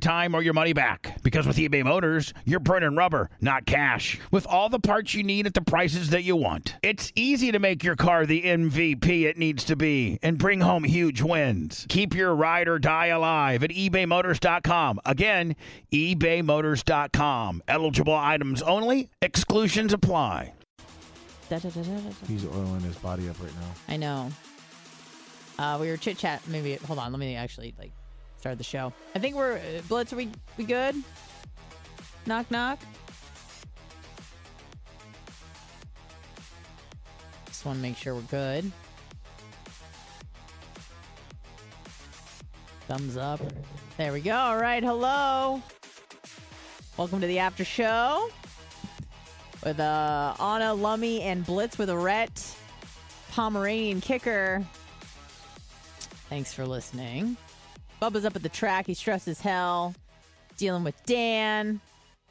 time 0.00 0.34
or 0.34 0.42
your 0.42 0.54
money 0.54 0.72
back. 0.72 1.22
Because 1.22 1.46
with 1.46 1.56
eBay 1.56 1.84
Motors, 1.84 2.34
you're 2.44 2.60
burning 2.60 2.96
rubber, 2.96 3.30
not 3.40 3.66
cash. 3.66 4.18
With 4.30 4.46
all 4.46 4.68
the 4.68 4.80
parts 4.80 5.14
you 5.14 5.22
need 5.22 5.46
at 5.46 5.54
the 5.54 5.60
prices 5.60 6.10
that 6.10 6.24
you 6.24 6.36
want. 6.36 6.74
It's 6.82 7.12
easy 7.14 7.52
to 7.52 7.58
make 7.58 7.84
your 7.84 7.96
car 7.96 8.26
the 8.26 8.42
MVP 8.42 9.22
it 9.22 9.38
needs 9.38 9.64
to 9.64 9.76
be 9.76 10.18
and 10.22 10.38
bring 10.38 10.60
home 10.60 10.84
huge 10.84 11.22
wins. 11.22 11.86
Keep 11.88 12.14
your 12.14 12.34
ride 12.34 12.68
or 12.68 12.78
die 12.78 13.06
alive 13.06 13.62
at 13.62 13.70
ebaymotors.com. 13.70 15.00
Again, 15.04 15.56
ebaymotors.com. 15.92 17.62
Eligible 17.68 18.14
items 18.14 18.62
only, 18.62 19.08
exclusions 19.22 19.92
apply. 19.92 20.52
Da, 21.48 21.58
da, 21.58 21.68
da. 21.68 21.82
He's 22.26 22.44
oiling 22.44 22.80
his 22.80 22.96
body 22.96 23.28
up 23.28 23.40
right 23.40 23.54
now. 23.54 23.70
I 23.88 23.96
know. 23.96 24.32
Uh, 25.58 25.78
we 25.80 25.88
were 25.88 25.96
chit 25.96 26.18
chat. 26.18 26.42
Maybe 26.48 26.74
hold 26.74 26.98
on. 26.98 27.12
Let 27.12 27.18
me 27.18 27.34
actually 27.34 27.74
like 27.78 27.92
the 28.54 28.64
show. 28.64 28.92
I 29.14 29.18
think 29.18 29.36
we're 29.36 29.56
uh, 29.56 29.82
Blitz. 29.88 30.12
Are 30.12 30.16
we 30.16 30.30
we 30.56 30.64
good? 30.64 30.94
Knock 32.26 32.50
knock. 32.50 32.78
Just 37.46 37.64
want 37.64 37.78
to 37.78 37.82
make 37.82 37.96
sure 37.96 38.14
we're 38.14 38.20
good. 38.22 38.70
Thumbs 42.88 43.16
up. 43.16 43.40
There 43.96 44.12
we 44.12 44.20
go. 44.20 44.36
All 44.36 44.58
right. 44.58 44.82
Hello. 44.82 45.62
Welcome 46.96 47.20
to 47.20 47.26
the 47.26 47.40
after 47.40 47.64
show 47.64 48.30
with 49.64 49.80
uh, 49.80 50.34
Anna, 50.40 50.72
Lummy, 50.72 51.22
and 51.22 51.44
Blitz 51.44 51.76
with 51.76 51.90
a 51.90 51.96
Rhett, 51.96 52.56
Pomeranian 53.32 54.00
kicker. 54.00 54.64
Thanks 56.28 56.52
for 56.52 56.64
listening. 56.64 57.36
Bubba's 58.00 58.24
up 58.24 58.36
at 58.36 58.42
the 58.42 58.48
track. 58.48 58.86
He's 58.86 58.98
stressed 58.98 59.28
as 59.28 59.40
hell. 59.40 59.94
Dealing 60.58 60.84
with 60.84 60.94
Dan, 61.04 61.80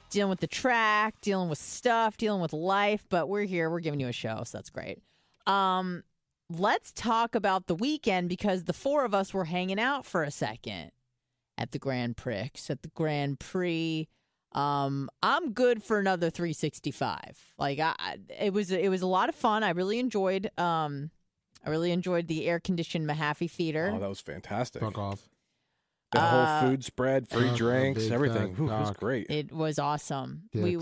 dealing 0.10 0.30
with 0.30 0.40
the 0.40 0.48
track, 0.48 1.16
dealing 1.22 1.48
with 1.50 1.60
stuff, 1.60 2.18
dealing 2.18 2.42
with 2.42 2.54
life. 2.54 3.04
But 3.10 3.30
we're 3.30 3.44
here. 3.46 3.70
We're 3.70 3.80
giving 3.82 4.00
you 4.00 4.08
a 4.08 4.12
show, 4.14 4.42
so 4.46 4.58
that's 4.58 4.70
great. 4.70 5.00
Um, 5.46 6.04
let's 6.50 6.92
talk 6.92 7.36
about 7.36 7.68
the 7.68 7.76
weekend 7.76 8.30
because 8.30 8.64
the 8.64 8.74
four 8.74 9.06
of 9.06 9.14
us 9.14 9.34
were 9.34 9.46
hanging 9.46 9.80
out 9.80 10.06
for 10.06 10.24
a 10.24 10.32
second 10.32 10.92
at 11.58 11.72
the 11.72 11.80
Grand 11.80 12.18
Prix. 12.18 12.52
At 12.70 12.82
the 12.82 12.90
Grand 12.96 13.40
Prix. 13.40 14.08
Um, 14.54 15.10
I'm 15.22 15.52
good 15.52 15.84
for 15.84 16.00
another 16.00 16.30
365. 16.32 17.20
Like 17.60 17.80
I, 17.80 17.94
I- 18.00 18.18
it 18.40 18.54
was, 18.54 18.72
it 18.72 18.90
was 18.90 19.02
a 19.04 19.08
lot 19.08 19.30
of 19.30 19.36
fun. 19.36 19.64
I 19.64 19.72
really 19.72 20.00
enjoyed. 20.00 20.50
Um, 20.58 21.12
I 21.64 21.70
really 21.70 21.92
enjoyed 21.92 22.28
the 22.28 22.48
air 22.48 22.60
conditioned 22.60 23.08
Mahaffey 23.08 23.50
Theater. 23.52 23.92
Oh, 23.94 24.00
that 24.00 24.10
was 24.10 24.22
fantastic. 24.22 24.82
Fuck 24.82 24.98
off. 24.98 25.28
The 26.16 26.22
Uh, 26.22 26.60
whole 26.62 26.70
food 26.70 26.84
spread, 26.86 27.28
free 27.28 27.50
Uh, 27.50 27.56
drinks, 27.56 28.10
everything. 28.10 28.56
fat 28.56 28.58
Whew, 28.64 28.72
it 28.72 28.80
was 28.80 28.92
great. 28.92 29.30
It 29.30 29.52
was 29.52 29.78
awesome. 29.80 30.44
We 30.54 30.80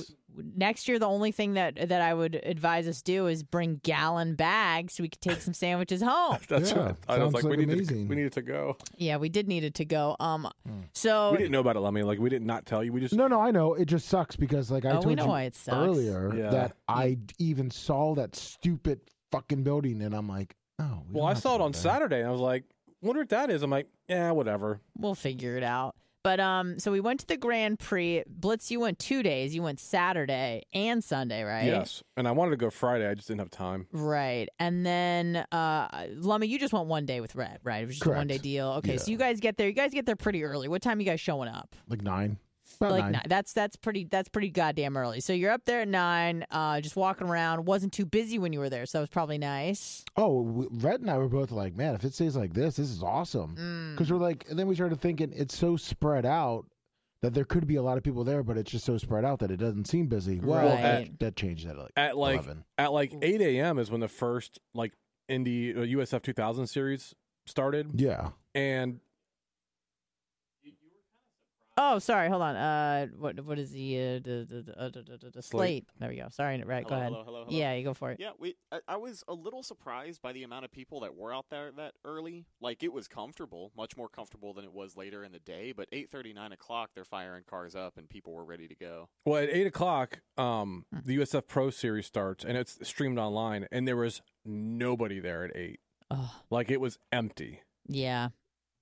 next 0.56 0.88
year 0.88 0.98
the 0.98 1.08
only 1.08 1.32
thing 1.32 1.54
that 1.54 1.76
that 1.90 2.02
I 2.02 2.12
would 2.14 2.36
advise 2.44 2.88
us 2.88 3.02
do 3.04 3.28
is 3.28 3.44
bring 3.44 3.80
gallon 3.84 4.34
bags 4.36 4.94
so 4.96 5.04
we 5.04 5.10
could 5.10 5.22
take 5.22 5.42
some 5.42 5.54
sandwiches 5.54 6.02
home. 6.02 6.38
That's 6.50 6.72
Yeah, 6.72 6.78
what 6.78 6.96
I 7.08 7.18
was 7.20 7.34
sounds 7.34 7.34
like. 7.36 7.44
we 7.58 7.66
needed, 7.66 7.88
to, 7.90 7.96
we 8.08 8.16
needed 8.16 8.34
to 8.34 8.42
go. 8.42 8.78
yeah, 8.98 9.18
we 9.18 9.30
did 9.30 9.48
need 9.48 9.64
it 9.64 9.76
to 9.76 9.86
go. 9.86 10.16
Um, 10.20 10.48
so 10.94 11.32
We 11.32 11.38
didn't 11.38 11.52
know 11.52 11.60
about 11.60 11.76
it, 11.76 11.82
Lummy. 11.82 12.02
Like 12.04 12.20
we 12.20 12.30
did 12.30 12.42
not 12.44 12.66
tell 12.66 12.84
you. 12.84 12.92
We 12.94 13.00
just 13.02 13.14
No, 13.14 13.28
no, 13.28 13.40
I 13.42 13.52
know. 13.52 13.74
It 13.76 13.86
just 13.86 14.08
sucks 14.08 14.36
because, 14.36 14.72
like 14.72 14.86
I 14.86 14.92
Oh, 14.92 14.98
we 14.98 15.02
told 15.04 15.18
know 15.18 15.24
you 15.26 15.30
why 15.30 15.44
it 15.44 15.56
sucks. 15.56 15.76
earlier, 15.78 16.34
Yeah. 16.36 16.50
that 16.50 16.78
I 16.88 17.18
even 17.40 17.70
saw 17.70 18.16
that 18.16 18.36
stupid 18.36 19.02
fucking 19.32 19.64
building, 19.64 20.02
and 20.02 20.16
I'm 20.16 20.28
like, 20.28 20.56
oh. 20.80 21.04
we 21.08 21.16
well, 21.20 21.26
I 21.26 21.34
saw 21.36 21.56
it 21.56 21.62
on 21.62 21.72
there. 21.74 21.82
Saturday, 21.82 22.20
and 22.20 22.28
I 22.28 22.32
was 22.32 22.42
like, 22.42 22.64
wonder 23.04 23.22
what 23.22 23.30
that 23.30 23.50
is. 23.50 23.64
I'm 23.64 23.70
like, 23.70 23.88
yeah, 24.08 24.32
whatever. 24.32 24.82
we'll 24.98 25.16
figure 25.16 25.58
it 25.58 25.64
out. 25.64 25.96
But 26.24 26.40
um, 26.40 26.80
so 26.80 26.90
we 26.90 27.02
went 27.02 27.20
to 27.20 27.28
the 27.28 27.36
Grand 27.36 27.80
Prix. 27.80 28.24
Blitz, 28.30 28.72
you 28.72 28.80
went 28.80 28.98
two 28.98 29.24
days. 29.24 29.54
You 29.54 29.62
went 29.62 29.82
Saturday 29.82 30.64
and 30.74 31.04
Sunday, 31.04 31.44
right? 31.44 31.66
Yes, 31.66 32.02
and 32.16 32.30
I 32.30 32.32
wanted 32.32 32.52
to 32.52 32.58
go 32.58 32.70
Friday. 32.70 33.06
I 33.10 33.14
just 33.14 33.28
didn't 33.28 33.42
have 33.42 33.52
time. 33.52 33.88
Right. 33.92 34.48
And 34.58 34.86
then 34.86 35.46
uh 35.52 36.06
Lummy, 36.12 36.48
you 36.48 36.58
just 36.60 36.72
went 36.74 36.88
one 36.88 37.06
day 37.06 37.20
with 37.20 37.36
Red, 37.36 37.60
right? 37.66 37.84
It 37.84 37.88
was 37.88 37.96
just 37.98 38.06
a 38.06 38.12
one 38.12 38.28
day 38.28 38.38
deal. 38.38 38.68
Okay, 38.78 38.98
so 38.98 39.12
you 39.12 39.18
guys 39.18 39.42
get 39.42 39.58
there. 39.58 39.68
You 39.68 39.74
guys 39.74 39.92
get 39.92 40.06
there 40.06 40.16
pretty 40.16 40.46
early. 40.46 40.70
What 40.70 40.82
time 40.82 41.02
you 41.02 41.06
guys 41.06 41.20
showing 41.20 41.50
up? 41.50 41.76
Like 41.90 42.02
nine. 42.02 42.38
About 42.84 42.92
like 42.94 43.04
nine. 43.04 43.12
nine. 43.14 43.24
That's 43.28 43.54
that's 43.54 43.76
pretty 43.76 44.06
that's 44.06 44.30
pretty 44.30 44.50
goddamn 44.50 44.96
early. 44.98 45.20
So 45.20 45.34
you're 45.34 45.52
up 45.52 45.66
there 45.66 45.82
at 45.82 45.88
nine, 45.88 46.46
uh, 46.52 46.82
just 46.82 46.96
walking 46.96 47.28
around. 47.28 47.66
wasn't 47.66 47.94
too 47.94 48.06
busy 48.06 48.40
when 48.40 48.54
you 48.54 48.60
were 48.60 48.70
there, 48.70 48.86
so 48.86 48.98
that 48.98 49.02
was 49.04 49.10
probably 49.10 49.38
nice. 49.38 50.04
Oh, 50.18 50.46
w- 50.46 50.70
Red 50.72 51.02
and 51.02 51.10
I 51.10 51.18
were 51.18 51.28
both 51.30 51.52
like, 51.52 51.76
man, 51.76 51.96
if 51.96 52.04
it 52.04 52.14
stays 52.14 52.36
like 52.36 52.54
this, 52.54 52.76
this 52.76 52.90
is 52.90 53.02
awesome. 53.04 53.56
Mm. 53.58 53.96
Because 53.96 54.12
we're 54.12 54.18
like, 54.20 54.46
and 54.50 54.58
then 54.60 54.68
we 54.68 54.76
started 54.76 55.00
thinking 55.02 55.32
it's 55.36 55.58
so 55.58 55.76
spread 55.78 56.26
out 56.26 56.66
that 57.22 57.34
there 57.34 57.46
could 57.46 57.66
be 57.66 57.78
a 57.78 57.82
lot 57.82 57.98
of 57.98 58.04
people 58.04 58.24
there, 58.26 58.44
but 58.44 58.58
it's 58.58 58.70
just 58.70 58.84
so 58.86 58.98
spread 58.98 59.24
out 59.24 59.40
that 59.40 59.50
it 59.50 59.56
doesn't 59.58 59.86
seem 59.88 60.08
busy. 60.08 60.40
Well, 60.42 60.66
Right. 60.68 60.82
that, 60.82 61.20
that 61.20 61.36
changed 61.38 61.66
at 61.68 61.78
like 61.78 61.92
At 61.96 62.18
like 62.18 62.36
11. 62.40 62.66
at 62.78 62.92
like 62.92 63.14
8 63.22 63.40
a.m. 63.42 63.80
is 63.80 63.90
when 63.90 64.02
the 64.02 64.10
first 64.10 64.60
like 64.74 64.92
Indy 65.30 65.74
uh, 65.74 65.80
USF 65.80 66.22
2000 66.22 66.68
series 66.68 67.16
started, 67.48 67.92
Yeah. 68.00 68.32
and 68.54 69.00
Oh, 71.76 71.98
sorry. 71.98 72.30
Hold 72.30 72.44
on. 72.44 72.56
Uh, 72.56 73.08
what 73.18 73.44
what 73.46 73.58
is 73.58 73.72
the 73.72 73.98
uh, 73.98 74.14
the 74.24 74.46
the, 74.48 74.62
the, 74.62 74.80
uh, 74.80 74.90
the, 74.90 75.02
the, 75.02 75.18
the, 75.18 75.30
the 75.32 75.42
slate? 75.42 75.86
There 76.00 76.10
we 76.10 76.18
go. 76.18 76.28
Sorry. 76.30 76.62
Right. 76.64 76.88
go 76.88 76.94
ahead. 76.96 77.08
hello, 77.12 77.24
hello, 77.26 77.44
hello. 77.46 77.58
Yeah, 77.60 77.74
you 77.74 77.84
go 77.84 77.96
for 77.96 78.12
it. 78.12 78.20
Yeah, 78.20 78.32
we. 78.38 78.56
I, 78.72 78.80
I 78.88 78.98
was 78.98 79.24
a 79.28 79.34
little 79.34 79.64
surprised 79.64 80.22
by 80.22 80.34
the 80.34 80.44
amount 80.44 80.66
of 80.66 80.72
people 80.72 81.00
that 81.00 81.16
were 81.16 81.34
out 81.34 81.46
there 81.50 81.72
that 81.78 81.94
early. 82.06 82.46
Like 82.62 82.84
it 82.84 82.94
was 82.94 83.08
comfortable, 83.08 83.72
much 83.76 83.98
more 83.98 84.08
comfortable 84.08 84.54
than 84.54 84.66
it 84.66 84.72
was 84.74 84.96
later 84.96 85.24
in 85.24 85.32
the 85.32 85.40
day. 85.40 85.72
But 85.76 85.88
eight 85.92 86.12
thirty, 86.12 86.32
nine 86.32 86.52
o'clock, 86.52 86.92
they're 86.94 87.06
firing 87.06 87.44
cars 87.50 87.74
up 87.76 87.98
and 87.98 88.08
people 88.08 88.34
were 88.34 88.46
ready 88.46 88.68
to 88.68 88.76
go. 88.76 89.10
Well, 89.26 89.42
at 89.42 89.50
eight 89.50 89.66
o'clock, 89.68 90.20
um, 90.38 90.86
Hmm. 90.94 91.00
the 91.06 91.18
USF 91.18 91.48
Pro 91.48 91.72
Series 91.72 92.06
starts, 92.06 92.46
and 92.46 92.56
it's 92.56 92.78
streamed 92.88 93.18
online, 93.18 93.68
and 93.72 93.88
there 93.88 93.98
was 93.98 94.22
nobody 94.46 95.20
there 95.20 95.44
at 95.44 95.56
eight. 95.56 95.80
Oh, 96.12 96.36
Like 96.52 96.70
it 96.70 96.80
was 96.80 97.00
empty. 97.12 97.62
yeah. 97.88 98.30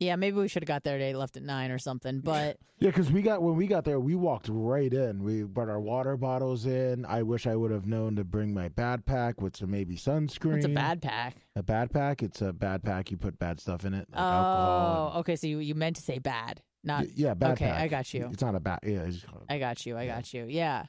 Yeah, 0.02 0.16
maybe 0.16 0.38
we 0.38 0.48
should 0.48 0.64
have 0.64 0.68
got 0.68 0.84
there 0.84 0.98
today, 0.98 1.14
left 1.14 1.38
at 1.38 1.44
nine 1.44 1.70
or 1.70 1.78
something. 1.78 2.22
But 2.22 2.58
Yeah, 2.80 2.90
because 2.90 3.12
we 3.12 3.22
got 3.22 3.44
when 3.44 3.56
we 3.56 3.68
got 3.68 3.86
there, 3.86 4.00
we 4.00 4.16
walked 4.16 4.50
right 4.50 4.92
in. 4.92 5.24
We 5.24 5.44
brought 5.44 5.70
our 5.70 5.80
water 5.80 6.18
bottles 6.18 6.66
in. 6.66 7.06
I 7.06 7.22
wish 7.22 7.46
I 7.46 7.56
would 7.56 7.70
have 7.70 7.86
known 7.86 8.16
to 8.16 8.24
bring 8.24 8.52
my 8.52 8.70
bad 8.70 9.06
pack 9.06 9.40
with 9.40 9.56
some 9.56 9.70
maybe 9.70 9.96
sunscreen. 9.96 10.56
it's 10.56 10.66
a 10.66 10.70
bad 10.70 11.04
pack. 11.04 11.36
A 11.56 11.62
bad 11.62 11.92
pack. 11.92 12.24
It's 12.24 12.42
a 12.42 12.52
bad 12.52 12.84
pack. 12.84 13.12
You 13.12 13.18
put 13.18 13.38
bad 13.38 13.60
stuff 13.60 13.86
in 13.86 13.94
it, 13.94 14.08
like 14.12 14.20
oh, 14.20 14.24
alcohol. 14.24 15.20
okay. 15.20 15.36
So 15.36 15.46
you, 15.46 15.60
you 15.60 15.76
meant 15.76 15.98
to 15.98 16.02
say 16.02 16.18
bad, 16.18 16.64
not. 16.84 17.04
Y- 17.04 17.12
yeah, 17.18 17.36
bad 17.36 17.52
okay, 17.52 17.68
pack. 17.68 17.82
I 17.82 17.88
got 17.88 18.12
you. 18.12 18.28
It's 18.34 18.42
not 18.42 18.56
a 18.56 18.60
bad. 18.60 18.80
Yeah, 18.82 19.04
it's, 19.04 19.24
I 19.50 19.60
got 19.60 19.86
you. 19.86 19.96
I 19.98 20.08
got 20.08 20.34
you. 20.34 20.46
Yeah. 20.50 20.86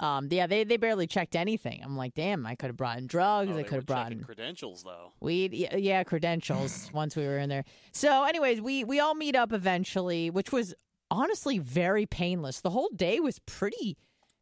Um. 0.00 0.28
Yeah. 0.30 0.46
They 0.46 0.64
they 0.64 0.76
barely 0.76 1.06
checked 1.06 1.34
anything. 1.36 1.80
I'm 1.82 1.96
like, 1.96 2.14
damn. 2.14 2.44
I 2.46 2.54
could 2.54 2.66
have 2.66 2.76
brought 2.76 2.98
in 2.98 3.06
drugs. 3.06 3.52
Oh, 3.54 3.58
I 3.58 3.62
could 3.62 3.76
have 3.76 3.86
brought 3.86 4.12
in 4.12 4.22
credentials 4.22 4.82
though. 4.82 5.12
weed. 5.20 5.54
Yeah, 5.54 5.76
yeah 5.76 6.04
credentials. 6.04 6.90
once 6.94 7.16
we 7.16 7.24
were 7.24 7.38
in 7.38 7.48
there. 7.48 7.64
So, 7.92 8.24
anyways, 8.24 8.60
we 8.60 8.84
we 8.84 9.00
all 9.00 9.14
meet 9.14 9.34
up 9.36 9.52
eventually, 9.52 10.28
which 10.30 10.52
was 10.52 10.74
honestly 11.10 11.58
very 11.58 12.04
painless. 12.06 12.60
The 12.60 12.70
whole 12.70 12.90
day 12.94 13.20
was 13.20 13.38
pretty 13.40 13.96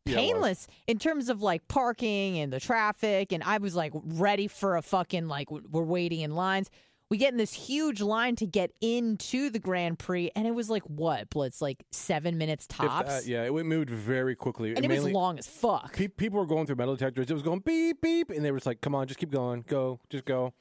Yeah, 0.06 0.16
painless 0.16 0.66
in 0.86 0.98
terms 0.98 1.28
of 1.28 1.42
like 1.42 1.68
parking 1.68 2.38
and 2.38 2.52
the 2.52 2.58
traffic. 2.60 3.32
And 3.32 3.42
I 3.42 3.58
was 3.58 3.76
like 3.76 3.92
ready 3.94 4.48
for 4.48 4.76
a 4.76 4.82
fucking 4.82 5.28
like 5.28 5.50
we're 5.50 5.82
waiting 5.84 6.20
in 6.20 6.34
lines. 6.34 6.70
We 7.14 7.18
get 7.18 7.30
in 7.30 7.36
this 7.38 7.52
huge 7.52 8.00
line 8.00 8.34
to 8.36 8.46
get 8.46 8.72
into 8.80 9.48
the 9.48 9.60
Grand 9.60 10.00
Prix, 10.00 10.32
and 10.34 10.48
it 10.48 10.50
was 10.50 10.68
like 10.68 10.82
what 10.82 11.30
Blitz, 11.30 11.62
like 11.62 11.84
seven 11.92 12.36
minutes 12.38 12.66
If 12.68 12.80
uh, 12.80 12.88
tops, 12.88 13.28
yeah, 13.28 13.44
it 13.44 13.52
moved 13.52 13.88
very 13.88 14.34
quickly. 14.34 14.70
and 14.74 14.84
it 14.84 14.88
was 14.88 14.96
Mainly- 14.98 15.12
long 15.12 15.38
as 15.38 15.46
fuck. 15.46 15.92
pe- 15.94 16.08
people 16.08 16.40
were 16.40 16.46
going 16.46 16.66
through 16.66 16.74
metal 16.74 16.96
detectors. 16.96 17.30
It 17.30 17.32
was 17.34 17.44
going 17.44 17.60
beep 17.60 18.00
beep, 18.00 18.30
and 18.30 18.44
they 18.44 18.50
were 18.50 18.56
just 18.58 18.66
like, 18.66 18.80
"Come 18.80 18.96
on, 18.96 19.06
just 19.06 19.20
keep 19.20 19.30
going, 19.30 19.64
go, 19.68 20.00
just 20.10 20.24
go." 20.24 20.54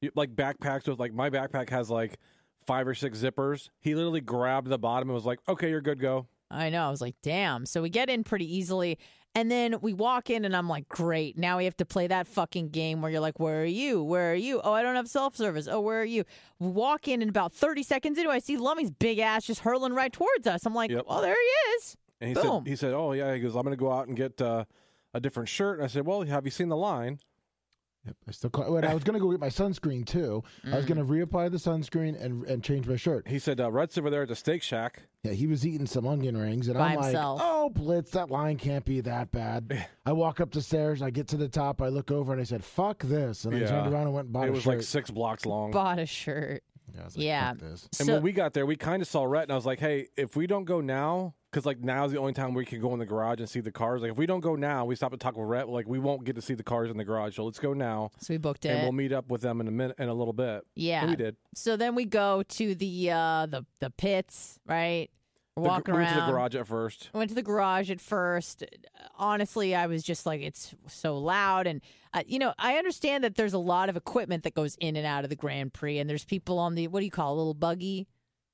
You, 0.00 0.10
like 0.16 0.34
backpacks 0.34 0.88
with 0.88 0.98
like 0.98 1.14
my 1.14 1.30
backpack 1.30 1.70
has 1.70 1.90
like 1.90 2.18
five 2.66 2.88
or 2.88 2.94
six 2.96 3.18
zippers. 3.18 3.70
He 3.78 3.94
literally 3.94 4.20
grabbed 4.20 4.66
the 4.66 4.78
bottom 4.78 5.10
and 5.10 5.14
was 5.14 5.24
like, 5.26 5.38
"Okay, 5.48 5.70
you're 5.70 5.80
good, 5.80 6.00
go." 6.00 6.26
I 6.50 6.70
know. 6.70 6.84
I 6.84 6.90
was 6.90 7.00
like, 7.00 7.14
damn. 7.22 7.64
So 7.66 7.80
we 7.82 7.88
get 7.90 8.10
in 8.10 8.24
pretty 8.24 8.52
easily. 8.56 8.98
And 9.34 9.48
then 9.48 9.76
we 9.80 9.92
walk 9.92 10.28
in, 10.28 10.44
and 10.44 10.56
I'm 10.56 10.68
like, 10.68 10.88
great. 10.88 11.38
Now 11.38 11.58
we 11.58 11.64
have 11.64 11.76
to 11.76 11.84
play 11.84 12.08
that 12.08 12.26
fucking 12.26 12.70
game 12.70 13.00
where 13.00 13.12
you're 13.12 13.20
like, 13.20 13.38
where 13.38 13.62
are 13.62 13.64
you? 13.64 14.02
Where 14.02 14.32
are 14.32 14.34
you? 14.36 14.60
Oh, 14.62 14.72
I 14.72 14.82
don't 14.82 14.96
have 14.96 15.06
self 15.06 15.36
service. 15.36 15.68
Oh, 15.70 15.80
where 15.80 16.00
are 16.00 16.04
you? 16.04 16.24
We 16.58 16.68
walk 16.68 17.06
in, 17.06 17.22
and 17.22 17.28
about 17.28 17.52
30 17.52 17.84
seconds 17.84 18.18
into 18.18 18.30
it, 18.30 18.34
I 18.34 18.38
see 18.40 18.56
Lummy's 18.56 18.90
big 18.90 19.20
ass 19.20 19.44
just 19.44 19.60
hurling 19.60 19.92
right 19.92 20.12
towards 20.12 20.48
us. 20.48 20.66
I'm 20.66 20.74
like, 20.74 20.90
Yep. 20.90 21.04
well, 21.08 21.20
there 21.20 21.34
he 21.36 21.76
is. 21.76 21.96
And 22.20 22.28
he 22.28 22.34
Boom. 22.34 22.64
said, 22.64 22.68
he 22.70 22.76
said, 22.76 22.92
oh 22.92 23.12
yeah, 23.12 23.32
he 23.32 23.40
goes, 23.40 23.54
I'm 23.54 23.62
going 23.62 23.72
to 23.72 23.80
go 23.80 23.92
out 23.92 24.08
and 24.08 24.16
get 24.16 24.42
uh, 24.42 24.64
a 25.14 25.20
different 25.20 25.48
shirt. 25.48 25.78
And 25.78 25.84
I 25.84 25.88
said, 25.88 26.04
well, 26.06 26.22
have 26.22 26.44
you 26.44 26.50
seen 26.50 26.68
the 26.68 26.76
line? 26.76 27.20
Yep, 28.06 28.16
I 28.28 28.30
still 28.30 28.48
call, 28.50 28.72
wait, 28.72 28.84
I 28.84 28.94
was 28.94 29.04
gonna 29.04 29.20
go 29.20 29.30
get 29.30 29.40
my 29.40 29.48
sunscreen 29.50 30.06
too. 30.06 30.42
I 30.64 30.76
was 30.76 30.86
Mm. 30.86 30.88
gonna 30.88 31.04
reapply 31.04 31.50
the 31.50 31.58
sunscreen 31.58 32.18
and 32.18 32.44
and 32.46 32.64
change 32.64 32.86
my 32.86 32.96
shirt. 32.96 33.28
He 33.28 33.38
said, 33.38 33.60
uh, 33.60 33.70
Red's 33.70 33.98
over 33.98 34.08
there 34.08 34.22
at 34.22 34.28
the 34.28 34.36
Steak 34.36 34.62
Shack. 34.62 35.02
Yeah, 35.22 35.32
he 35.32 35.46
was 35.46 35.66
eating 35.66 35.86
some 35.86 36.06
onion 36.06 36.34
rings, 36.34 36.68
and 36.68 36.78
By 36.78 36.94
I'm 36.94 37.02
himself. 37.02 37.40
like, 37.40 37.46
"Oh, 37.50 37.68
Blitz, 37.68 38.10
that 38.12 38.30
line 38.30 38.56
can't 38.56 38.86
be 38.86 39.02
that 39.02 39.30
bad." 39.32 39.86
I 40.06 40.12
walk 40.12 40.40
up 40.40 40.50
the 40.50 40.62
stairs, 40.62 41.02
I 41.02 41.10
get 41.10 41.28
to 41.28 41.36
the 41.36 41.48
top, 41.48 41.82
I 41.82 41.88
look 41.88 42.10
over, 42.10 42.32
and 42.32 42.40
I 42.40 42.44
said, 42.44 42.64
"Fuck 42.64 43.02
this!" 43.02 43.44
And 43.44 43.54
I 43.54 43.58
Yeah. 43.58 43.66
turned 43.68 43.92
around 43.92 44.06
and 44.06 44.14
went 44.14 44.24
and 44.26 44.32
bought 44.32 44.46
it 44.46 44.50
a 44.50 44.52
was 44.52 44.62
shirt. 44.62 44.76
like 44.76 44.82
six 44.82 45.10
blocks 45.10 45.44
long. 45.44 45.70
Bought 45.72 45.98
a 45.98 46.06
shirt. 46.06 46.62
Yeah, 46.94 47.00
I 47.00 47.04
was 47.04 47.16
like, 47.16 47.24
yeah. 47.24 47.54
This." 47.54 47.88
And 47.98 48.06
So- 48.06 48.14
when 48.14 48.22
we 48.22 48.32
got 48.32 48.52
there, 48.52 48.66
we 48.66 48.76
kind 48.76 49.02
of 49.02 49.08
saw 49.08 49.24
Rhett, 49.24 49.44
and 49.44 49.52
I 49.52 49.56
was 49.56 49.66
like, 49.66 49.80
"Hey, 49.80 50.08
if 50.16 50.36
we 50.36 50.46
don't 50.46 50.64
go 50.64 50.80
now, 50.80 51.34
because 51.50 51.66
like 51.66 51.80
now 51.80 52.04
is 52.04 52.12
the 52.12 52.18
only 52.18 52.32
time 52.32 52.54
we 52.54 52.64
can 52.64 52.80
go 52.80 52.92
in 52.92 52.98
the 53.00 53.06
garage 53.06 53.40
and 53.40 53.48
see 53.48 53.58
the 53.60 53.72
cars. 53.72 54.02
Like 54.02 54.12
if 54.12 54.16
we 54.16 54.26
don't 54.26 54.40
go 54.40 54.54
now, 54.54 54.84
we 54.84 54.94
stop 54.94 55.12
and 55.12 55.20
talk 55.20 55.36
with 55.36 55.48
Rhett. 55.48 55.68
Like 55.68 55.88
we 55.88 55.98
won't 55.98 56.24
get 56.24 56.36
to 56.36 56.42
see 56.42 56.54
the 56.54 56.62
cars 56.62 56.90
in 56.90 56.96
the 56.96 57.04
garage. 57.04 57.36
So 57.36 57.44
let's 57.44 57.58
go 57.58 57.72
now, 57.72 58.10
So 58.20 58.32
we 58.34 58.38
booked 58.38 58.64
it, 58.64 58.68
and 58.70 58.82
we'll 58.82 58.92
meet 58.92 59.12
up 59.12 59.28
with 59.30 59.40
them 59.42 59.60
in 59.60 59.66
a 59.66 59.72
minute, 59.72 59.96
in 59.98 60.08
a 60.08 60.14
little 60.14 60.32
bit. 60.32 60.64
yeah. 60.76 61.00
And 61.02 61.10
we 61.10 61.16
did. 61.16 61.36
So 61.54 61.76
then 61.76 61.94
we 61.94 62.04
go 62.04 62.42
to 62.44 62.74
the 62.74 63.10
uh 63.10 63.46
the 63.46 63.66
the 63.80 63.90
pits, 63.90 64.58
right? 64.66 65.10
We're 65.56 65.64
The- 65.64 65.90
around. 65.92 65.98
went 65.98 66.08
to 66.10 66.20
the 66.20 66.26
garage 66.32 66.54
at 66.54 66.66
first. 66.66 67.10
I 67.12 67.18
went 67.18 67.28
to 67.30 67.34
the 67.34 67.42
garage 67.42 67.90
at 67.90 68.00
first. 68.00 68.64
Honestly, 69.16 69.74
I 69.74 69.86
was 69.86 70.02
just 70.02 70.24
like, 70.26 70.40
it's 70.40 70.74
so 70.86 71.18
loud. 71.18 71.66
And, 71.66 71.80
uh, 72.14 72.22
you 72.26 72.38
know, 72.38 72.54
I 72.58 72.76
understand 72.76 73.24
that 73.24 73.34
there's 73.34 73.52
a 73.52 73.58
lot 73.58 73.88
of 73.88 73.96
equipment 73.96 74.44
that 74.44 74.54
goes 74.54 74.76
in 74.76 74.96
and 74.96 75.06
out 75.06 75.24
of 75.24 75.30
the 75.30 75.36
Grand 75.36 75.72
Prix. 75.72 75.98
And 75.98 76.08
there's 76.08 76.24
people 76.24 76.58
on 76.58 76.74
the, 76.76 76.88
what 76.88 77.00
do 77.00 77.04
you 77.04 77.10
call 77.10 77.34
it, 77.34 77.36
little 77.36 77.54
buggy? 77.54 78.06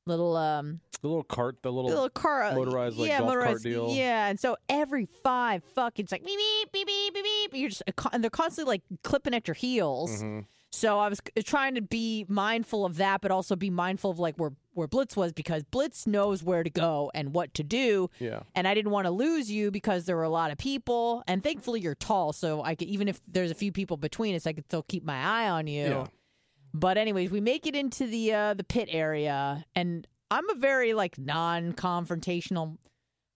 Little, 0.06 0.36
um, 0.36 0.80
The 1.02 1.08
little 1.08 1.24
cart, 1.24 1.62
the 1.62 1.72
little, 1.72 1.90
little 1.90 2.08
car. 2.08 2.44
uh, 2.44 2.54
motorized, 2.54 2.96
like, 2.96 3.08
yeah, 3.08 3.18
golf 3.18 3.30
cart 3.32 3.40
motorized, 3.44 3.64
deal. 3.64 3.90
Yeah. 3.92 4.28
And 4.28 4.38
so 4.40 4.56
every 4.68 5.06
five 5.22 5.62
fucking, 5.74 6.04
it's 6.04 6.12
like 6.12 6.24
beep, 6.24 6.38
beep, 6.72 6.72
beep, 6.72 6.86
beep, 6.86 7.14
beep, 7.14 7.24
beep. 7.52 7.60
You're 7.60 7.68
just, 7.70 7.82
uh, 7.86 8.08
and 8.12 8.22
they're 8.22 8.30
constantly 8.30 8.72
like 8.72 8.82
clipping 9.02 9.34
at 9.34 9.46
your 9.48 9.54
heels. 9.54 10.22
Mhm. 10.22 10.46
So 10.72 10.98
I 10.98 11.08
was 11.08 11.20
trying 11.44 11.74
to 11.76 11.82
be 11.82 12.24
mindful 12.28 12.84
of 12.84 12.96
that, 12.98 13.20
but 13.20 13.30
also 13.30 13.56
be 13.56 13.70
mindful 13.70 14.10
of 14.10 14.18
like 14.18 14.36
where 14.36 14.52
where 14.76 14.86
Blitz 14.86 15.16
was 15.16 15.32
because 15.32 15.62
Blitz 15.64 16.06
knows 16.06 16.42
where 16.42 16.62
to 16.62 16.70
go 16.70 17.10
and 17.14 17.34
what 17.34 17.54
to 17.54 17.62
do. 17.64 18.10
yeah. 18.18 18.40
And 18.54 18.68
I 18.68 18.74
didn't 18.74 18.90
want 18.92 19.06
to 19.06 19.10
lose 19.10 19.50
you 19.50 19.70
because 19.70 20.04
there 20.04 20.16
were 20.16 20.22
a 20.22 20.28
lot 20.28 20.50
of 20.50 20.58
people, 20.58 21.22
and 21.26 21.42
thankfully 21.42 21.80
you're 21.80 21.94
tall, 21.94 22.32
so 22.32 22.62
I 22.62 22.74
could 22.74 22.88
even 22.88 23.08
if 23.08 23.20
there's 23.26 23.50
a 23.50 23.54
few 23.54 23.72
people 23.72 23.96
between 23.96 24.34
us, 24.34 24.46
I 24.46 24.52
could 24.52 24.64
still 24.66 24.82
keep 24.82 25.04
my 25.04 25.16
eye 25.22 25.48
on 25.48 25.66
you. 25.66 25.84
Yeah. 25.86 26.06
But 26.74 26.98
anyways, 26.98 27.30
we 27.30 27.40
make 27.40 27.66
it 27.66 27.74
into 27.74 28.06
the 28.06 28.34
uh, 28.34 28.54
the 28.54 28.64
pit 28.64 28.88
area, 28.92 29.64
and 29.74 30.06
I'm 30.30 30.48
a 30.50 30.54
very 30.54 30.92
like 30.94 31.16
non-confrontational 31.16 32.76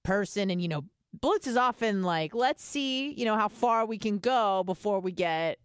person, 0.05 0.51
and 0.51 0.61
you 0.61 0.69
know, 0.69 0.85
Blitz 1.19 1.47
is 1.47 1.57
often 1.57 2.03
like, 2.03 2.35
let's 2.35 2.63
see, 2.65 3.13
you 3.13 3.25
know, 3.25 3.37
how 3.37 3.49
far 3.49 3.87
we 3.87 3.99
can 3.99 4.19
go 4.19 4.63
before 4.65 5.01
we 5.01 5.13
get 5.13 5.59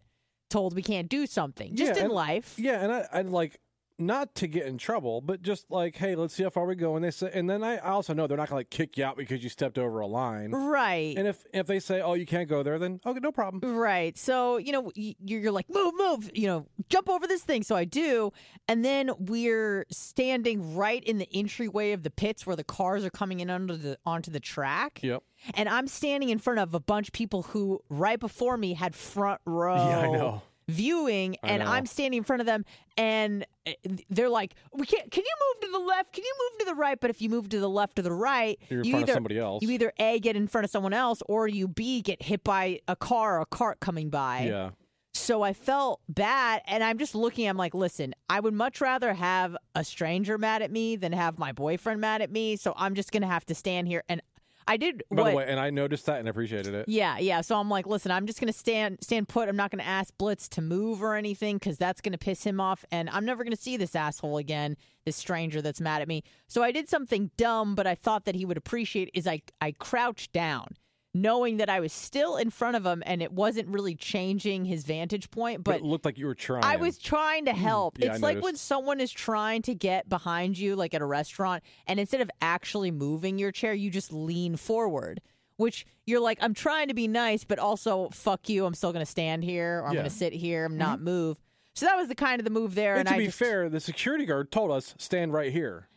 told 0.50 0.74
we 0.74 0.82
can't 0.82 1.08
do 1.08 1.26
something. 1.26 1.74
Just 1.74 1.92
Yeah, 1.94 1.98
in 1.98 2.04
and- 2.06 2.14
life. 2.14 2.54
Yeah, 2.56 2.80
and 2.82 2.92
I, 2.92 3.06
I'd 3.12 3.28
like 3.28 3.60
not 3.98 4.34
to 4.36 4.46
get 4.46 4.66
in 4.66 4.78
trouble, 4.78 5.20
but 5.20 5.42
just 5.42 5.70
like, 5.70 5.96
hey, 5.96 6.14
let's 6.14 6.34
see 6.34 6.42
how 6.42 6.50
far 6.50 6.66
we 6.66 6.74
go. 6.74 6.96
And 6.96 7.04
they 7.04 7.10
say, 7.10 7.30
and 7.32 7.48
then 7.48 7.64
I 7.64 7.78
also 7.78 8.12
know 8.12 8.26
they're 8.26 8.36
not 8.36 8.48
gonna 8.48 8.60
like 8.60 8.70
kick 8.70 8.98
you 8.98 9.04
out 9.04 9.16
because 9.16 9.42
you 9.42 9.48
stepped 9.48 9.78
over 9.78 10.00
a 10.00 10.06
line. 10.06 10.50
Right. 10.50 11.16
And 11.16 11.26
if 11.26 11.44
if 11.52 11.66
they 11.66 11.80
say, 11.80 12.00
oh, 12.00 12.14
you 12.14 12.26
can't 12.26 12.48
go 12.48 12.62
there, 12.62 12.78
then 12.78 13.00
okay, 13.06 13.20
no 13.20 13.32
problem. 13.32 13.76
Right. 13.76 14.16
So, 14.18 14.58
you 14.58 14.72
know, 14.72 14.92
you're 14.94 15.40
you're 15.40 15.52
like, 15.52 15.66
move, 15.70 15.94
move, 15.96 16.30
you 16.34 16.46
know, 16.46 16.66
jump 16.88 17.08
over 17.08 17.26
this 17.26 17.42
thing. 17.42 17.62
So 17.62 17.74
I 17.74 17.84
do. 17.84 18.32
And 18.68 18.84
then 18.84 19.10
we're 19.18 19.86
standing 19.90 20.74
right 20.74 21.02
in 21.04 21.18
the 21.18 21.28
entryway 21.32 21.92
of 21.92 22.02
the 22.02 22.10
pits 22.10 22.46
where 22.46 22.56
the 22.56 22.64
cars 22.64 23.04
are 23.04 23.10
coming 23.10 23.40
in 23.40 23.50
under 23.50 23.76
the 23.76 23.98
onto 24.04 24.30
the 24.30 24.40
track. 24.40 25.00
Yep. 25.02 25.22
And 25.54 25.68
I'm 25.68 25.86
standing 25.86 26.30
in 26.30 26.38
front 26.38 26.60
of 26.60 26.74
a 26.74 26.80
bunch 26.80 27.08
of 27.08 27.12
people 27.12 27.42
who 27.42 27.80
right 27.88 28.18
before 28.18 28.56
me 28.56 28.74
had 28.74 28.94
front 28.94 29.40
row 29.44 29.76
Yeah, 29.88 29.98
I 30.00 30.10
know. 30.10 30.42
Viewing 30.68 31.36
and. 31.42 31.62
I'm 31.62 31.86
standing 31.86 32.18
in 32.18 32.24
front 32.24 32.40
of 32.40 32.46
them 32.46 32.64
and 32.96 33.44
uh, 33.66 33.72
they're 34.08 34.28
like, 34.28 34.54
"We 34.72 34.86
can't 34.86 35.10
can 35.10 35.24
you 35.24 35.34
move 35.54 35.60
to 35.62 35.78
the 35.78 35.84
left? 35.84 36.12
Can 36.12 36.24
you 36.24 36.34
move 36.38 36.58
to 36.60 36.64
the 36.66 36.74
right? 36.74 36.98
But 37.00 37.10
if 37.10 37.20
you 37.20 37.28
move 37.28 37.48
to 37.50 37.60
the 37.60 37.68
left 37.68 37.98
or 37.98 38.02
the 38.02 38.12
right, 38.12 38.58
You're 38.68 38.80
in 38.80 38.84
you 38.86 38.92
front 38.92 39.02
either 39.04 39.12
of 39.12 39.16
somebody 39.16 39.38
else. 39.38 39.62
you 39.62 39.70
either 39.70 39.92
A 39.98 40.18
get 40.20 40.36
in 40.36 40.46
front 40.46 40.64
of 40.64 40.70
someone 40.70 40.92
else 40.92 41.22
or 41.26 41.48
you 41.48 41.68
B 41.68 42.02
get 42.02 42.22
hit 42.22 42.42
by 42.44 42.80
a 42.88 42.96
car 42.96 43.38
or 43.38 43.40
a 43.42 43.46
cart 43.46 43.80
coming 43.80 44.10
by. 44.10 44.42
yeah. 44.42 44.70
So 45.14 45.40
I 45.42 45.54
felt 45.54 46.00
bad 46.10 46.60
and 46.66 46.84
I'm 46.84 46.98
just 46.98 47.14
looking 47.14 47.48
I'm 47.48 47.56
like, 47.56 47.74
"Listen, 47.74 48.14
I 48.28 48.38
would 48.38 48.52
much 48.54 48.80
rather 48.80 49.14
have 49.14 49.56
a 49.74 49.82
stranger 49.82 50.36
mad 50.36 50.60
at 50.62 50.70
me 50.70 50.96
than 50.96 51.12
have 51.12 51.38
my 51.38 51.52
boyfriend 51.52 52.00
mad 52.00 52.20
at 52.22 52.30
me, 52.30 52.56
so 52.56 52.74
I'm 52.76 52.94
just 52.94 53.12
going 53.12 53.22
to 53.22 53.28
have 53.28 53.46
to 53.46 53.54
stand 53.54 53.88
here 53.88 54.04
and 54.08 54.20
I 54.68 54.76
did 54.76 55.02
By 55.10 55.22
what 55.22 55.30
the 55.30 55.36
way, 55.36 55.44
and 55.46 55.60
I 55.60 55.70
noticed 55.70 56.06
that 56.06 56.18
and 56.18 56.28
appreciated 56.28 56.74
it. 56.74 56.88
yeah, 56.88 57.18
yeah. 57.18 57.40
So 57.40 57.56
I'm 57.56 57.68
like, 57.70 57.86
listen, 57.86 58.10
I'm 58.10 58.26
just 58.26 58.40
gonna 58.40 58.52
stand 58.52 58.98
stand 59.00 59.28
put. 59.28 59.48
I'm 59.48 59.56
not 59.56 59.70
gonna 59.70 59.82
ask 59.84 60.12
Blitz 60.18 60.48
to 60.50 60.60
move 60.62 61.02
or 61.02 61.14
anything 61.14 61.56
because 61.56 61.78
that's 61.78 62.00
gonna 62.00 62.18
piss 62.18 62.42
him 62.44 62.60
off, 62.60 62.84
and 62.90 63.08
I'm 63.10 63.24
never 63.24 63.44
gonna 63.44 63.56
see 63.56 63.76
this 63.76 63.94
asshole 63.94 64.38
again, 64.38 64.76
this 65.04 65.16
stranger 65.16 65.62
that's 65.62 65.80
mad 65.80 66.02
at 66.02 66.08
me. 66.08 66.24
So 66.48 66.62
I 66.62 66.72
did 66.72 66.88
something 66.88 67.30
dumb, 67.36 67.74
but 67.74 67.86
I 67.86 67.94
thought 67.94 68.24
that 68.24 68.34
he 68.34 68.44
would 68.44 68.56
appreciate. 68.56 69.10
Is 69.14 69.26
I 69.26 69.42
I 69.60 69.72
crouched 69.72 70.32
down, 70.32 70.76
knowing 71.22 71.56
that 71.58 71.68
I 71.68 71.80
was 71.80 71.92
still 71.92 72.36
in 72.36 72.50
front 72.50 72.76
of 72.76 72.84
him, 72.86 73.02
and 73.06 73.22
it 73.22 73.32
wasn't 73.32 73.68
really 73.68 73.94
changing 73.94 74.64
his 74.64 74.84
vantage 74.84 75.30
point, 75.30 75.64
But 75.64 75.72
but. 75.72 75.76
it 75.78 75.84
looked 75.84 76.04
like 76.04 76.18
you 76.18 76.26
were 76.26 76.34
trying. 76.34 76.64
I 76.64 76.76
was 76.76 76.98
trying 76.98 77.44
to 77.46 77.52
mm, 77.52 77.56
help. 77.56 77.98
Yeah, 77.98 78.12
I 78.12 78.14
it's 78.14 78.22
like 78.22 78.42
when 78.42 78.56
someone 78.56 79.00
is 79.00 79.10
trying 79.10 79.62
to 79.62 79.74
get 79.74 80.08
behind 80.08 80.58
you, 80.58 80.76
like 80.76 80.94
at 80.94 81.02
a 81.02 81.06
restaurant, 81.06 81.62
and 81.86 81.98
instead 81.98 82.20
of 82.20 82.30
actually 82.40 82.90
moving 82.90 83.38
your 83.38 83.52
chair, 83.52 83.72
you 83.74 83.90
just 83.90 84.12
lean 84.12 84.56
forward. 84.56 85.20
Which 85.58 85.86
you're 86.04 86.20
like, 86.20 86.36
I'm 86.42 86.52
trying 86.52 86.88
to 86.88 86.94
be 86.94 87.08
nice, 87.08 87.42
but 87.44 87.58
also 87.58 88.10
fuck 88.12 88.50
you. 88.50 88.66
I'm 88.66 88.74
still 88.74 88.92
going 88.92 89.04
to 89.04 89.10
stand 89.10 89.42
here, 89.42 89.80
or 89.80 89.86
I'm 89.86 89.94
Yeah. 89.94 90.00
going 90.00 90.10
to 90.10 90.14
sit 90.16 90.34
here, 90.34 90.66
I'm 90.66 90.76
not 90.76 90.96
mm-hmm. 90.96 91.04
move. 91.06 91.36
So 91.72 91.86
that 91.86 91.96
was 91.96 92.08
the 92.08 92.14
kind 92.14 92.40
of 92.40 92.44
the 92.44 92.50
move 92.50 92.74
there. 92.74 92.92
And 92.96 93.00
And, 93.00 93.08
to 93.08 93.14
I 93.14 93.18
be 93.18 93.24
just, 93.26 93.38
fair, 93.38 93.70
the 93.70 93.80
security 93.80 94.26
guard 94.26 94.52
told 94.52 94.70
us 94.70 94.94
stand 94.98 95.32
right 95.32 95.50
here. 95.50 95.88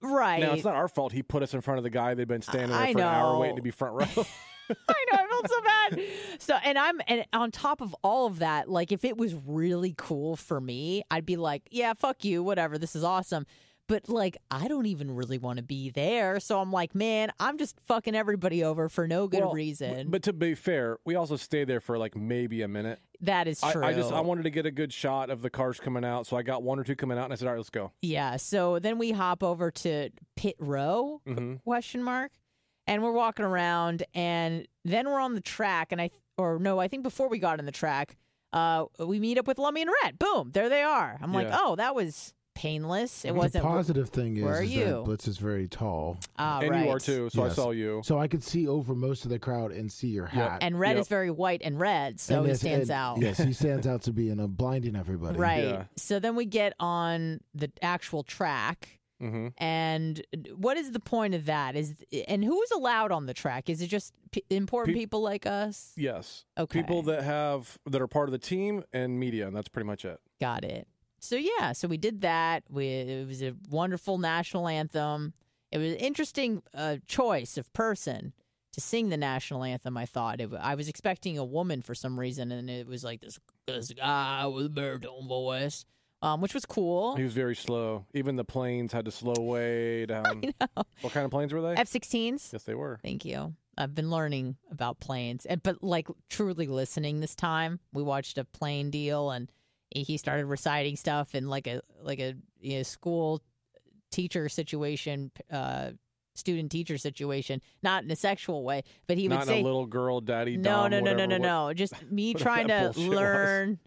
right? 0.00 0.40
Now 0.40 0.52
it's 0.52 0.62
not 0.64 0.76
our 0.76 0.86
fault. 0.86 1.12
He 1.12 1.24
put 1.24 1.42
us 1.42 1.52
in 1.52 1.60
front 1.62 1.78
of 1.78 1.84
the 1.84 1.90
guy 1.90 2.14
they'd 2.14 2.28
been 2.28 2.42
standing 2.42 2.70
there 2.70 2.78
I 2.80 2.92
for 2.92 2.98
an 3.00 3.04
hour 3.04 3.38
waiting 3.38 3.56
to 3.56 3.62
be 3.62 3.72
front 3.72 3.94
row. 3.94 4.24
I 4.88 5.04
know, 5.12 5.18
I 5.18 5.26
felt 5.28 5.48
so 5.50 5.60
bad. 5.62 6.02
So, 6.38 6.54
and 6.64 6.78
I'm, 6.78 7.00
and 7.08 7.24
on 7.32 7.50
top 7.50 7.80
of 7.80 7.94
all 8.02 8.26
of 8.26 8.38
that, 8.40 8.68
like 8.68 8.92
if 8.92 9.04
it 9.04 9.16
was 9.16 9.34
really 9.46 9.94
cool 9.96 10.36
for 10.36 10.60
me, 10.60 11.02
I'd 11.10 11.26
be 11.26 11.36
like, 11.36 11.62
yeah, 11.70 11.92
fuck 11.94 12.24
you, 12.24 12.42
whatever, 12.42 12.78
this 12.78 12.94
is 12.96 13.04
awesome. 13.04 13.46
But 13.86 14.06
like, 14.10 14.36
I 14.50 14.68
don't 14.68 14.84
even 14.84 15.10
really 15.14 15.38
want 15.38 15.56
to 15.56 15.62
be 15.62 15.88
there. 15.88 16.40
So 16.40 16.60
I'm 16.60 16.70
like, 16.70 16.94
man, 16.94 17.32
I'm 17.40 17.56
just 17.56 17.80
fucking 17.86 18.14
everybody 18.14 18.62
over 18.62 18.90
for 18.90 19.08
no 19.08 19.28
good 19.28 19.40
Well, 19.40 19.54
reason. 19.54 20.10
But 20.10 20.24
to 20.24 20.34
be 20.34 20.54
fair, 20.54 20.98
we 21.06 21.14
also 21.14 21.36
stayed 21.36 21.68
there 21.68 21.80
for 21.80 21.96
like 21.96 22.14
maybe 22.14 22.60
a 22.60 22.68
minute. 22.68 23.00
that 23.22 23.48
is 23.48 23.62
true. 23.62 23.82
I 23.82 23.94
just 23.94 24.12
I 24.12 24.20
wanted 24.20 24.42
to 24.42 24.50
get 24.50 24.66
a 24.66 24.70
good 24.70 24.92
shot 24.92 25.30
of 25.30 25.40
the 25.40 25.48
cars 25.48 25.80
coming 25.80 26.04
out, 26.04 26.26
so 26.26 26.36
I 26.36 26.42
got 26.42 26.62
one 26.62 26.78
or 26.78 26.84
two 26.84 26.96
coming 26.96 27.16
out, 27.16 27.24
and 27.24 27.32
I 27.32 27.36
said, 27.36 27.46
"All 27.48 27.54
right, 27.54 27.58
let's 27.58 27.70
go." 27.70 27.92
Yeah. 28.02 28.36
So 28.36 28.78
then 28.78 28.98
we 28.98 29.10
hop 29.12 29.42
over 29.42 29.70
to 29.70 30.10
pit 30.36 30.56
row 30.58 31.22
hmm 31.26 31.54
question 31.64 32.02
mark, 32.02 32.32
and 32.88 33.02
we're 33.02 33.12
walking 33.12 33.44
around, 33.44 34.02
and 34.14 34.66
then 34.84 35.06
we're 35.08 35.20
on 35.20 35.34
the 35.34 35.40
track, 35.40 35.92
and 35.92 36.00
I 36.00 36.10
or 36.36 36.58
no, 36.58 36.80
I 36.80 36.88
think 36.88 37.02
before 37.04 37.28
we 37.28 37.38
got 37.38 37.58
on 37.60 37.66
the 37.66 37.72
track, 37.72 38.16
uh, 38.52 38.86
we 38.98 39.20
meet 39.20 39.38
up 39.38 39.46
with 39.46 39.58
Lummy 39.58 39.82
and 39.82 39.90
Red. 40.02 40.18
Boom, 40.18 40.50
there 40.52 40.68
they 40.68 40.82
are. 40.82 41.18
I'm 41.22 41.32
like, 41.32 41.48
Yeah. 41.48 41.58
oh, 41.60 41.76
that 41.76 41.94
was 41.94 42.32
painless. 42.54 43.24
It 43.24 43.28
The 43.28 43.34
wasn't. 43.34 43.64
A 43.64 43.68
positive 43.68 44.08
thing 44.08 44.36
is, 44.36 44.42
where 44.44 44.58
are 44.58 44.62
is 44.62 44.70
you? 44.74 44.84
that 44.86 45.04
Blitz 45.04 45.28
is 45.28 45.38
very 45.38 45.68
tall, 45.68 46.18
Ah, 46.38 46.58
and 46.60 46.70
right. 46.70 46.84
you 46.86 46.90
are 46.90 46.98
too, 46.98 47.28
so 47.30 47.44
I 47.44 47.48
saw 47.50 47.70
you. 47.70 48.00
so 48.04 48.18
I 48.18 48.26
could 48.26 48.42
see 48.42 48.66
over 48.66 48.94
most 48.96 49.24
of 49.24 49.30
the 49.30 49.38
crowd 49.38 49.70
and 49.72 49.90
see 49.92 50.08
your 50.08 50.26
hat. 50.26 50.58
And 50.62 50.78
Red 50.78 50.92
Yep. 50.96 51.00
is 51.02 51.08
very 51.08 51.30
white 51.30 51.60
and 51.64 51.78
red, 51.78 52.18
so 52.18 52.36
And 52.38 52.44
he 52.46 52.48
yes, 52.50 52.60
stands 52.60 52.88
and- 52.90 52.96
out. 52.96 53.18
Yes, 53.20 53.38
he 53.38 53.52
stands 53.64 53.86
out 53.86 54.02
to 54.02 54.12
be 54.12 54.30
in 54.30 54.40
a 54.40 54.48
blinding 54.48 54.96
everybody. 54.96 55.38
Right. 55.38 55.64
Yeah. 55.64 55.84
So 55.96 56.18
then 56.18 56.34
we 56.34 56.46
get 56.46 56.72
on 56.80 57.40
the 57.54 57.70
actual 57.80 58.22
track. 58.24 58.97
Hmm 59.20 59.48
And 59.58 60.22
what 60.54 60.76
is 60.76 60.92
the 60.92 61.00
point 61.00 61.34
of 61.34 61.46
that? 61.46 61.74
Is 61.76 61.94
and 62.28 62.44
who's 62.44 62.70
allowed 62.70 63.12
on 63.12 63.26
the 63.26 63.34
track? 63.34 63.68
Is 63.68 63.82
it 63.82 63.88
just 63.88 64.12
p- 64.30 64.44
important 64.50 64.94
Pe- 64.96 65.00
people 65.02 65.20
like 65.22 65.46
us? 65.46 65.92
Yes, 65.96 66.44
Okay, 66.56 66.80
people 66.80 67.02
that 67.02 67.22
have 67.24 67.78
that 67.86 68.00
are 68.00 68.06
part 68.06 68.28
of 68.28 68.32
the 68.32 68.38
team 68.38 68.84
and 68.92 69.18
media, 69.18 69.46
and 69.46 69.56
that's 69.56 69.68
pretty 69.68 69.86
much 69.86 70.04
it. 70.04 70.20
got 70.40 70.64
it. 70.64 70.86
So 71.20 71.34
yeah, 71.36 71.72
so 71.72 71.88
we 71.88 71.96
did 71.96 72.20
that. 72.20 72.62
We 72.70 72.86
it 72.88 73.26
was 73.26 73.42
a 73.42 73.54
wonderful 73.70 74.18
national 74.18 74.68
anthem. 74.68 75.32
It 75.72 75.78
was 75.78 75.92
an 75.92 75.98
interesting 75.98 76.62
uh, 76.72 76.96
choice 77.06 77.58
of 77.58 77.72
person 77.72 78.32
to 78.72 78.80
sing 78.80 79.08
the 79.08 79.16
national 79.16 79.64
anthem. 79.64 79.96
I 79.96 80.06
thought 80.06 80.40
it, 80.40 80.50
I 80.58 80.76
was 80.76 80.88
expecting 80.88 81.36
a 81.36 81.44
woman 81.44 81.82
for 81.82 81.94
some 81.94 82.18
reason, 82.20 82.52
and 82.52 82.70
it 82.70 82.86
was 82.86 83.02
like 83.02 83.20
this 83.20 83.38
this 83.66 83.92
guy 83.92 84.46
with 84.46 84.66
a 84.66 84.70
baritone 84.70 85.26
voice. 85.26 85.84
Um, 86.22 86.40
which 86.40 86.54
was 86.54 86.64
cool. 86.66 87.16
He 87.16 87.22
was 87.24 87.32
very 87.34 87.54
slow. 87.56 88.06
Even 88.14 88.36
the 88.36 88.44
planes 88.44 88.92
had 88.92 89.04
to 89.04 89.10
slow 89.10 89.34
way 89.38 90.06
down. 90.06 90.42
What 91.00 91.12
kind 91.12 91.24
of 91.24 91.30
planes 91.30 91.52
were 91.52 91.62
they? 91.62 91.74
F-16s. 91.80 92.52
yes, 92.52 92.64
they 92.64 92.74
were. 92.74 92.98
Thank 93.02 93.24
you. 93.24 93.54
I've 93.76 93.94
been 93.94 94.10
learning 94.10 94.56
about 94.72 94.98
planes, 94.98 95.46
and 95.46 95.62
but 95.62 95.82
like 95.84 96.08
truly 96.28 96.66
listening 96.66 97.20
this 97.20 97.36
time. 97.36 97.78
We 97.92 98.02
watched 98.02 98.36
a 98.38 98.44
plane 98.44 98.90
deal, 98.90 99.30
and 99.30 99.48
he 99.90 100.16
started 100.16 100.46
reciting 100.46 100.96
stuff 100.96 101.36
in 101.36 101.48
like 101.48 101.68
a 101.68 101.80
like 102.02 102.18
a 102.18 102.34
you 102.60 102.78
know, 102.78 102.82
school 102.82 103.40
teacher 104.10 104.48
situation, 104.48 105.30
uh, 105.52 105.90
student 106.34 106.72
teacher 106.72 106.98
situation, 106.98 107.60
not 107.82 108.02
in 108.02 108.10
a 108.10 108.16
sexual 108.16 108.64
way, 108.64 108.82
but 109.06 109.16
he 109.18 109.28
Not 109.28 109.40
would 109.40 109.46
say 109.48 109.60
a 109.60 109.64
little 109.64 109.86
girl, 109.86 110.20
daddy. 110.20 110.56
no, 110.56 110.88
dom, 110.88 110.90
no, 110.90 110.98
no, 110.98 111.04
no, 111.04 111.12
whatever, 111.12 111.28
no, 111.28 111.34
what- 111.64 111.68
no. 111.68 111.74
Just 111.74 112.10
me 112.10 112.34
trying 112.46 112.66
to 112.68 112.92
learn, 112.96 113.78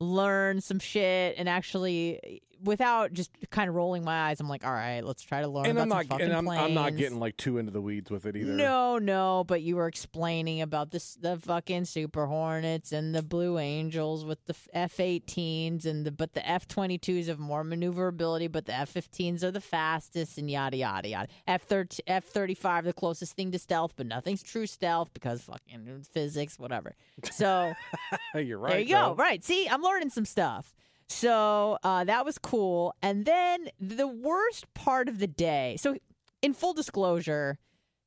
learn 0.00 0.60
some 0.60 0.78
shit, 0.78 1.34
and 1.38 1.48
actually, 1.48 2.42
without 2.62 3.12
just 3.12 3.30
kind 3.50 3.68
of 3.68 3.74
rolling 3.74 4.04
my 4.04 4.28
eyes, 4.28 4.40
I'm 4.40 4.48
like, 4.48 4.64
all 4.64 4.72
right, 4.72 5.02
let's 5.02 5.22
try 5.22 5.40
to 5.40 5.48
learn 5.48 5.66
And 5.66 5.78
about 5.78 5.82
I'm 5.82 5.88
some 5.88 5.98
not, 5.98 6.06
fucking 6.06 6.26
and 6.26 6.34
I'm, 6.34 6.48
I'm 6.48 6.74
not 6.74 6.96
getting 6.96 7.18
like 7.18 7.36
too 7.36 7.58
into 7.58 7.70
the 7.70 7.80
weeds 7.80 8.10
with 8.10 8.26
it 8.26 8.36
either. 8.36 8.52
No, 8.52 8.98
no, 8.98 9.44
but 9.46 9.62
you 9.62 9.76
were 9.76 9.86
explaining 9.86 10.60
about 10.60 10.90
this 10.90 11.14
the 11.20 11.36
fucking 11.38 11.84
Super 11.84 12.26
Hornets 12.26 12.92
and 12.92 13.14
the 13.14 13.22
Blue 13.22 13.58
Angels 13.58 14.24
with 14.24 14.44
the 14.46 14.54
F-18s 14.72 15.86
and 15.86 16.04
the 16.04 16.12
but 16.12 16.34
the 16.34 16.48
F-22s 16.48 17.26
have 17.26 17.38
more 17.38 17.64
maneuverability, 17.64 18.48
but 18.48 18.66
the 18.66 18.74
F-15s 18.74 19.42
are 19.42 19.50
the 19.50 19.60
fastest 19.60 20.38
and 20.38 20.50
yada 20.50 20.76
yada 20.76 21.08
yada. 21.08 21.28
F-30 21.46 22.00
F-35 22.06 22.84
the 22.84 22.92
closest 22.92 23.34
thing 23.36 23.52
to 23.52 23.58
stealth, 23.58 23.92
but 23.96 24.06
nothing's 24.06 24.42
true 24.42 24.66
stealth 24.66 25.12
because 25.14 25.42
fucking 25.42 26.04
physics, 26.12 26.58
whatever. 26.58 26.94
So 27.30 27.72
you're 28.34 28.58
right. 28.58 28.70
there 28.70 28.80
you 28.80 28.88
go. 28.94 29.14
Right. 29.14 29.42
See, 29.44 29.68
I'm 29.68 29.82
learning 29.82 30.10
some 30.10 30.24
stuff. 30.24 30.74
So 31.08 31.78
uh, 31.82 32.04
that 32.04 32.24
was 32.24 32.38
cool. 32.38 32.94
And 33.02 33.24
then 33.24 33.68
the 33.80 34.06
worst 34.06 34.72
part 34.74 35.08
of 35.08 35.18
the 35.18 35.26
day. 35.26 35.76
So, 35.80 35.96
in 36.42 36.54
full 36.54 36.72
disclosure, 36.74 37.58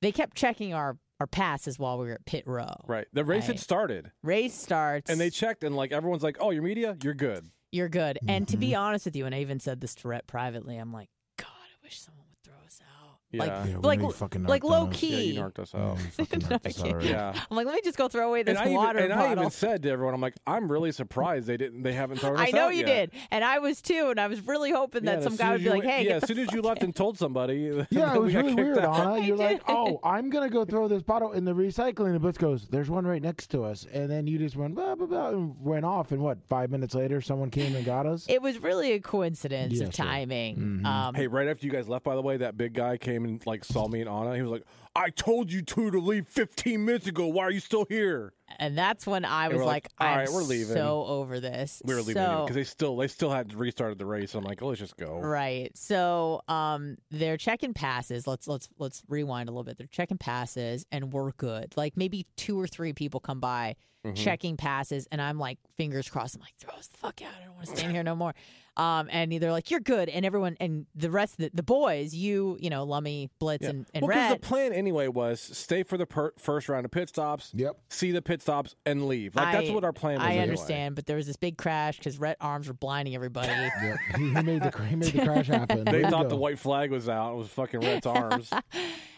they 0.02 0.12
kept 0.12 0.38
checking 0.38 0.74
our, 0.74 0.98
our 1.20 1.28
passes 1.28 1.78
while 1.80 1.98
we 1.98 2.08
were 2.08 2.14
at 2.14 2.26
pit 2.26 2.44
row. 2.48 2.74
Right. 2.88 3.08
The 3.14 3.26
race 3.26 3.48
had 3.48 3.60
started, 3.60 4.12
Race 4.24 4.54
starts. 4.54 5.10
and 5.10 5.20
they 5.20 5.30
checked, 5.30 5.64
and 5.64 5.76
like 5.76 5.92
everyone's 5.92 6.24
like, 6.24 6.38
"Oh, 6.40 6.50
your 6.52 6.64
media, 6.64 6.96
you're 7.04 7.14
good." 7.14 7.50
You're 7.72 7.90
good. 7.90 8.20
And 8.28 8.48
to 8.50 8.54
Mm-hmm. 8.56 8.60
be 8.60 8.76
honest 8.76 9.06
with 9.06 9.16
you, 9.16 9.26
and 9.26 9.34
I 9.34 9.40
even 9.40 9.60
said 9.62 9.80
this 9.82 9.96
to 9.96 10.08
Rhett 10.10 10.28
privately, 10.28 10.76
I'm 10.78 10.92
like, 10.92 11.08
God, 11.38 11.48
I 11.48 11.78
wish 11.84 12.00
someone 12.02 12.26
would 12.30 12.44
throw 12.44 12.66
us 12.68 12.82
out. 13.02 13.20
Yeah. 13.32 13.40
Like, 13.44 13.50
Yeah, 13.50 13.76
we 13.78 13.82
like, 13.82 14.00
know 14.02 14.10
fucking 14.10 14.44
like 14.44 14.64
low 14.64 14.82
on 14.82 14.90
us. 14.90 15.02
Yeah, 15.04 15.10
key. 15.10 15.24
you 15.32 15.40
narked 15.40 15.60
us 15.60 15.72
Yeah, 15.74 15.82
out. 15.92 15.98
you 16.00 16.04
fucking 16.26 16.40
knocked 16.50 16.66
us 16.68 16.82
out. 16.84 17.04
Yeah. 17.04 17.34
I'm 17.52 17.56
like, 17.58 17.66
let 17.66 17.76
me 17.76 17.82
just 17.84 17.98
go 17.98 18.08
throw 18.08 18.28
away 18.30 18.44
this 18.44 18.58
and 18.58 18.70
I 18.70 18.74
water 18.74 19.00
even, 19.00 19.12
and 19.12 19.20
I 19.20 19.28
bottle. 19.28 19.44
even 19.44 19.52
said 19.52 19.84
to 19.84 19.90
everyone, 19.90 20.14
"I'm 20.14 20.22
like, 20.22 20.36
I'm 20.46 20.72
really 20.72 20.92
surprised 21.02 21.48
they 21.48 21.58
didn't, 21.58 21.84
they 21.84 21.94
haven't 21.94 22.18
thrown 22.20 22.36
us 22.36 22.42
out 22.42 22.48
I 22.48 22.52
know 22.52 22.66
out 22.68 22.76
you 22.76 22.86
yet." 22.86 23.12
did, 23.12 23.22
and 23.32 23.44
I 23.44 23.60
was 23.60 23.82
too, 23.82 24.08
and 24.10 24.20
I 24.20 24.28
was 24.28 24.42
really 24.46 24.72
hoping 24.72 25.04
Yeah, 25.06 25.16
that 25.16 25.24
some 25.24 25.36
guy 25.36 25.52
would 25.52 25.60
be 25.60 25.64
you 25.66 25.70
like, 25.72 25.84
"Hey, 25.84 26.06
yeah, 26.06 26.16
as 26.18 26.28
soon 26.28 26.40
as 26.40 26.52
you 26.52 26.58
fuck 26.62 26.66
left 26.66 26.84
and 26.84 26.96
told 26.96 27.18
somebody, 27.18 27.86
Yeah, 27.90 28.16
it 28.16 28.22
was 28.22 28.34
really 28.36 28.54
weird, 28.54 28.80
out. 28.80 29.00
Anna. 29.00 29.26
You're 29.26 29.42
I 29.42 29.52
like, 29.54 29.62
oh, 29.68 30.00
I'm 30.04 30.30
gonna 30.30 30.50
go 30.50 30.66
throw 30.66 30.88
this 30.88 31.02
bottle 31.04 31.32
in 31.32 31.46
the 31.46 31.54
recycling. 31.54 32.12
And 32.12 32.22
Blitz 32.22 32.38
goes, 32.38 32.68
"There's 32.68 32.90
one 32.90 33.06
right 33.08 33.22
next 33.22 33.48
to 33.52 33.64
us," 33.64 33.86
and 33.92 34.10
then 34.12 34.28
you 34.28 34.38
just 34.38 34.56
went 34.56 34.76
blah 34.76 34.96
blah 34.96 35.08
blah 35.08 35.30
and 35.30 35.56
went 35.62 35.86
off. 35.86 36.12
And 36.12 36.22
what? 36.22 36.38
Five 36.50 36.70
minutes 36.72 36.94
later, 36.96 37.22
someone 37.22 37.50
came 37.50 37.76
and 37.76 37.86
got 37.86 38.06
us. 38.06 38.26
It 38.28 38.42
was 38.42 38.60
really 38.60 38.92
a 38.94 39.00
coincidence 39.00 39.80
of 39.80 39.94
timing. 39.94 40.58
Mhm. 40.58 40.86
Um, 40.86 41.16
Hey, 41.16 41.28
right 41.28 41.48
after 41.48 41.66
you 41.66 41.72
guys 41.72 41.88
left, 41.88 42.04
by 42.04 42.16
the 42.16 42.22
way, 42.22 42.38
that 42.38 42.58
big 42.58 42.74
guy 42.74 42.98
came 42.98 43.21
and 43.26 43.46
like 43.46 43.64
saw 43.66 43.88
me 43.88 44.02
and 44.02 44.10
Anna. 44.10 44.36
He 44.36 44.42
was 44.42 44.52
like, 44.52 44.64
"I 44.96 45.10
told 45.10 45.52
you 45.52 45.62
two 45.62 45.92
to 45.92 46.00
leave 46.00 46.28
15 46.28 46.84
minutes 46.86 47.08
ago. 47.08 47.28
Why 47.28 47.44
are 47.44 47.52
you 47.52 47.60
still 47.60 47.86
here?" 47.90 48.34
and 48.60 48.78
that's 48.78 49.08
when 49.08 49.24
I 49.24 49.48
was 49.48 49.60
like, 49.60 49.66
like, 49.66 49.88
"All 50.00 50.08
I'm 50.20 50.34
we're 50.34 50.44
leaving." 50.44 50.76
so 50.76 51.06
over 51.06 51.40
this. 51.40 51.82
We 51.86 51.94
were 51.94 52.02
leaving 52.02 52.22
so, 52.22 52.44
because 52.44 52.56
they 52.56 52.64
still 52.64 52.98
they 52.98 53.08
still 53.08 53.32
had 53.32 53.54
restarted 53.54 53.98
the 53.98 54.06
race. 54.06 54.36
I'm 54.36 54.44
like, 54.44 54.62
"Oh, 54.62 54.68
let's 54.68 54.80
just 54.80 54.98
go." 54.98 55.20
Right. 55.20 55.76
So 55.78 56.42
um 56.48 56.98
they're 57.12 57.38
checking 57.38 57.74
passes. 57.74 58.28
Let's 58.28 58.48
let's 58.48 58.68
let's 58.78 59.02
rewind 59.08 59.50
a 59.50 59.52
little 59.52 59.64
bit. 59.64 59.78
They're 59.78 59.88
checking 59.88 60.18
passes 60.18 60.86
and 60.92 61.14
we're 61.14 61.32
good. 61.32 61.74
Like 61.78 61.96
maybe 61.98 62.26
two 62.38 62.60
or 62.60 62.68
three 62.68 62.94
people 62.94 63.20
come 63.20 63.40
by 63.40 63.76
Mm-hmm. 64.04 64.16
checking 64.16 64.58
passes 64.58 65.08
and 65.12 65.22
I'm 65.22 65.38
like 65.38 65.60
fingers 65.78 66.10
crossed. 66.10 66.34
I'm 66.34 66.42
like, 66.42 66.56
throw 66.60 66.74
us 66.74 66.88
the 66.88 66.98
fuck 66.98 67.22
out. 67.22 67.30
I 67.40 67.46
don't 67.46 67.54
want 67.54 67.68
to 67.68 67.78
stand 67.78 67.92
here 67.94 68.02
no 68.02 68.16
more. 68.16 68.34
Um 68.82 69.08
and 69.12 69.32
they're 69.32 69.52
like, 69.52 69.70
You're 69.72 69.80
good 69.80 70.10
and 70.10 70.26
everyone 70.26 70.58
and 70.60 70.86
the 70.96 71.12
rest 71.12 71.34
of 71.34 71.38
the, 71.46 71.52
the 71.54 71.64
boys, 71.64 72.14
you, 72.14 72.58
you 72.60 72.70
know, 72.70 72.84
Lummy, 72.84 73.30
Blitz 73.40 73.64
Yeah. 73.64 73.70
and, 73.72 73.86
and 73.94 74.02
well, 74.02 74.10
because 74.10 74.32
Red. 74.32 74.42
the 74.42 74.46
plan 74.48 74.74
anyway 74.74 75.08
was 75.08 75.40
stay 75.40 75.84
for 75.84 75.98
the 75.98 76.06
per- 76.06 76.34
first 76.38 76.68
round 76.70 76.86
of 76.86 76.92
pit 76.92 77.10
stops, 77.10 77.52
Yep. 77.56 77.78
see 77.90 78.12
the 78.12 78.22
pit 78.22 78.42
stops, 78.42 78.76
and 78.86 79.08
leave. 79.08 79.36
Like 79.36 79.54
that's 79.54 79.70
what 79.70 79.84
our 79.84 79.94
plan 79.94 80.16
was. 80.18 80.24
I 80.26 80.30
anyway. 80.32 80.44
understand, 80.44 80.96
but 80.96 81.06
there 81.06 81.18
was 81.18 81.28
this 81.28 81.38
big 81.38 81.58
crash 81.58 81.98
because 81.98 82.18
Red 82.18 82.38
arms 82.42 82.68
were 82.68 82.74
blinding 82.74 83.16
everybody. 83.16 83.50
Yep. 83.84 83.98
He, 84.18 84.24
he 84.34 84.42
made 84.42 84.62
the 84.64 84.84
he 84.90 84.96
made 84.96 85.12
the 85.14 85.24
crash 85.26 85.48
happen. 85.48 85.84
They 85.86 86.02
thought 86.04 86.24
go. 86.24 86.30
the 86.30 86.36
white 86.36 86.60
flag 86.60 86.92
was 86.92 87.08
out. 87.10 87.34
It 87.34 87.38
was 87.38 87.48
fucking 87.50 87.80
Rhett's 87.82 88.06
arms. 88.06 88.50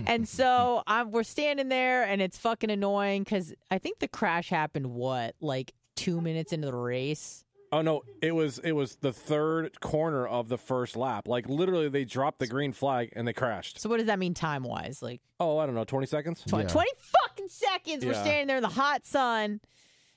and 0.05 0.27
so 0.27 0.83
I'm, 0.87 1.11
we're 1.11 1.23
standing 1.23 1.69
there, 1.69 2.03
and 2.03 2.21
it's 2.21 2.37
fucking 2.37 2.69
annoying 2.69 3.23
because 3.23 3.53
I 3.71 3.77
think 3.77 3.99
the 3.99 4.07
crash 4.07 4.49
happened 4.49 4.87
what 4.87 5.35
like 5.41 5.73
two 5.95 6.21
minutes 6.21 6.53
into 6.53 6.67
the 6.67 6.75
race. 6.75 7.43
Oh 7.73 7.81
no, 7.81 8.03
it 8.21 8.33
was 8.35 8.59
it 8.59 8.73
was 8.73 8.95
the 8.97 9.11
third 9.11 9.79
corner 9.81 10.27
of 10.27 10.47
the 10.47 10.57
first 10.57 10.95
lap. 10.95 11.27
Like 11.27 11.49
literally, 11.49 11.89
they 11.89 12.05
dropped 12.05 12.39
the 12.39 12.47
green 12.47 12.71
flag 12.71 13.11
and 13.15 13.27
they 13.27 13.33
crashed. 13.33 13.79
So 13.79 13.89
what 13.89 13.97
does 13.97 14.05
that 14.07 14.19
mean 14.19 14.33
time 14.33 14.63
wise? 14.63 15.01
Like 15.01 15.21
Oh, 15.39 15.57
I 15.57 15.65
don't 15.65 15.75
know, 15.75 15.83
twenty 15.83 16.05
seconds. 16.07 16.41
tw- 16.43 16.53
Yeah. 16.53 16.67
20 16.67 16.89
fucking 16.97 17.49
seconds. 17.49 18.05
We're 18.05 18.13
standing 18.13 18.47
there 18.47 18.57
in 18.57 18.63
the 18.63 18.69
hot 18.69 19.05
sun. 19.05 19.59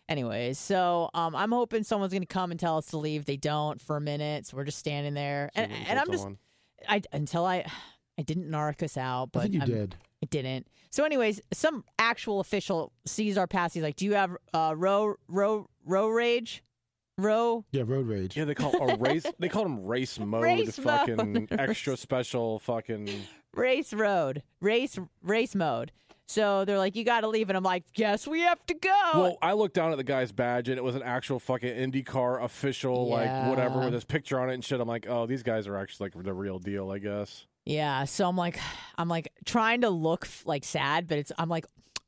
Anyways, 0.08 0.58
so 0.58 1.10
um, 1.14 1.34
I'm 1.34 1.50
hoping 1.50 1.82
someone's 1.82 2.12
gonna 2.12 2.26
come 2.26 2.50
and 2.52 2.60
tell 2.60 2.76
us 2.78 2.86
to 2.88 2.96
leave. 2.98 3.24
They 3.24 3.36
don't 3.36 3.80
for 3.80 3.96
a 3.96 4.00
minute, 4.00 4.46
so 4.46 4.56
we're 4.56 4.64
just 4.64 4.78
standing 4.78 5.14
there, 5.14 5.50
and, 5.56 5.72
and 5.88 5.98
I'm 5.98 6.10
just. 6.12 6.28
I 6.88 7.02
until 7.12 7.44
I 7.44 7.64
I 8.18 8.22
didn't 8.22 8.48
narc 8.50 8.82
us 8.84 8.96
out, 8.96 9.32
but 9.32 9.40
I 9.40 9.42
think 9.44 9.54
you 9.54 9.60
I'm- 9.62 9.68
did. 9.70 9.96
I 10.22 10.26
didn't. 10.26 10.66
So, 10.90 11.04
anyways, 11.04 11.40
some 11.52 11.84
actual 11.98 12.40
official 12.40 12.92
sees 13.04 13.36
our 13.36 13.46
pass. 13.46 13.74
He's 13.74 13.82
like, 13.82 13.96
"Do 13.96 14.04
you 14.06 14.14
have 14.14 14.34
uh, 14.54 14.74
row 14.76 15.16
row 15.28 15.68
row 15.84 16.08
rage, 16.08 16.62
row?" 17.18 17.64
Yeah, 17.72 17.82
road 17.86 18.06
rage. 18.06 18.36
Yeah, 18.36 18.44
they 18.44 18.54
call 18.54 18.74
a 18.90 18.96
race. 18.96 19.26
They 19.38 19.48
called 19.48 19.66
him 19.66 19.84
race 19.84 20.18
mode. 20.18 20.42
Race 20.42 20.78
fucking 20.78 21.16
mode. 21.32 21.48
extra 21.50 21.96
special. 21.96 22.58
Fucking. 22.60 23.08
race 23.54 23.92
road, 23.92 24.42
race 24.60 24.98
race 25.22 25.54
mode. 25.54 25.92
So 26.28 26.64
they're 26.64 26.78
like, 26.78 26.96
"You 26.96 27.04
got 27.04 27.20
to 27.20 27.28
leave," 27.28 27.48
and 27.50 27.56
I'm 27.56 27.62
like, 27.62 27.84
"Guess 27.94 28.26
we 28.26 28.40
have 28.40 28.64
to 28.66 28.74
go." 28.74 29.10
Well, 29.14 29.38
I 29.40 29.52
looked 29.52 29.74
down 29.74 29.92
at 29.92 29.96
the 29.96 30.02
guy's 30.04 30.32
badge 30.32 30.68
and 30.68 30.76
it 30.76 30.82
was 30.82 30.96
an 30.96 31.02
actual 31.04 31.38
fucking 31.38 31.72
IndyCar 31.72 32.42
official, 32.42 33.08
like 33.08 33.48
whatever, 33.48 33.78
with 33.80 33.92
his 33.92 34.04
picture 34.04 34.40
on 34.40 34.50
it 34.50 34.54
and 34.54 34.64
shit. 34.64 34.80
I'm 34.80 34.88
like, 34.88 35.06
oh, 35.08 35.26
these 35.26 35.44
guys 35.44 35.68
are 35.68 35.76
actually 35.76 36.06
like 36.16 36.24
the 36.24 36.32
real 36.34 36.58
deal, 36.58 36.90
I 36.90 36.98
guess. 36.98 37.46
yeah. 37.64 38.04
So 38.06 38.28
I'm 38.28 38.36
like, 38.36 38.58
I'm 38.98 39.08
like 39.08 39.32
trying 39.44 39.82
to 39.82 39.90
look 39.90 40.26
like 40.44 40.64
sad, 40.64 41.06
but 41.06 41.18
it's 41.18 41.30
I'm 41.38 41.48
like, 41.48 41.64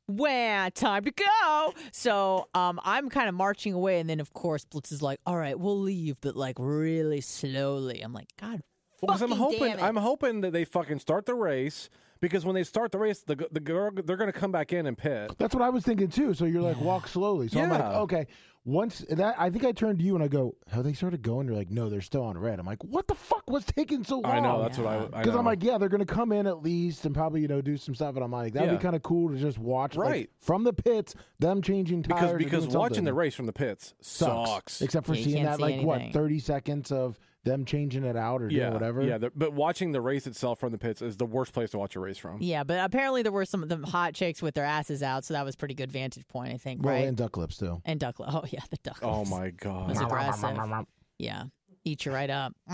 "Wah, 0.09 0.69
time 0.73 1.05
to 1.05 1.11
go." 1.11 1.73
So 1.91 2.47
um, 2.53 2.79
I'm 2.83 3.09
kind 3.09 3.29
of 3.29 3.35
marching 3.35 3.73
away, 3.73 3.99
and 3.99 4.09
then 4.09 4.19
of 4.19 4.33
course 4.33 4.65
Blitz 4.65 4.91
is 4.91 5.01
like, 5.01 5.19
"All 5.25 5.37
right, 5.37 5.57
we'll 5.57 5.79
leave, 5.79 6.17
but 6.21 6.35
like 6.35 6.55
really 6.59 7.21
slowly." 7.21 8.01
I'm 8.01 8.13
like, 8.13 8.29
"God." 8.39 8.61
Well, 9.01 9.15
because 9.15 9.21
I'm 9.21 9.31
hoping. 9.31 9.79
I'm 9.79 9.95
hoping 9.95 10.41
that 10.41 10.51
they 10.51 10.65
fucking 10.65 10.99
start 10.99 11.25
the 11.25 11.35
race 11.35 11.89
because 12.21 12.45
when 12.45 12.55
they 12.55 12.63
start 12.63 12.91
the 12.91 12.97
race, 12.99 13.19
the 13.21 13.47
the 13.51 13.59
girl 13.59 13.91
they're 14.05 14.17
gonna 14.17 14.31
come 14.33 14.51
back 14.51 14.73
in 14.73 14.85
and 14.87 14.97
pit. 14.97 15.31
That's 15.37 15.53
what 15.53 15.63
I 15.63 15.69
was 15.69 15.83
thinking 15.83 16.09
too. 16.09 16.33
So 16.33 16.45
you're 16.45 16.61
like 16.61 16.79
walk 16.81 17.07
slowly. 17.07 17.47
So 17.47 17.59
I'm 17.61 17.69
like, 17.69 17.79
Yeah. 17.79 17.99
okay. 18.01 18.27
Once 18.65 19.05
that, 19.09 19.35
I 19.39 19.49
think 19.49 19.63
I 19.63 19.71
turned 19.71 19.99
to 19.99 20.05
you 20.05 20.15
and 20.15 20.23
I 20.23 20.27
go, 20.27 20.53
"Have 20.67 20.83
they 20.83 20.91
started 20.91 21.21
going?" 21.21 21.47
You're 21.47 21.55
like, 21.55 21.71
"No, 21.71 21.89
they're 21.89 22.01
still 22.01 22.23
on 22.23 22.37
red." 22.37 22.59
I'm 22.59 22.65
like, 22.65 22.83
"What 22.83 23.07
the 23.07 23.15
fuck 23.15 23.49
was 23.49 23.63
taking 23.65 24.03
so 24.03 24.19
long?" 24.19 24.31
I 24.33 24.39
know 24.41 24.61
that's 24.61 24.77
what 24.77 24.85
I. 24.87 24.97
Yeah. 24.99 25.05
Because 25.19 25.33
I'm 25.35 25.45
like, 25.45 25.63
yeah, 25.63 25.77
they're 25.77 25.87
gonna 25.89 26.05
come 26.05 26.33
in 26.33 26.45
at 26.45 26.61
least 26.61 27.05
and 27.05 27.15
probably 27.15 27.39
you 27.41 27.47
know 27.47 27.61
do 27.61 27.77
some 27.77 27.95
stuff, 27.95 28.15
and 28.15 28.23
I'm 28.23 28.31
like, 28.33 28.53
that'd 28.53 28.69
Yeah. 28.69 28.75
be 28.75 28.81
kind 28.83 28.97
of 28.97 29.01
cool 29.01 29.29
to 29.29 29.37
just 29.37 29.57
watch, 29.57 29.95
like, 29.95 30.09
Right. 30.09 30.29
from 30.41 30.65
the 30.65 30.73
pits, 30.73 31.15
them 31.39 31.61
changing 31.61 32.03
tires. 32.03 32.19
because 32.19 32.33
or 32.33 32.37
because 32.37 32.63
doing 32.65 32.77
watching 32.77 32.95
something. 32.95 33.05
the 33.05 33.13
race 33.13 33.33
from 33.33 33.45
the 33.45 33.53
pits 33.53 33.93
sucks. 34.01 34.49
sucks. 34.49 34.81
Except 34.81 35.07
for 35.07 35.13
Yeah, 35.13 35.19
you 35.19 35.23
seeing 35.23 35.35
can't 35.45 35.47
that, 35.59 35.65
see 35.65 35.77
like 35.77 35.85
what, 35.85 35.95
anything. 36.01 36.13
30 36.13 36.39
seconds 36.39 36.91
of 36.91 37.17
them 37.45 37.63
changing 37.65 38.03
it 38.03 38.15
out 38.17 38.41
or 38.41 38.49
yeah, 38.49 38.63
doing 38.63 38.73
whatever. 38.73 39.01
Yeah, 39.01 39.17
the- 39.17 39.31
but 39.35 39.53
watching 39.53 39.91
the 39.91 40.01
race 40.01 40.27
itself 40.27 40.59
from 40.59 40.71
the 40.71 40.77
pits 40.77 41.01
is 41.01 41.17
the 41.17 41.25
worst 41.25 41.53
place 41.53 41.69
to 41.71 41.77
watch 41.77 41.95
a 41.95 41.99
race 41.99 42.17
from. 42.17 42.41
Yeah, 42.41 42.63
but 42.63 42.83
apparently 42.83 43.21
there 43.23 43.31
were 43.31 43.45
some 43.45 43.63
of 43.63 43.69
the 43.69 43.77
hot 43.87 44.13
chicks 44.13 44.41
with 44.41 44.55
their 44.55 44.65
asses 44.65 45.01
out, 45.01 45.23
so 45.25 45.33
that 45.33 45.45
was 45.45 45.55
pretty 45.55 45.73
good 45.73 45.91
vantage 45.91 46.27
point, 46.27 46.53
I 46.53 46.57
think, 46.57 46.83
well, 46.83 46.93
right? 46.93 47.07
and 47.07 47.15
duck 47.15 47.37
lips 47.37 47.57
too. 47.57 47.81
And 47.85 47.99
duck. 47.99 48.15
Oh 48.19 48.43
yeah, 48.49 48.59
the 48.69 48.77
duck. 48.83 49.01
lips. 49.01 49.03
Oh 49.03 49.25
my 49.25 49.51
god. 49.51 49.89
was 49.89 50.01
aggressive. 50.01 50.85
Yeah, 51.17 51.43
eat 51.85 52.05
you 52.05 52.11
right 52.11 52.29
up. 52.29 52.53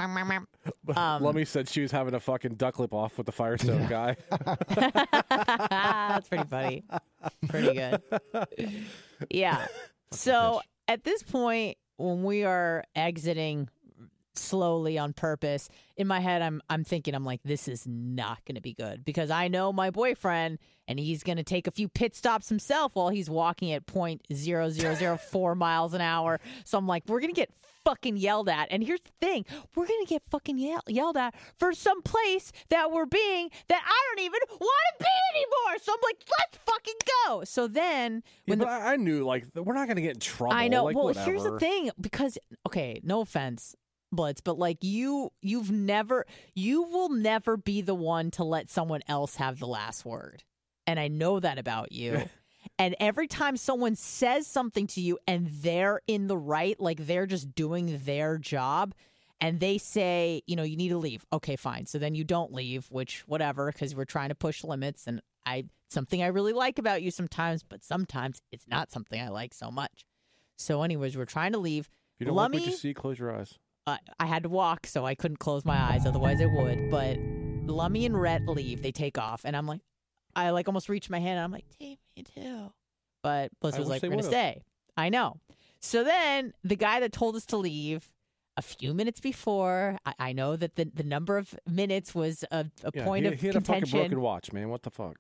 Um, 0.96 1.24
Lummy 1.24 1.46
said 1.46 1.68
she 1.68 1.82
was 1.82 1.92
having 1.92 2.14
a 2.14 2.20
fucking 2.20 2.56
duck 2.56 2.80
lip 2.80 2.94
off 2.94 3.18
with 3.18 3.26
the 3.26 3.32
Firestone 3.32 3.88
guy. 3.88 4.16
That's 5.30 6.28
pretty 6.30 6.44
funny. 6.46 6.84
Pretty 7.48 7.74
good. 7.74 8.02
Yeah. 9.30 9.66
So 10.12 10.62
at 10.88 11.04
this 11.04 11.24
point, 11.24 11.78
when 11.98 12.24
we 12.24 12.44
are 12.46 12.84
exiting 12.96 13.68
slowly 14.38 14.98
on 14.98 15.14
purpose. 15.14 15.70
In 15.98 16.08
my 16.08 16.20
head, 16.20 16.42
I'm 16.42 16.62
I'm 16.70 16.84
thinking 16.84 17.16
I'm 17.16 17.26
like, 17.26 17.42
this 17.44 17.68
is 17.68 17.86
not 17.88 18.44
going 18.46 18.56
to 18.56 18.62
be 18.62 18.74
good 18.74 19.06
because 19.06 19.32
I 19.32 19.48
know 19.48 19.72
my 19.72 19.90
boyfriend 19.90 20.60
and 20.88 21.00
he's 21.00 21.24
going 21.24 21.38
to 21.38 21.44
take 21.44 21.68
a 21.68 21.72
few 21.72 21.88
pit 21.88 22.16
stops 22.16 22.50
himself 22.50 22.96
while 22.96 23.10
he's 23.10 23.30
walking 23.30 23.72
at 23.72 23.86
point 23.86 24.22
zero 24.34 24.70
zero 24.70 24.96
zero 24.96 25.18
four 25.32 25.56
miles 25.56 25.94
an 25.94 26.02
hour. 26.02 26.40
So 26.64 26.78
I'm 26.78 26.88
like, 26.88 27.04
we're 27.08 27.20
going 27.20 27.34
to 27.34 27.40
get 27.40 27.50
fucking 27.86 28.18
yelled 28.18 28.50
at. 28.50 28.68
And 28.72 28.84
here's 28.84 29.02
the 29.02 29.12
thing, 29.22 29.46
we're 29.76 29.88
going 29.88 30.04
to 30.04 30.10
get 30.10 30.24
fucking 30.30 30.58
yell- 30.58 30.84
yelled 30.88 31.18
at 31.18 31.36
for 31.58 31.72
some 31.74 32.02
place 32.02 32.52
that 32.70 32.92
we're 32.92 33.06
being 33.06 33.50
that 33.70 33.82
I 33.86 34.02
don't 34.10 34.26
even 34.26 34.40
want 34.50 34.86
to 35.00 35.04
be 35.04 35.38
anymore. 35.38 35.80
So 35.82 35.94
I'm 35.94 36.00
like, 36.04 36.18
let's 36.40 36.58
fucking 36.66 36.94
go. 37.28 37.44
So 37.46 37.68
then 37.68 38.24
when 38.46 38.60
but 38.60 38.66
the 38.66 38.72
I, 38.72 38.96
knew 38.96 39.24
like 39.24 39.46
we're 39.56 39.74
not 39.76 39.88
gonna 39.88 40.02
get 40.02 40.16
in 40.16 40.20
trouble. 40.20 40.54
I 40.54 40.68
know. 40.68 40.86
Like, 40.86 40.96
well, 40.96 41.14
here's 41.14 41.44
the 41.44 41.60
thing 41.60 41.92
because 42.00 42.38
okay, 42.66 43.00
no 43.04 43.22
offense, 43.22 43.76
Blitz, 44.12 44.42
but 44.42 44.58
like 44.58 44.84
you 44.84 45.32
you've 45.42 45.72
never 45.72 46.26
you 46.54 46.84
will 46.84 47.10
never 47.10 47.58
be 47.58 47.82
the 47.82 47.96
one 47.96 48.32
to 48.32 48.44
let 48.44 48.70
someone 48.70 49.02
else 49.08 49.36
have 49.36 49.60
the 49.60 49.68
last 49.68 50.06
word. 50.06 50.44
And 50.88 51.00
I 51.00 51.08
know 51.08 51.40
that 51.40 51.58
about 51.58 51.92
you. 51.92 52.24
and 52.80 52.96
every 53.00 53.28
time 53.28 53.58
someone 53.58 53.96
says 53.96 54.48
something 54.48 54.88
to 54.88 55.02
you 55.02 55.18
and 55.28 55.48
they're 55.48 56.02
in 56.08 56.28
the 56.28 56.38
right, 56.38 56.80
like 56.80 57.06
they're 57.06 57.26
just 57.26 57.56
doing 57.56 58.02
their 58.06 58.38
job 58.38 58.94
and 59.42 59.60
they 59.60 59.78
say, 59.78 60.42
you 60.48 60.56
know, 60.56 60.64
you 60.64 60.78
need 60.78 60.90
to 60.90 60.98
leave. 60.98 61.26
Okay, 61.34 61.56
fine. 61.56 61.86
So 61.86 62.00
then 62.00 62.16
you 62.16 62.24
don't 62.24 62.54
leave, 62.54 62.88
which 62.90 63.24
whatever 63.28 63.72
cuz 63.72 63.96
we're 63.96 64.06
trying 64.06 64.30
to 64.30 64.36
push 64.36 64.64
limits 64.64 65.08
and 65.08 65.22
I 65.46 65.66
something 65.90 66.22
I 66.22 66.28
really 66.28 66.54
like 66.54 66.80
about 66.80 67.02
you 67.02 67.12
sometimes, 67.12 67.64
but 67.64 67.84
sometimes 67.84 68.42
it's 68.52 68.68
not 68.68 68.92
something 68.92 69.20
I 69.20 69.30
like 69.30 69.54
so 69.54 69.72
much. 69.72 70.06
So, 70.58 70.84
anyways, 70.84 71.18
we're 71.18 71.26
trying 71.26 71.52
to 71.52 71.60
leave. 71.60 71.90
If 72.16 72.22
you 72.22 72.26
don't 72.28 72.36
like 72.36 72.54
what 72.54 72.66
you 72.66 72.72
see, 72.72 72.94
close 72.94 73.20
your 73.20 73.36
eyes. 73.36 73.60
Uh, 73.88 73.98
I 74.20 74.26
had 74.26 74.44
to 74.44 74.50
walk, 74.50 74.88
so 74.88 75.06
I 75.06 75.14
couldn't 75.16 75.38
close 75.38 75.64
my 75.66 75.78
eyes. 75.78 76.06
Otherwise, 76.06 76.42
I 76.42 76.46
would. 76.48 76.90
But 76.90 77.18
Lummy 77.72 78.06
and 78.06 78.20
Rhett 78.20 78.48
leave. 78.48 78.82
They 78.82 78.92
take 78.92 79.18
off, 79.18 79.42
and 79.46 79.56
I'm 79.56 79.68
like, 79.68 79.82
I 80.36 80.50
like 80.50 80.68
almost 80.68 80.90
reached 80.90 81.10
my 81.10 81.20
hand, 81.20 81.38
and 81.38 81.42
I'm 81.42 81.52
like, 81.52 81.66
take 81.80 82.00
me 82.18 82.24
too. 82.24 82.72
But 83.22 83.52
Blitz 83.62 83.78
I 83.78 83.80
was 83.80 83.90
like, 83.90 84.02
we're 84.02 84.10
gonna 84.10 84.18
would've. 84.18 84.32
stay. 84.32 84.62
I 84.98 85.10
know. 85.10 85.38
So 85.82 86.04
then 86.04 86.54
the 86.64 86.76
guy 86.76 87.00
that 87.00 87.12
told 87.12 87.36
us 87.36 87.46
to 87.48 87.58
leave. 87.58 88.10
A 88.58 88.62
few 88.62 88.94
minutes 88.94 89.20
before, 89.20 89.98
I, 90.06 90.14
I 90.18 90.32
know 90.32 90.56
that 90.56 90.78
the, 90.78 90.86
the 90.86 91.04
number 91.04 91.38
of 91.38 91.54
minutes 91.70 92.16
was 92.16 92.46
a, 92.52 92.66
a 92.86 92.92
Yeah, 92.94 93.04
point 93.04 93.26
he, 93.26 93.34
of 93.34 93.42
he 93.42 93.48
had 93.48 93.56
a 93.58 93.60
contention. 93.60 93.86
fucking 93.88 94.00
broken 94.12 94.22
watch, 94.22 94.54
man. 94.54 94.70
What 94.70 94.84
the 94.84 94.90
fuck? 94.92 95.18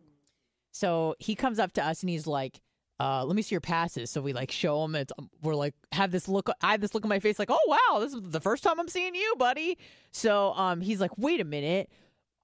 So 0.71 1.15
he 1.19 1.35
comes 1.35 1.59
up 1.59 1.73
to 1.73 1.83
us 1.85 1.99
and 2.01 2.09
he's 2.09 2.27
like, 2.27 2.61
uh, 2.99 3.25
let 3.25 3.35
me 3.35 3.41
see 3.41 3.53
your 3.53 3.61
passes. 3.61 4.09
So 4.09 4.21
we 4.21 4.33
like 4.33 4.51
show 4.51 4.81
them. 4.81 4.95
It's 4.95 5.11
um, 5.17 5.29
we're 5.41 5.55
like 5.55 5.73
have 5.91 6.11
this 6.11 6.27
look. 6.27 6.49
I 6.61 6.71
have 6.71 6.81
this 6.81 6.93
look 6.93 7.03
on 7.03 7.09
my 7.09 7.19
face, 7.19 7.39
like, 7.39 7.51
oh 7.51 7.59
wow, 7.67 7.99
this 7.99 8.13
is 8.13 8.21
the 8.21 8.39
first 8.41 8.63
time 8.63 8.79
I'm 8.79 8.87
seeing 8.87 9.15
you, 9.15 9.35
buddy. 9.37 9.77
So 10.11 10.53
um, 10.53 10.81
he's 10.81 11.01
like, 11.01 11.17
wait 11.17 11.41
a 11.41 11.45
minute, 11.45 11.89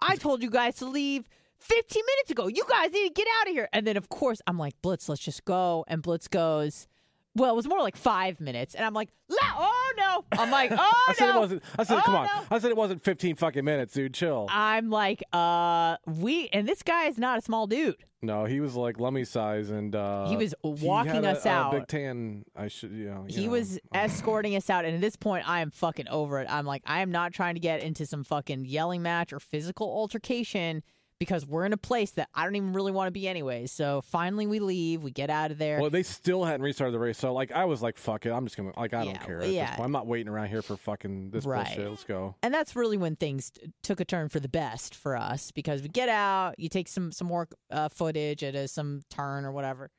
I 0.01 0.15
told 0.15 0.43
you 0.43 0.49
guys 0.49 0.75
to 0.77 0.85
leave 0.85 1.29
15 1.59 2.03
minutes 2.05 2.31
ago. 2.31 2.47
You 2.47 2.63
guys 2.67 2.91
need 2.91 3.07
to 3.07 3.13
get 3.13 3.27
out 3.39 3.47
of 3.47 3.53
here. 3.53 3.69
And 3.71 3.85
then 3.85 3.97
of 3.97 4.09
course 4.09 4.41
I'm 4.47 4.57
like, 4.57 4.73
Blitz, 4.81 5.07
let's 5.07 5.21
just 5.21 5.45
go. 5.45 5.85
And 5.87 6.01
Blitz 6.01 6.27
goes, 6.27 6.87
well, 7.35 7.51
it 7.51 7.55
was 7.55 7.67
more 7.67 7.79
like 7.79 7.95
five 7.95 8.39
minutes. 8.39 8.75
And 8.75 8.85
I'm 8.85 8.93
like, 8.93 9.09
La- 9.29 9.37
oh 9.57 9.93
no. 9.97 10.25
I'm 10.39 10.51
like, 10.51 10.71
oh 10.77 11.05
I 11.07 11.13
said 11.13 11.27
no. 11.27 11.37
it 11.37 11.39
wasn't. 11.39 11.63
I 11.79 11.83
said, 11.83 11.97
Oh, 11.97 12.01
come 12.01 12.15
on. 12.15 12.25
no. 12.25 12.43
I 12.51 12.59
said 12.59 12.69
it 12.71 12.77
wasn't 12.77 13.03
15 13.03 13.35
fucking 13.35 13.63
minutes, 13.65 13.93
dude. 13.93 14.13
Chill. 14.13 14.47
I'm 14.49 14.89
like, 14.89 15.23
uh, 15.33 15.97
we 16.07 16.49
and 16.53 16.67
this 16.67 16.83
guy 16.83 17.05
is 17.05 17.17
not 17.17 17.37
a 17.37 17.41
small 17.41 17.67
dude. 17.67 17.95
no, 18.21 18.45
he 18.45 18.59
was 18.59 18.75
like 18.75 18.99
Lummy 18.99 19.23
size, 19.23 19.69
and 19.69 19.95
uh, 19.95 20.27
He 20.27 20.35
was 20.37 20.53
he 20.63 20.85
walking 20.85 21.25
a- 21.25 21.29
us 21.31 21.45
a 21.45 21.49
out. 21.49 21.71
big 21.71 21.87
tan. 21.87 22.43
I 22.55 22.67
should, 22.67 22.91
you 22.91 23.05
know. 23.09 23.25
you 23.27 23.39
he 23.39 23.45
know, 23.45 23.51
was 23.53 23.79
escorting 23.93 24.55
us 24.55 24.69
out 24.69 24.85
and 24.85 24.93
at 24.95 25.01
this 25.01 25.15
point 25.15 25.47
i 25.49 25.61
am 25.61 25.71
fucking 25.71 26.07
over 26.09 26.39
it 26.39 26.47
i'm 26.49 26.65
like 26.65 26.83
i 26.85 27.01
am 27.01 27.11
not 27.11 27.33
trying 27.33 27.55
to 27.55 27.59
get 27.59 27.81
into 27.81 28.05
some 28.05 28.23
fucking 28.23 28.65
yelling 28.65 29.01
match 29.01 29.31
or 29.33 29.39
physical 29.39 29.87
altercation 29.89 30.83
because 31.21 31.45
we're 31.45 31.65
in 31.67 31.71
a 31.71 31.77
place 31.77 32.09
that 32.11 32.27
i 32.33 32.43
don't 32.43 32.55
even 32.55 32.73
really 32.73 32.91
want 32.91 33.05
to 33.05 33.11
be 33.11 33.27
anyway. 33.27 33.67
so 33.67 34.01
finally 34.01 34.47
we 34.47 34.59
leave 34.59 35.03
we 35.03 35.11
get 35.11 35.29
out 35.29 35.51
of 35.51 35.59
there 35.59 35.79
Well, 35.79 35.91
they 35.91 36.01
still 36.01 36.43
hadn't 36.43 36.63
restarted 36.63 36.95
the 36.95 36.99
race, 36.99 37.19
so 37.19 37.31
like 37.31 37.51
I 37.51 37.65
was 37.65 37.83
like, 37.83 37.95
"Fuck 37.95 38.25
it, 38.25 38.31
I'm 38.31 38.43
just 38.45 38.57
gonna 38.57 38.71
like 38.75 38.93
I 38.95 39.03
Yeah, 39.03 39.13
don't 39.13 39.23
care." 39.23 39.35
well, 39.37 39.43
At 39.45 39.47
this 39.49 39.55
yeah. 39.55 39.69
point. 39.75 39.85
I'm 39.85 39.91
not 39.91 40.07
waiting 40.07 40.27
around 40.29 40.47
here 40.47 40.63
for 40.63 40.75
fucking 40.77 41.29
this 41.29 41.45
Right. 41.45 41.67
bullshit. 41.67 41.89
Let's 41.89 42.03
go. 42.03 42.35
and 42.41 42.51
that's 42.51 42.75
really 42.75 42.97
when 42.97 43.15
things 43.15 43.51
t- 43.51 43.71
took 43.83 43.99
a 43.99 44.05
turn 44.05 44.29
for 44.29 44.39
the 44.39 44.49
best 44.49 44.95
for 44.95 45.15
us 45.15 45.51
because 45.51 45.83
we 45.83 45.89
get 45.89 46.09
out 46.09 46.55
you 46.57 46.69
take 46.69 46.87
some 46.87 47.11
some 47.11 47.27
more 47.27 47.47
uh, 47.69 47.87
footage 47.89 48.43
at 48.43 48.55
a, 48.55 48.67
some 48.67 49.01
turn 49.11 49.45
or 49.45 49.51
whatever 49.51 49.91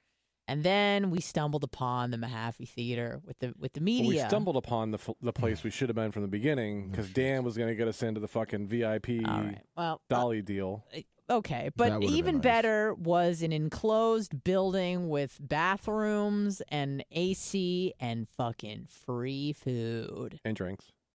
and 0.49 0.65
then 0.65 1.11
we 1.13 1.21
stumbled 1.21 1.63
upon 1.63 2.11
the 2.11 2.17
Mahaffey 2.17 2.69
Theater 2.69 3.21
with 3.25 3.39
the 3.39 3.55
with 3.59 3.73
the 3.75 3.81
Well, 3.81 3.85
media. 3.85 4.23
we 4.25 4.29
stumbled 4.29 4.57
upon 4.57 4.91
the 4.91 4.99
f- 4.99 5.15
the 5.23 5.33
place 5.33 5.63
we 5.63 5.71
should 5.71 5.89
have 5.89 5.95
been 5.97 6.11
from 6.11 6.23
the 6.23 6.29
beginning 6.29 6.91
because 6.91 7.09
Dan 7.11 7.45
was 7.45 7.57
gonna 7.57 7.77
get 7.77 7.87
us 7.87 8.03
into 8.03 8.19
the 8.21 8.27
fucking 8.29 8.67
VIP 8.67 9.21
All 9.25 9.41
right. 9.41 9.61
Well, 9.77 9.95
uh, 9.95 10.15
dolly 10.15 10.43
deal. 10.43 10.85
Okay, 11.31 11.71
but 11.77 12.03
even 12.03 12.37
nice. 12.37 12.43
better 12.43 12.95
was 12.95 13.43
an 13.43 13.53
enclosed 13.53 14.43
building 14.45 15.09
with 15.09 15.39
bathrooms 15.41 16.61
and 16.69 17.05
AC 17.11 17.95
and 18.01 18.29
fucking 18.29 18.87
free 18.89 19.53
food. 19.53 20.41
and 20.45 20.57
drinks. 20.57 20.93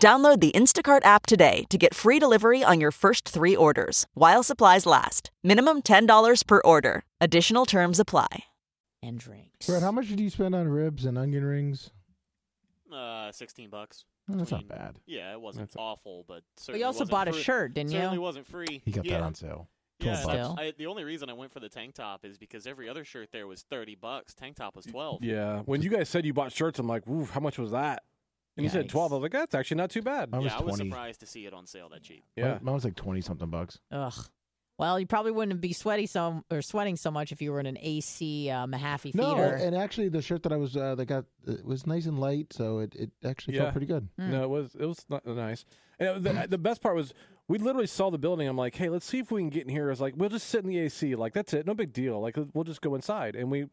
Download 0.00 0.38
the 0.40 0.52
Instacart 0.52 1.04
app 1.04 1.26
today 1.26 1.64
to 1.70 1.76
get 1.76 1.92
free 1.92 2.18
delivery 2.20 2.62
on 2.62 2.80
your 2.80 2.92
first 2.92 3.28
three 3.28 3.56
orders 3.56 4.06
while 4.14 4.42
supplies 4.44 4.86
last. 4.86 5.30
Minimum 5.42 5.82
$10 5.82 6.46
per 6.46 6.60
order. 6.64 7.02
Additional 7.20 7.66
terms 7.66 7.98
apply. 7.98 8.44
And 9.02 9.18
drinks. 9.18 9.66
Brett, 9.66 9.82
how 9.82 9.90
much 9.92 10.08
did 10.08 10.20
you 10.20 10.30
spend 10.30 10.54
on 10.54 10.68
ribs 10.68 11.04
and 11.04 11.18
onion 11.18 11.44
rings? 11.44 11.90
Uh, 12.92 13.30
sixteen 13.30 13.68
bucks. 13.68 14.04
Oh, 14.32 14.36
that's 14.36 14.50
not 14.50 14.66
bad. 14.66 14.96
Yeah, 15.06 15.32
it 15.32 15.40
wasn't 15.40 15.68
That's- 15.68 15.76
awful, 15.78 16.24
but 16.26 16.42
But 16.56 16.60
certainly 16.62 16.80
you 16.80 16.86
also 16.86 17.00
wasn't 17.00 17.10
bought 17.10 17.28
a 17.28 17.32
shirt, 17.32 17.74
didn't 17.74 17.90
certainly 17.90 18.14
you? 18.16 18.20
wasn't 18.22 18.46
free. 18.46 18.80
He 18.84 18.90
got 18.90 19.04
yeah. 19.04 19.18
that 19.18 19.22
on 19.24 19.34
sale. 19.34 19.68
Yeah, 20.00 20.22
12 20.22 20.26
that's- 20.56 20.68
I, 20.68 20.72
the 20.78 20.86
only 20.86 21.04
reason 21.04 21.28
I 21.28 21.34
went 21.34 21.52
for 21.52 21.60
the 21.60 21.68
tank 21.68 21.94
top 21.94 22.24
is 22.24 22.38
because 22.38 22.66
every 22.66 22.88
other 22.88 23.04
shirt 23.04 23.28
there 23.30 23.46
was 23.46 23.62
thirty 23.62 23.94
bucks. 23.94 24.32
Tank 24.34 24.56
top 24.56 24.74
was 24.74 24.86
twelve. 24.86 25.22
Yeah. 25.22 25.60
When 25.66 25.82
you 25.82 25.90
guys 25.90 26.08
said 26.08 26.24
you 26.24 26.32
bought 26.32 26.52
shirts, 26.52 26.78
I'm 26.78 26.88
like, 26.88 27.06
ooh, 27.08 27.26
how 27.26 27.40
much 27.40 27.58
was 27.58 27.70
that? 27.72 28.02
And 28.58 28.64
you 28.64 28.70
said 28.70 28.86
Yikes. 28.86 28.90
12. 28.90 29.12
I 29.12 29.14
was 29.16 29.22
like, 29.22 29.32
that's 29.32 29.54
actually 29.54 29.76
not 29.78 29.90
too 29.90 30.02
bad. 30.02 30.30
Mine 30.30 30.42
was 30.42 30.52
yeah, 30.52 30.58
I 30.58 30.62
was 30.62 30.74
20. 30.76 30.90
surprised 30.90 31.20
to 31.20 31.26
see 31.26 31.46
it 31.46 31.54
on 31.54 31.66
sale 31.66 31.88
that 31.90 32.02
cheap. 32.02 32.24
Yeah. 32.36 32.48
Mine, 32.54 32.58
mine 32.62 32.74
was 32.74 32.84
like 32.84 32.96
20 32.96 33.20
something 33.22 33.48
bucks. 33.48 33.78
Ugh. 33.90 34.12
Well, 34.78 35.00
you 35.00 35.06
probably 35.06 35.32
wouldn't 35.32 35.60
be 35.60 35.72
sweaty 35.72 36.06
so 36.06 36.44
or 36.52 36.62
sweating 36.62 36.94
so 36.96 37.10
much 37.10 37.32
if 37.32 37.42
you 37.42 37.50
were 37.50 37.58
in 37.58 37.66
an 37.66 37.78
AC 37.80 38.48
uh, 38.48 38.66
Mahaffey 38.66 39.12
No, 39.14 39.30
feeder. 39.34 39.54
and 39.54 39.74
actually 39.76 40.08
the 40.08 40.22
shirt 40.22 40.44
that 40.44 40.52
I 40.52 40.56
was 40.56 40.76
uh, 40.76 40.94
that 40.94 41.06
got 41.06 41.24
it 41.48 41.64
was 41.64 41.84
nice 41.86 42.06
and 42.06 42.20
light, 42.20 42.52
so 42.52 42.78
it, 42.78 42.94
it 42.94 43.10
actually 43.24 43.54
Yeah. 43.56 43.62
felt 43.62 43.72
pretty 43.72 43.86
good. 43.88 44.08
Mm. 44.20 44.28
No, 44.30 44.42
it 44.44 44.48
was 44.50 44.76
it 44.78 44.86
was 44.86 45.04
not 45.08 45.26
nice. 45.26 45.64
And 45.98 46.08
it- 46.08 46.22
the, 46.42 46.46
the 46.50 46.58
best 46.58 46.80
part 46.80 46.94
was 46.94 47.12
we 47.48 47.58
literally 47.58 47.88
saw 47.88 48.10
the 48.10 48.18
building. 48.18 48.46
I'm 48.46 48.56
like, 48.56 48.76
hey, 48.76 48.88
let's 48.88 49.06
see 49.06 49.18
if 49.18 49.32
we 49.32 49.40
can 49.40 49.48
get 49.50 49.64
in 49.64 49.68
here. 49.70 49.86
I 49.86 49.90
was 49.90 50.00
like, 50.00 50.14
we'll 50.16 50.28
just 50.28 50.46
sit 50.48 50.62
in 50.62 50.68
the 50.68 50.78
AC. 50.78 51.16
Like 51.16 51.32
that's 51.32 51.52
it, 51.54 51.66
no 51.66 51.74
big 51.74 51.92
deal. 51.92 52.20
Like 52.20 52.36
we'll 52.54 52.62
just 52.64 52.80
go 52.80 52.94
inside. 52.94 53.34
And 53.34 53.50
we 53.50 53.66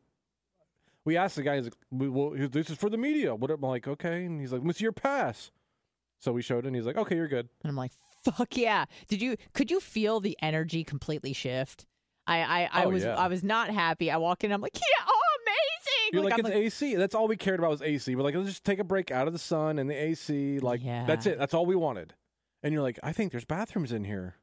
we 1.05 1.17
asked 1.17 1.35
the 1.35 1.43
guy, 1.43 1.55
he's 1.57 1.65
like, 1.65 1.73
well, 1.91 2.31
this 2.49 2.69
is 2.69 2.77
for 2.77 2.89
the 2.89 2.97
media. 2.97 3.33
What? 3.35 3.51
I'm 3.51 3.61
like, 3.61 3.87
okay. 3.87 4.25
And 4.25 4.39
he's 4.41 4.51
like, 4.51 4.79
your 4.81 4.91
pass? 4.91 5.51
So 6.21 6.31
we 6.31 6.41
showed 6.41 6.65
it. 6.65 6.67
and 6.67 6.75
He's 6.75 6.85
like, 6.85 6.97
okay, 6.97 7.15
you're 7.15 7.27
good. 7.27 7.47
And 7.63 7.69
I'm 7.69 7.75
like, 7.75 7.91
fuck 8.23 8.57
yeah. 8.57 8.85
Did 9.07 9.21
you 9.21 9.35
could 9.53 9.69
you 9.69 9.79
feel 9.79 10.19
the 10.19 10.35
energy 10.41 10.83
completely 10.83 11.33
shift? 11.33 11.85
I 12.25 12.39
I, 12.39 12.69
I 12.81 12.85
Oh, 12.85 12.89
was 12.89 13.03
yeah. 13.03 13.15
I 13.15 13.27
was 13.27 13.43
not 13.43 13.69
happy. 13.69 14.09
I 14.09 14.17
walk 14.17 14.43
in, 14.43 14.51
I'm 14.51 14.61
like, 14.61 14.75
yeah, 14.75 15.05
oh 15.07 15.21
amazing. 15.43 16.09
You're 16.13 16.23
like, 16.23 16.33
I'm 16.39 16.45
it's 16.51 16.55
AC. 16.81 16.95
That's 16.95 17.13
all 17.13 17.27
we 17.27 17.37
cared 17.37 17.59
about 17.59 17.69
was 17.71 17.81
AC. 17.83 18.15
We're 18.15 18.23
like, 18.23 18.33
let's 18.35 18.49
just 18.49 18.63
take 18.63 18.79
a 18.79 18.83
break 18.83 19.11
out 19.11 19.27
of 19.27 19.33
the 19.33 19.39
sun 19.39 19.77
and 19.77 19.87
the 19.89 19.93
AC. 19.95 20.59
Like 20.59 20.83
that's 20.83 21.27
it. 21.27 21.37
That's 21.37 21.53
all 21.53 21.65
we 21.67 21.75
wanted. 21.75 22.13
And 22.63 22.73
you're 22.73 22.81
like, 22.81 22.99
I 23.03 23.11
think 23.13 23.31
there's 23.31 23.45
bathrooms 23.45 23.91
in 23.91 24.03
here. 24.05 24.37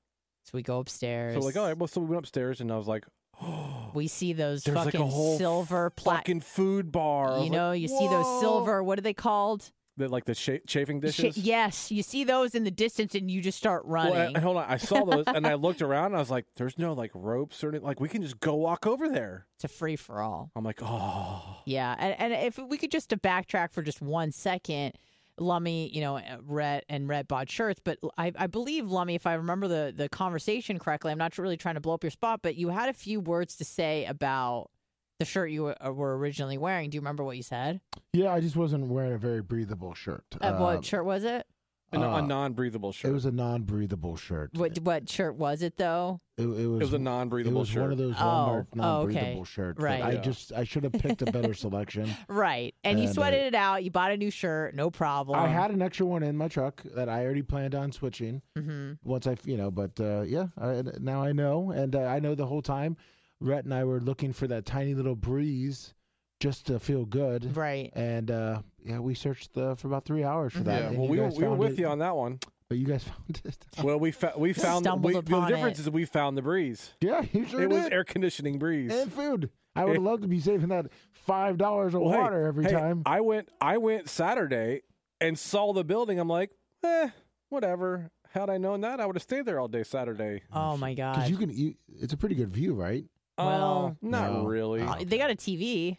so 0.45 0.53
we 0.55 0.63
go 0.63 0.79
upstairs. 0.79 1.35
So 1.35 1.41
like, 1.41 1.57
all 1.57 1.67
right. 1.67 1.77
Well, 1.77 1.89
so 1.89 2.01
we 2.01 2.07
went 2.07 2.19
upstairs 2.21 2.61
and 2.61 2.71
I 2.71 2.77
was 2.77 2.87
like, 2.87 3.05
we 3.95 4.07
see 4.09 4.33
those 4.33 4.63
there's 4.65 4.77
fucking 4.77 5.01
like 5.01 5.09
a 5.09 5.11
whole 5.11 5.39
silver 5.39 5.91
plat 5.91 6.19
fucking 6.19 6.41
food 6.41 6.93
bar. 6.93 7.33
I 7.33 7.37
you 7.39 7.43
like, 7.45 7.53
know, 7.53 7.73
you 7.73 7.89
see 7.89 8.09
those 8.09 8.41
silver, 8.41 8.83
what 8.83 8.99
are 8.99 9.03
they 9.03 9.15
called? 9.15 9.71
the, 9.99 10.09
like 10.09 10.25
the 10.25 10.35
cha- 10.35 10.57
chafing 10.67 11.01
Sh- 11.01 11.05
dishes. 11.05 11.37
yes, 11.37 11.91
you 11.93 12.03
see 12.03 12.25
those 12.25 12.55
in 12.55 12.65
the 12.65 12.71
distance 12.71 13.15
and 13.15 13.31
you 13.31 13.43
just 13.43 13.59
start 13.59 13.83
running. 13.85 14.17
and- 14.17 14.35
and 14.37 14.43
hold 14.43 14.57
on, 14.57 14.65
I 14.67 14.79
saw 14.79 15.05
those 15.05 15.25
and 15.27 15.47
I 15.47 15.53
looked 15.67 15.83
around. 15.83 16.07
and 16.07 16.17
I 16.17 16.19
was 16.19 16.31
like, 16.31 16.47
"There's 16.57 16.79
no 16.79 16.95
like 16.95 17.11
ropes 17.15 17.63
or 17.63 17.69
anything. 17.69 17.85
Like 17.87 18.01
we 18.01 18.09
can 18.09 18.23
just 18.23 18.41
go 18.41 18.55
walk 18.55 18.87
over 18.87 19.07
there." 19.09 19.47
it's 19.57 19.65
a 19.65 19.69
free 19.69 19.97
for 19.97 20.23
all. 20.23 20.51
I'm 20.57 20.65
like, 20.65 20.79
"Oh, 20.83 21.59
Yeah, 21.67 21.95
and, 21.99 22.19
and 22.19 22.33
if 22.47 22.57
we 22.59 22.79
could 22.79 22.91
just 22.91 23.11
to 23.11 23.19
backtrack 23.19 23.73
for 23.73 23.83
just 23.83 24.01
one 24.01 24.33
second, 24.33 24.95
Lummy, 25.43 25.89
you 25.93 26.01
know, 26.01 26.17
uh, 26.17 26.39
Rhett 26.47 26.85
and 26.89 27.09
Rhett 27.09 27.29
bought 27.29 27.51
shirts, 27.51 27.81
but 27.83 27.99
I, 28.17 28.33
I 28.37 28.47
believe 28.47 28.91
Lummy, 28.91 29.15
if 29.15 29.27
I 29.27 29.35
remember 29.35 29.69
the 29.69 29.93
the 29.95 30.09
conversation 30.09 30.79
correctly, 30.79 31.13
I'm 31.13 31.19
not 31.19 31.37
really 31.39 31.57
trying 31.57 31.75
to 31.75 31.81
blow 31.81 31.95
up 31.95 32.05
your 32.05 32.11
spot, 32.11 32.41
but 32.43 32.57
you 32.57 32.69
had 32.69 32.89
a 32.89 32.93
few 32.95 33.21
words 33.21 33.57
to 33.57 33.65
say 33.65 34.05
about 34.07 34.71
the 35.19 35.25
shirt 35.25 35.51
you 35.51 35.65
were, 35.65 35.77
uh, 35.81 35.91
originally 35.91 36.59
wearing. 36.59 36.91
Do 36.91 36.97
you 36.97 37.01
remember 37.01 37.23
what 37.25 37.37
you 37.37 37.43
said? 37.43 37.81
Yeah, 38.13 38.33
I 38.33 38.41
just 38.41 38.57
wasn't 38.57 38.87
wearing 38.87 39.13
a 39.13 39.19
very 39.19 39.43
breathable 39.43 39.95
shirt. 39.95 40.25
Uh, 40.41 40.57
what 40.57 40.85
shirt 40.85 41.05
was 41.05 41.25
it? 41.25 41.47
A, 41.93 42.01
Uh, 42.01 42.19
a 42.19 42.23
non-breathable 42.23 42.93
shirt." 42.93 43.11
It 43.11 43.15
was 43.15 43.25
a 43.25 43.31
non-breathable 43.33 44.17
shirt. 44.17 44.51
What 44.55 44.79
what 44.81 45.09
shirt 45.09 45.35
was 45.37 45.63
it 45.63 45.77
though? 45.77 46.21
It, 46.39 46.45
it 46.45 46.47
was, 46.47 46.81
It 46.81 46.85
was 46.85 46.93
a 46.95 46.99
non-breathable 46.99 47.61
was 47.61 47.69
shirt. 47.69 47.83
one 47.83 47.93
of 47.93 47.99
those 47.99 48.15
Oh, 48.19 48.23
Walmart 48.25 48.67
oh, 48.73 48.77
non-breathable 48.77 49.41
okay. 49.41 49.45
shirts. 49.45 49.79
that 49.79 49.85
Right. 49.85 50.03
I 50.03 50.13
Yeah. 50.13 50.21
just 50.23 50.53
I 50.53 50.65
should 50.65 50.85
have 50.85 50.93
picked 50.95 51.21
a 51.23 51.27
better 51.27 51.53
selection. 51.55 52.09
Right, 52.29 52.75
and 52.85 52.99
you 52.99 53.09
sweated 53.09 53.43
uh, 53.43 53.47
it 53.49 53.55
out. 53.55 53.85
You 53.85 53.91
bought 53.91 54.13
a 54.13 54.17
new 54.17 54.31
shirt, 54.31 54.75
no 54.75 54.91
problem. 54.91 55.39
I 55.39 55.47
had 55.49 55.71
an 55.71 55.83
extra 55.83 56.07
one 56.07 56.23
in 56.23 56.37
my 56.37 56.49
truck 56.49 56.83
that 56.95 57.09
I 57.09 57.25
already 57.25 57.43
planned 57.43 57.75
on 57.75 57.93
switching 57.93 58.43
hmm 58.57 58.93
once 59.05 59.27
I, 59.27 59.37
you 59.45 59.57
know. 59.57 59.71
But 59.71 59.99
uh, 60.01 60.23
yeah, 60.23 60.47
I, 60.59 60.83
now 61.01 61.23
I 61.23 61.33
know, 61.33 61.71
and 61.71 61.95
uh, 61.95 62.01
I 62.03 62.19
know 62.21 62.35
the 62.35 62.47
whole 62.47 62.63
time. 62.63 62.97
Rhett 63.41 63.65
and 63.65 63.75
I 63.75 63.83
were 63.85 64.01
looking 64.01 64.33
for 64.33 64.47
that 64.47 64.65
tiny 64.65 64.95
little 64.95 65.17
breeze 65.17 65.95
just 66.41 66.67
to 66.67 66.79
feel 66.79 67.05
good. 67.05 67.57
right. 67.57 67.91
And 67.95 68.31
uh, 68.31 68.63
yeah, 68.85 68.99
we 68.99 69.15
searched 69.15 69.57
uh, 69.57 69.75
for 69.75 69.89
about 69.89 70.05
three 70.05 70.25
hours 70.25 70.53
for 70.53 70.61
that. 70.61 70.93
yeah, 70.93 70.99
well, 70.99 71.09
we 71.09 71.19
were, 71.21 71.29
we 71.29 71.45
were 71.45 71.55
with 71.55 71.73
it. 71.73 71.79
you 71.81 71.87
on 71.87 71.99
that 72.01 72.17
one. 72.17 72.39
But 72.69 72.79
you 72.79 72.87
guys 72.87 73.05
found 73.27 73.41
it. 73.45 73.57
Well, 73.83 73.99
we 74.01 74.13
fa- 74.13 74.33
we 74.37 74.53
found 74.53 74.87
we, 75.03 75.13
the 75.13 75.21
difference 75.23 75.79
it. 75.79 75.83
is 75.83 75.91
we 75.91 76.05
found 76.07 76.37
the 76.39 76.43
breeze. 76.43 76.93
yeah, 77.01 77.23
you 77.33 77.47
sure 77.47 77.63
it 77.63 77.69
was 77.71 77.85
air 77.87 78.05
conditioning 78.05 78.59
breeze. 78.59 78.93
and 78.93 79.13
food. 79.13 79.51
I 79.77 79.85
would 79.85 79.95
have 79.95 80.03
loved 80.03 80.23
to 80.23 80.29
be 80.29 80.41
saving 80.41 80.69
that 80.69 80.87
five 81.13 81.57
dollars 81.59 81.95
of 81.95 82.01
Well, 82.03 82.13
hey, 82.13 82.19
water 82.19 82.47
every 82.47 82.65
hey, 82.65 82.73
time. 82.73 83.03
I 83.07 83.21
went 83.21 83.49
I 83.61 83.79
went 83.79 84.09
Saturday 84.09 84.83
and 85.21 85.39
saw 85.39 85.73
the 85.73 85.85
building. 85.85 86.19
I'm 86.19 86.29
like, 86.29 86.51
eh, 86.85 87.09
whatever. 87.49 88.11
Had 88.31 88.49
I 88.49 88.57
known 88.57 88.81
that, 88.81 88.99
I 89.01 89.05
would 89.07 89.17
have 89.17 89.23
stayed 89.23 89.45
there 89.45 89.61
all 89.61 89.69
day 89.69 89.83
Saturday. 89.83 90.43
Oh 90.53 90.77
my 90.79 90.95
god! 90.95 91.17
Because 91.17 91.31
god. 91.31 91.31
you 91.31 91.37
can, 91.47 91.51
you, 91.57 91.75
it's 92.01 92.15
a 92.15 92.17
pretty 92.17 92.35
good 92.35 92.51
view, 92.51 92.73
right? 92.75 93.05
Well, 93.37 93.99
Uh, 94.03 94.07
not 94.09 94.33
no. 94.33 94.45
really. 94.47 94.81
Uh, 94.81 94.97
they 95.05 95.19
got 95.19 95.31
a 95.31 95.35
TV, 95.35 95.99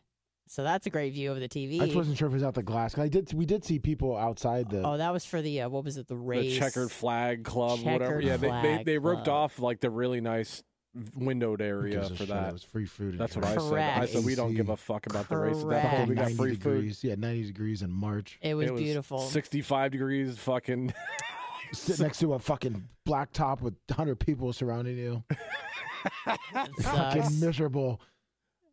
so 0.54 0.64
that's 0.64 0.86
a 0.86 0.92
great 0.92 1.14
view 1.14 1.32
of 1.32 1.40
the 1.40 1.50
TV. 1.50 1.82
I 1.82 1.86
just 1.86 1.96
wasn't 1.96 2.16
sure 2.16 2.28
if 2.28 2.32
it 2.34 2.36
was 2.36 2.44
out 2.44 2.54
the 2.54 2.62
glass. 2.62 2.96
I 2.96 3.08
did, 3.08 3.34
we 3.34 3.48
did 3.48 3.66
see 3.66 3.80
people 3.80 4.16
outside 4.16 4.70
the. 4.70 4.84
Oh, 4.84 4.98
that 4.98 5.12
was 5.12 5.26
for 5.26 5.42
the 5.42 5.62
uh, 5.62 5.70
what 5.70 5.84
was 5.84 5.98
it? 5.98 6.08
The 6.08 6.16
race, 6.16 6.42
the 6.42 6.50
race. 6.50 6.60
checkered 6.60 6.92
flag 6.92 7.44
club, 7.44 7.80
whatever. 7.80 8.22
Checkered 8.22 8.24
Yeah, 8.24 8.38
they, 8.38 8.76
they 8.78 8.84
they 8.84 8.98
roped 9.00 9.24
club. 9.24 9.36
off 9.36 9.58
like 9.58 9.80
the 9.80 9.90
really 9.90 10.22
nice 10.22 10.62
windowed 11.16 11.60
area 11.60 12.04
for 12.08 12.16
shit? 12.18 12.28
that. 12.28 12.50
It 12.50 12.54
was 12.54 12.64
free 12.64 12.86
food. 12.86 13.14
and 13.14 13.20
That's 13.20 13.36
what 13.36 13.46
I 13.46 13.58
said. 13.58 14.02
I 14.04 14.06
said 14.06 14.26
we 14.26 14.36
don't 14.36 14.54
give 14.54 14.70
a 14.70 14.78
fuck 14.78 15.08
about 15.08 15.28
the 15.28 15.38
race 15.38 15.58
at 15.64 15.70
that 15.70 15.82
point. 15.82 15.96
Correct. 15.96 16.10
We 16.10 16.16
got 16.16 16.22
90 16.26 16.36
free 16.36 16.56
food. 16.56 16.74
degrees. 16.76 17.04
Yeah, 17.04 17.16
90 17.16 17.44
degrees 17.46 17.82
in 17.82 17.92
March. 17.92 18.38
It 18.40 18.54
was, 18.54 18.68
It 18.68 18.74
was 18.74 18.82
beautiful. 18.84 19.22
65 19.22 19.92
degrees, 19.92 20.38
fucking. 20.38 20.94
Sit 21.74 22.00
next 22.00 22.20
to 22.20 22.36
a 22.36 22.40
fucking 22.40 22.88
black 23.06 23.32
top 23.34 23.60
with 23.64 23.74
100 23.88 24.20
people 24.20 24.54
surrounding 24.54 24.98
you. 24.98 25.24
It 26.28 26.84
Fucking 26.84 27.40
miserable. 27.40 28.02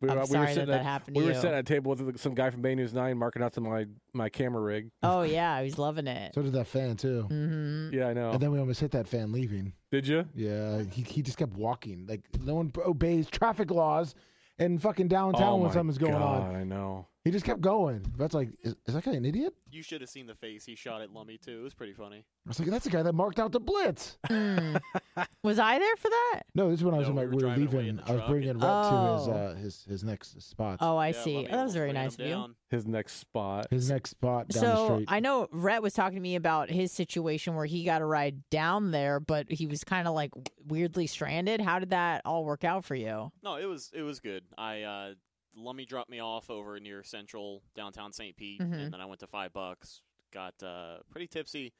We 0.01 0.09
I'm 0.09 0.15
were, 0.15 0.21
we 0.21 0.27
sorry 0.27 0.47
were 0.47 0.53
sitting 0.53 0.69
that 0.69 0.79
at, 0.79 0.85
happened 0.85 1.15
we 1.15 1.21
to 1.21 1.27
were 1.27 1.33
you. 1.33 1.39
sitting 1.39 1.53
at 1.55 1.59
a 1.59 1.63
table 1.63 1.93
with 1.93 2.19
some 2.19 2.33
guy 2.33 2.49
from 2.49 2.61
Bay 2.61 2.73
News 2.73 2.93
9 2.93 3.17
marking 3.17 3.43
out 3.43 3.53
to 3.53 3.61
my, 3.61 3.85
my 4.13 4.29
camera 4.29 4.61
rig. 4.61 4.89
Oh 5.03 5.21
yeah, 5.21 5.53
I 5.53 5.63
was 5.63 5.77
loving 5.77 6.07
it. 6.07 6.33
So 6.33 6.41
did 6.41 6.53
that 6.53 6.67
fan, 6.67 6.97
too. 6.97 7.27
Mm-hmm. 7.29 7.93
Yeah, 7.93 8.07
I 8.07 8.13
know. 8.13 8.31
And 8.31 8.39
then 8.41 8.51
we 8.51 8.59
almost 8.59 8.79
hit 8.79 8.91
that 8.91 9.07
fan 9.07 9.31
leaving. 9.31 9.73
Did 9.91 10.07
you? 10.07 10.25
Yeah, 10.33 10.83
he, 10.91 11.03
he 11.03 11.21
just 11.21 11.37
kept 11.37 11.53
walking. 11.53 12.07
Like, 12.07 12.21
no 12.43 12.55
one 12.55 12.71
obeys 12.83 13.29
traffic 13.29 13.69
laws 13.69 14.15
in 14.57 14.79
fucking 14.79 15.07
downtown 15.07 15.43
oh 15.43 15.57
when 15.57 15.67
my 15.67 15.73
something's 15.73 15.97
going 15.97 16.13
God, 16.13 16.49
on. 16.49 16.55
I 16.55 16.63
know. 16.63 17.07
He 17.23 17.29
just 17.29 17.45
kept 17.45 17.61
going. 17.61 18.03
That's 18.17 18.33
like, 18.33 18.49
is, 18.63 18.75
is 18.87 18.95
that 18.95 19.03
guy 19.03 19.11
an 19.11 19.25
idiot? 19.25 19.53
You 19.69 19.83
should 19.83 20.01
have 20.01 20.09
seen 20.09 20.25
the 20.25 20.33
face 20.33 20.65
he 20.65 20.73
shot 20.75 21.01
at 21.01 21.13
Lummy 21.13 21.37
too. 21.37 21.59
It 21.59 21.63
was 21.63 21.75
pretty 21.75 21.93
funny. 21.93 22.25
I 22.45 22.49
was 22.49 22.59
like, 22.59 22.67
that's 22.69 22.85
the 22.85 22.89
guy 22.89 23.03
that 23.03 23.13
marked 23.13 23.39
out 23.39 23.51
the 23.51 23.59
blitz. 23.59 24.17
Mm. 24.27 24.81
was 25.43 25.59
I 25.59 25.77
there 25.77 25.95
for 25.97 26.09
that? 26.09 26.41
No, 26.55 26.71
this 26.71 26.79
is 26.79 26.83
when 26.83 26.95
I 26.95 26.97
was 26.97 27.07
No, 27.07 27.11
in 27.11 27.15
my, 27.17 27.21
we 27.25 27.27
were 27.27 27.35
we 27.35 27.35
were 27.35 27.41
driving 27.55 27.67
away 27.67 27.87
in 27.89 27.95
leaving. 27.95 27.95
the 27.97 28.01
I 28.01 28.11
was 28.11 28.19
truck 28.21 28.29
bringing 28.29 28.49
and- 28.49 28.63
Rhett 28.63 28.71
to 28.71 28.87
his 29.19 29.27
Oh. 29.27 29.31
uh, 29.31 29.55
his 29.55 29.85
his 29.87 30.03
next 30.03 30.41
spot. 30.41 30.77
Oh, 30.81 30.97
I 30.97 31.09
Yeah, 31.09 31.23
see. 31.23 31.35
Lummy 31.35 31.47
Oh, 31.47 31.49
that 31.49 31.51
was 31.51 31.57
almost 31.59 31.73
very 31.75 31.85
ran 31.89 31.95
him 31.95 32.03
nice 32.05 32.13
of 32.15 32.19
you. 32.21 32.29
down. 32.29 32.55
His 32.71 32.85
next 32.87 33.13
spot. 33.17 33.67
His 33.69 33.89
next 33.91 34.09
spot 34.09 34.47
down 34.47 34.63
the 34.63 34.75
So 34.75 34.93
street. 34.95 35.05
I 35.07 35.19
know 35.19 35.47
Rhett 35.51 35.83
was 35.83 35.93
talking 35.93 36.15
to 36.15 36.21
me 36.21 36.35
about 36.35 36.71
his 36.71 36.91
situation 36.91 37.53
where 37.53 37.65
he 37.67 37.83
got 37.83 37.99
to 37.99 38.05
ride 38.05 38.49
down 38.49 38.89
there, 38.89 39.19
but 39.19 39.45
he 39.51 39.67
was 39.67 39.83
kind 39.83 40.07
of 40.07 40.15
like 40.15 40.31
weirdly 40.67 41.05
stranded. 41.05 41.61
How 41.61 41.77
did 41.77 41.91
that 41.91 42.23
all 42.25 42.45
work 42.45 42.63
out 42.63 42.83
for 42.83 42.95
you? 42.95 43.31
No, 43.43 43.57
it 43.57 43.65
was 43.65 43.91
it 43.93 44.01
was 44.01 44.19
good. 44.19 44.43
I 44.57 44.81
uh 44.81 45.13
Lummy 45.55 45.85
dropped 45.85 46.09
me 46.09 46.19
off 46.19 46.49
over 46.49 46.79
near 46.79 47.03
Central 47.03 47.61
downtown 47.75 48.13
St. 48.13 48.35
Pete, 48.35 48.61
Mhm. 48.61 48.73
and 48.73 48.93
then 48.93 49.01
I 49.01 49.05
went 49.05 49.19
to 49.21 49.27
Five 49.27 49.53
Bucks, 49.53 50.01
got 50.31 50.61
uh, 50.63 50.99
pretty 51.09 51.27
tipsy, 51.27 51.73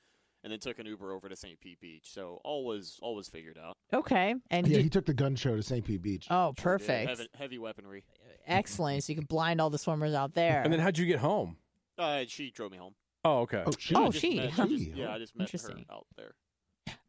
and 0.43 0.51
then 0.51 0.60
took 0.60 0.79
an 0.79 0.86
Uber 0.86 1.12
over 1.13 1.29
to 1.29 1.36
St. 1.36 1.60
Pete 1.60 1.79
Beach. 1.79 2.12
So 2.12 2.41
all 2.43 2.65
was 2.65 2.99
all 3.01 3.15
was 3.15 3.29
figured 3.29 3.57
out. 3.57 3.77
Okay, 3.93 4.36
and 4.49 4.67
yeah, 4.67 4.77
did- 4.77 4.84
he 4.84 4.89
took 4.89 5.05
the 5.05 5.13
gun 5.13 5.36
show 5.36 5.55
to 5.55 5.63
St. 5.63 5.86
Pete 5.86 6.01
Beach. 6.01 6.27
oh, 6.29 6.53
perfect, 6.57 7.10
Heavy, 7.10 7.27
heavy 7.36 7.57
weaponry. 7.60 8.03
excellent. 8.45 9.03
So 9.03 9.12
you 9.13 9.19
could 9.19 9.27
blind 9.27 9.62
all 9.62 9.69
the 9.69 9.77
swimmers 9.77 10.13
out 10.13 10.34
there. 10.34 10.62
And 10.63 10.71
then 10.73 10.79
how'd 10.79 10.97
you 10.97 11.05
get 11.05 11.19
home? 11.19 11.57
Uh, 11.97 12.23
she 12.27 12.51
drove 12.51 12.71
me 12.71 12.77
home. 12.77 12.95
Oh, 13.23 13.41
okay. 13.41 13.63
oh, 13.65 13.71
shit. 13.77 13.95
Oh, 13.97 14.05
I 14.05 14.10
just 14.10 14.19
she. 14.19 14.36
met- 14.38 14.47
I 14.47 14.49
Huh. 14.51 14.67
just- 14.67 14.88
yeah, 14.88 15.13
I 15.13 15.17
just 15.19 15.36
met 15.36 15.49
her 15.51 15.60
out 15.91 16.07
there. 16.17 16.34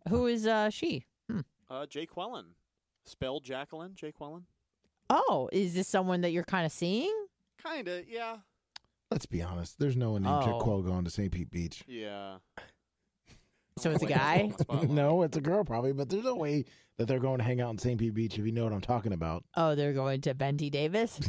Who 0.08 0.26
is 0.26 0.46
uh 0.46 0.68
she? 0.70 1.06
Uh, 1.70 1.86
Jay 1.86 2.06
Quellen, 2.06 2.48
spelled 3.04 3.44
Jacqueline. 3.44 3.94
Jay 3.94 4.12
Quellen. 4.12 4.42
Oh, 5.14 5.50
is 5.52 5.74
this 5.74 5.88
someone 5.88 6.22
that 6.22 6.30
you're 6.32 6.42
kind 6.42 6.64
of 6.64 6.72
seeing? 6.72 7.12
Kinda, 7.62 8.02
yeah. 8.08 8.36
Let's 9.10 9.26
be 9.26 9.42
honest. 9.42 9.78
There's 9.78 9.96
no 9.96 10.12
one 10.12 10.22
named 10.22 10.34
Oh. 10.42 10.46
Jaquel 10.46 10.82
going 10.86 11.04
to 11.04 11.10
St. 11.10 11.30
Pete 11.30 11.50
Beach. 11.50 11.82
Yeah. 11.86 12.36
So 13.78 13.90
it's 13.90 14.02
a 14.02 14.06
guy? 14.20 14.40
on 14.44 14.48
the 14.56 14.58
spotlight. 14.64 14.90
no, 14.90 15.22
it's 15.22 15.36
a 15.36 15.40
girl 15.42 15.64
probably, 15.64 15.92
but 15.92 16.08
there's 16.08 16.24
no 16.24 16.34
way 16.36 16.64
that 16.96 17.08
they're 17.08 17.18
going 17.18 17.38
to 17.38 17.44
hang 17.44 17.60
out 17.60 17.70
in 17.70 17.78
St. 17.78 17.98
Pete 18.00 18.14
Beach 18.14 18.38
if 18.38 18.46
you 18.46 18.52
know 18.52 18.64
what 18.64 18.72
I'm 18.72 18.80
talking 18.80 19.12
about. 19.12 19.44
Oh, 19.54 19.74
they're 19.74 19.92
going 19.92 20.22
to 20.22 20.34
Benty 20.34 20.70
Davis. 20.70 21.20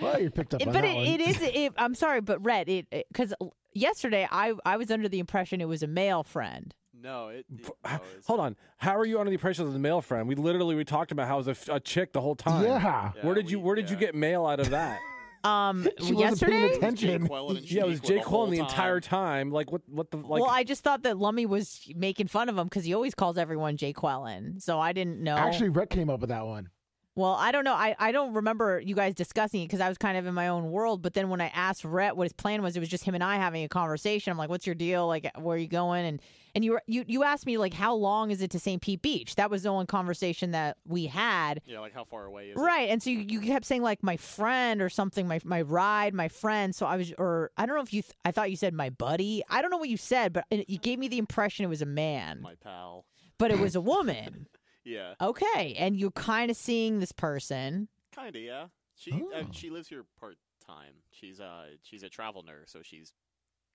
well, 0.00 0.20
you 0.20 0.30
picked 0.30 0.54
up 0.54 0.60
It- 0.60 0.68
on 0.68 0.72
but 0.74 0.80
that 0.82 0.88
it, 0.88 0.94
one. 0.96 1.04
it 1.06 1.20
is. 1.20 1.40
It, 1.40 1.72
I'm 1.76 1.94
sorry, 1.94 2.20
but 2.20 2.44
Rhett, 2.44 2.68
it 2.68 2.86
because 3.12 3.32
yesterday 3.74 4.26
I 4.30 4.54
I 4.64 4.76
was 4.76 4.90
under 4.90 5.08
the 5.08 5.18
impression 5.18 5.60
it 5.60 5.68
was 5.68 5.82
a 5.82 5.86
male 5.88 6.22
friend. 6.22 6.74
No, 7.02 7.28
it. 7.28 7.46
it 7.50 7.70
no, 7.84 8.00
Hold 8.26 8.40
on. 8.40 8.56
How 8.78 8.96
are 8.96 9.06
you 9.06 9.18
under 9.18 9.30
the 9.30 9.34
impression 9.34 9.66
of 9.66 9.72
the 9.72 9.78
male 9.78 10.00
friend? 10.00 10.28
We 10.28 10.34
literally 10.34 10.74
we 10.74 10.84
talked 10.84 11.12
about 11.12 11.28
how 11.28 11.34
it 11.36 11.38
was 11.38 11.48
a, 11.48 11.50
f- 11.52 11.68
a 11.68 11.80
chick 11.80 12.12
the 12.12 12.20
whole 12.20 12.36
time. 12.36 12.64
Yeah. 12.64 13.12
Yeah, 13.16 13.26
Where 13.26 13.34
did 13.34 13.50
you 13.50 13.58
we- 13.58 13.64
Where 13.64 13.76
did 13.76 13.90
you 13.90 13.96
get 13.96 14.14
mail 14.14 14.46
out 14.46 14.60
of 14.60 14.70
that? 14.70 14.98
Um, 15.42 15.88
She 15.98 16.12
wasn't 16.12 16.50
paying 16.50 16.62
yesterday. 16.64 16.66
Attention. 16.76 17.08
Yeah, 17.08 17.84
it 17.84 17.86
was 17.88 18.00
Shaniqua 18.00 18.06
Jay 18.06 18.18
the 18.18 18.24
Quillen 18.24 18.50
the 18.50 18.58
entire 18.58 19.00
time. 19.00 19.46
time. 19.46 19.50
Like 19.52 19.72
what? 19.72 19.80
What 19.88 20.10
the 20.10 20.18
like? 20.18 20.42
well, 20.42 20.50
I 20.50 20.64
just 20.64 20.84
thought 20.84 21.04
that 21.04 21.16
Lummy 21.16 21.46
was 21.46 21.80
making 21.96 22.26
fun 22.26 22.50
of 22.50 22.58
him 22.58 22.66
because 22.66 22.84
he 22.84 22.92
always 22.92 23.14
calls 23.14 23.38
everyone 23.38 23.78
Jay 23.78 23.94
Quellen. 23.94 24.60
So 24.60 24.78
I 24.78 24.92
didn't 24.92 25.20
know. 25.22 25.36
Actually, 25.36 25.70
Rhett 25.70 25.88
came 25.88 26.10
up 26.10 26.20
with 26.20 26.28
that 26.28 26.44
one. 26.44 26.68
Well, 27.16 27.32
I 27.34 27.50
don't 27.50 27.64
know. 27.64 27.74
I, 27.74 27.96
I 27.98 28.12
don't 28.12 28.34
remember 28.34 28.80
you 28.80 28.94
guys 28.94 29.14
discussing 29.14 29.62
it 29.62 29.66
because 29.66 29.80
I 29.80 29.88
was 29.88 29.98
kind 29.98 30.16
of 30.16 30.26
in 30.26 30.32
my 30.34 30.48
own 30.48 30.70
world. 30.70 31.02
But 31.02 31.12
then 31.14 31.28
when 31.28 31.40
I 31.40 31.48
asked 31.48 31.84
Rhett 31.84 32.16
what 32.16 32.24
his 32.24 32.32
plan 32.32 32.62
was, 32.62 32.76
it 32.76 32.80
was 32.80 32.88
just 32.88 33.04
him 33.04 33.14
and 33.14 33.22
I 33.24 33.36
having 33.36 33.64
a 33.64 33.68
conversation. 33.68 34.30
I'm 34.30 34.38
like, 34.38 34.48
"What's 34.48 34.64
your 34.64 34.76
deal? 34.76 35.06
Like, 35.08 35.26
uh, 35.26 35.40
where 35.40 35.56
are 35.56 35.58
you 35.58 35.66
going?" 35.66 36.06
And 36.06 36.22
and 36.54 36.64
you 36.64 36.72
were, 36.72 36.82
you 36.86 37.04
you 37.08 37.24
asked 37.24 37.46
me 37.46 37.58
like, 37.58 37.74
"How 37.74 37.94
long 37.94 38.30
is 38.30 38.40
it 38.42 38.52
to 38.52 38.60
St. 38.60 38.80
Pete 38.80 39.02
Beach?" 39.02 39.34
That 39.34 39.50
was 39.50 39.64
the 39.64 39.68
only 39.70 39.86
conversation 39.86 40.52
that 40.52 40.76
we 40.86 41.06
had. 41.06 41.60
Yeah, 41.66 41.80
like 41.80 41.92
how 41.94 42.04
far 42.04 42.26
away 42.26 42.50
is 42.50 42.56
it? 42.56 42.60
Right, 42.60 42.88
and 42.88 43.02
so 43.02 43.10
you, 43.10 43.24
you 43.28 43.40
kept 43.40 43.66
saying 43.66 43.82
like 43.82 44.02
my 44.04 44.16
friend 44.16 44.80
or 44.80 44.88
something, 44.88 45.26
my 45.26 45.40
my 45.44 45.62
ride, 45.62 46.14
my 46.14 46.28
friend. 46.28 46.74
So 46.74 46.86
I 46.86 46.96
was, 46.96 47.12
or 47.18 47.50
I 47.56 47.66
don't 47.66 47.74
know 47.76 47.82
if 47.82 47.92
you, 47.92 48.02
th- 48.02 48.14
I 48.24 48.30
thought 48.30 48.50
you 48.50 48.56
said 48.56 48.72
my 48.72 48.88
buddy. 48.90 49.42
I 49.50 49.62
don't 49.62 49.70
know 49.72 49.78
what 49.78 49.88
you 49.88 49.96
said, 49.96 50.32
but 50.32 50.44
it, 50.50 50.70
you 50.70 50.78
gave 50.78 50.98
me 51.00 51.08
the 51.08 51.18
impression 51.18 51.64
it 51.64 51.68
was 51.68 51.82
a 51.82 51.86
man, 51.86 52.40
My 52.40 52.54
pal. 52.54 53.04
but 53.36 53.50
it 53.50 53.58
was 53.58 53.74
a 53.74 53.80
woman. 53.80 54.46
Yeah, 54.90 55.14
okay, 55.20 55.74
and 55.78 55.96
you're 55.96 56.10
kind 56.10 56.50
of 56.50 56.56
seeing 56.56 56.98
this 57.00 57.12
person. 57.12 57.88
kind 58.14 58.34
of. 58.34 58.42
Yeah. 58.42 58.66
She 58.96 59.12
Oh. 59.12 59.30
uh, 59.34 59.44
she 59.52 59.70
lives 59.70 59.88
here 59.88 60.04
part 60.18 60.36
time. 60.66 60.94
She's 61.12 61.40
uh 61.40 61.66
she's 61.82 62.02
a 62.02 62.08
travel 62.08 62.42
nurse, 62.42 62.70
so 62.70 62.80
she's 62.82 63.12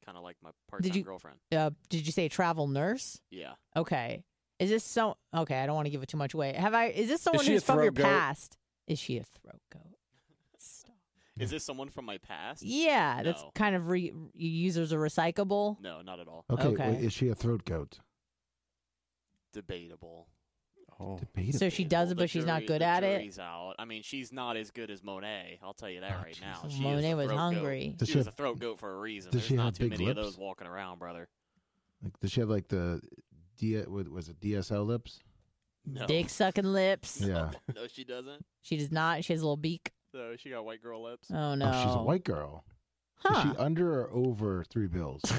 kind 0.06 0.18
of 0.18 0.24
like 0.24 0.38
my 0.44 0.52
part 0.70 0.84
time 0.84 1.02
girlfriend. 1.02 1.38
Uh, 1.52 1.72
did 1.90 2.06
you 2.06 2.12
say 2.12 2.28
travel 2.30 2.68
nurse? 2.68 3.20
Yeah. 3.32 3.54
Okay. 3.76 4.24
Is 4.60 4.70
this 4.70 4.84
so? 4.84 5.18
Okay, 5.36 5.60
I 5.60 5.66
don't 5.66 5.76
want 5.76 5.88
to 5.88 5.90
give 5.90 6.04
it 6.04 6.10
too 6.10 6.18
much 6.18 6.34
away. 6.34 6.54
Have 6.54 6.74
I? 6.74 6.86
Is 6.88 7.08
this 7.08 7.22
someone 7.22 7.44
she 7.44 7.54
who's 7.54 7.64
from 7.64 7.82
your 7.82 7.92
goat? 7.92 8.04
past? 8.04 8.58
Is 8.88 9.00
she 9.00 9.18
a 9.18 9.24
throat 9.24 9.62
goat? 9.74 9.98
Stop. 10.60 10.96
Is 11.40 11.50
this 11.50 11.64
someone 11.66 11.90
from 11.90 12.06
my 12.06 12.18
past? 12.20 12.62
Yeah, 12.64 13.24
that's 13.24 13.44
kind 13.56 13.76
of 13.76 13.90
re- 13.90 14.14
you 14.36 14.50
use 14.50 14.78
as 14.78 14.92
a 14.92 14.96
recyclable. 14.98 15.82
No, 15.82 16.02
not 16.02 16.20
at 16.20 16.28
all. 16.28 16.46
Okay, 16.50 16.68
Okay. 16.68 16.92
wait, 16.92 17.04
is 17.04 17.12
she 17.14 17.28
a 17.30 17.36
throat 17.36 17.66
goat? 17.66 18.00
Debatable. 19.54 20.28
Oh. 21.00 21.18
Debatable. 21.18 21.60
So 21.60 21.70
she 21.70 21.84
does 21.84 22.12
it, 22.12 22.18
but 22.18 22.30
she's 22.30 22.46
not 22.46 22.66
good 22.66 22.82
the 22.82 22.86
at 22.86 23.04
it. 23.04 23.18
jury's 23.20 23.40
out. 23.40 23.76
I 23.80 23.86
mean, 23.86 24.02
she's 24.04 24.32
not 24.34 24.58
as 24.58 24.72
good 24.72 24.90
as 24.92 25.04
Monet. 25.04 25.60
I'll 25.64 25.74
tell 25.74 25.90
you 25.90 26.02
that 26.02 26.12
Oh, 26.20 26.24
right 26.24 26.40
now. 26.42 26.62
Jesus. 26.64 26.78
She 26.78 26.84
Monet 26.84 27.14
was 27.16 27.32
hungry. 27.32 27.94
Does 27.98 28.08
she 28.08 28.14
she 28.14 28.18
was 28.20 28.26
have- 28.28 28.34
a 28.34 28.38
throat 28.38 28.60
goat 28.60 28.80
for 28.80 28.92
a 28.94 29.00
reason. 29.00 29.32
does 29.32 29.42
There's 29.42 29.48
she 29.50 29.56
not 29.56 29.66
have 29.66 29.74
too 29.78 29.84
big 29.90 30.00
many 30.00 30.10
of 30.10 30.18
lips? 30.18 30.28
those 30.30 30.38
walking 30.38 30.68
around, 30.68 31.00
brother. 31.00 31.28
Like, 32.04 32.20
does 32.20 32.32
she 32.32 32.40
have 32.42 32.50
like 32.50 32.68
the 32.68 33.02
D? 33.58 33.82
Was 33.88 34.30
it 34.30 34.40
DSL 34.40 34.86
lips? 34.86 35.20
No. 35.86 36.06
Dick 36.08 36.30
sucking 36.30 36.66
lips. 36.66 37.22
Yeah. 37.22 37.52
no, 37.76 37.88
she 37.88 38.04
doesn't. 38.04 38.44
She 38.62 38.76
does 38.78 38.92
not. 38.92 39.24
She 39.24 39.34
has 39.34 39.42
a 39.42 39.46
little 39.46 39.56
beak. 39.58 39.92
No, 40.14 40.36
she 40.36 40.50
got 40.50 40.66
white 40.66 40.82
girl 40.82 41.04
lips. 41.04 41.30
Oh, 41.32 41.36
oh 41.38 41.56
no. 41.56 41.72
Oh, 41.74 41.84
she's 41.84 41.96
a 41.96 42.02
white 42.04 42.24
girl. 42.24 42.64
Huh. 43.18 43.38
Is 43.38 43.44
she 43.44 43.58
under 43.58 44.02
or 44.02 44.12
over 44.12 44.64
three 44.70 44.88
bills? 44.88 45.22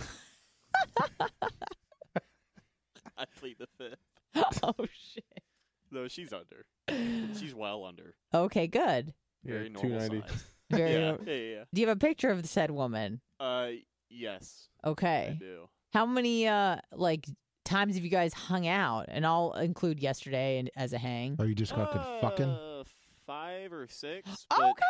I 3.18 3.24
plead 3.38 3.56
the 3.58 3.66
fifth. 3.78 4.60
oh 4.62 4.74
shit. 5.14 5.24
No, 5.90 6.08
she's 6.08 6.32
under. 6.32 6.66
She's 7.38 7.54
well 7.54 7.84
under. 7.84 8.14
Okay, 8.34 8.66
good. 8.66 9.12
Very 9.44 9.64
Yeah, 9.64 9.80
two 9.80 9.88
normal 9.88 9.98
ninety. 9.98 10.20
size. 10.28 10.44
Very. 10.70 10.92
yeah, 10.92 11.16
yeah, 11.26 11.32
yeah. 11.32 11.64
Do 11.72 11.80
you 11.80 11.86
have 11.88 11.96
a 11.96 12.00
picture 12.00 12.30
of 12.30 12.42
the 12.42 12.48
said 12.48 12.70
woman? 12.70 13.20
Uh, 13.40 13.68
yes, 14.08 14.68
I 14.84 14.88
Okay. 14.90 15.36
do. 15.38 15.68
How 15.92 16.06
many 16.06 16.46
uh 16.48 16.76
like 16.92 17.26
times 17.64 17.94
have 17.96 18.04
you 18.04 18.10
guys 18.10 18.32
hung 18.34 18.66
out? 18.66 19.06
And 19.08 19.24
I'll 19.26 19.52
include 19.54 20.00
yesterday 20.00 20.58
and 20.58 20.70
as 20.76 20.92
a 20.92 20.98
hang. 20.98 21.36
Oh, 21.38 21.44
you 21.44 21.54
just 21.54 21.74
got 21.74 21.92
good 21.92 22.02
fucking? 22.20 22.44
Uh, 22.46 22.84
five 23.26 23.72
or 23.72 23.86
six. 23.88 24.46
But 24.50 24.60
Okay. 24.60 24.82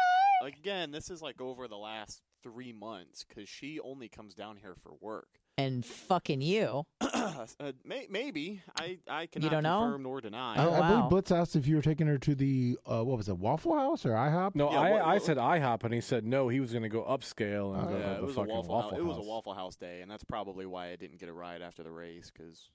again, 0.43 0.91
this 0.91 1.11
is 1.11 1.23
like 1.23 1.41
over 1.41 1.69
the 1.69 1.77
last 1.77 2.21
three 2.43 2.73
months 2.73 3.25
because 3.29 3.49
she 3.49 3.81
only 3.81 4.09
comes 4.09 4.35
down 4.35 4.57
here 4.57 4.75
for 4.83 4.93
work. 5.01 5.29
And 5.59 5.87
fucking 5.87 6.43
you. 6.43 6.85
uh, 7.01 7.47
may, 7.83 8.07
maybe 8.11 8.61
I 8.79 8.99
I 9.09 9.25
cannot 9.27 9.51
don't 9.51 9.63
know? 9.63 9.97
nor 9.97 10.21
deny. 10.21 10.55
I, 10.57 10.65
Oh, 10.67 10.71
I 10.71 10.81
wow. 10.81 10.89
believe 10.97 11.09
Blitz 11.11 11.31
asked 11.33 11.57
if 11.57 11.67
you 11.67 11.77
were 11.77 11.83
taking 11.83 12.07
her 12.09 12.19
to 12.19 12.35
the 12.35 12.77
uh, 12.85 13.03
what 13.03 13.17
was 13.17 13.31
it, 13.31 13.39
Waffle 13.39 13.75
House 13.75 14.05
or 14.05 14.11
IHOP? 14.11 14.55
No, 14.55 14.71
Yeah, 14.71 14.81
I, 14.81 14.91
what- 14.91 15.03
I 15.07 15.19
said 15.19 15.39
IHOP, 15.39 15.85
and 15.85 15.95
he 15.95 16.03
said 16.03 16.27
no. 16.27 16.49
He 16.49 16.61
was 16.61 16.73
going 16.73 16.83
to 16.83 16.91
go 16.91 17.05
upscale 17.05 17.75
and 17.75 17.87
Oh, 17.89 17.91
go 17.91 17.99
yeah, 17.99 18.05
to 18.05 18.13
it 18.13 18.17
the 18.21 18.27
was 18.27 18.33
a 18.33 18.41
fucking 18.41 18.55
waffle. 18.55 18.75
House. 18.75 18.85
Waffle 18.93 18.99
It 18.99 19.05
was 19.07 19.17
a 19.17 19.23
Waffle 19.23 19.55
House 19.55 19.77
day, 19.77 20.03
and 20.03 20.11
that's 20.11 20.25
probably 20.25 20.67
why 20.67 20.91
I 20.91 20.97
didn't 20.97 21.19
get 21.21 21.31
a 21.31 21.33
ride 21.33 21.63
after 21.63 21.83
the 21.83 21.91
race 21.91 22.31
because. 22.37 22.69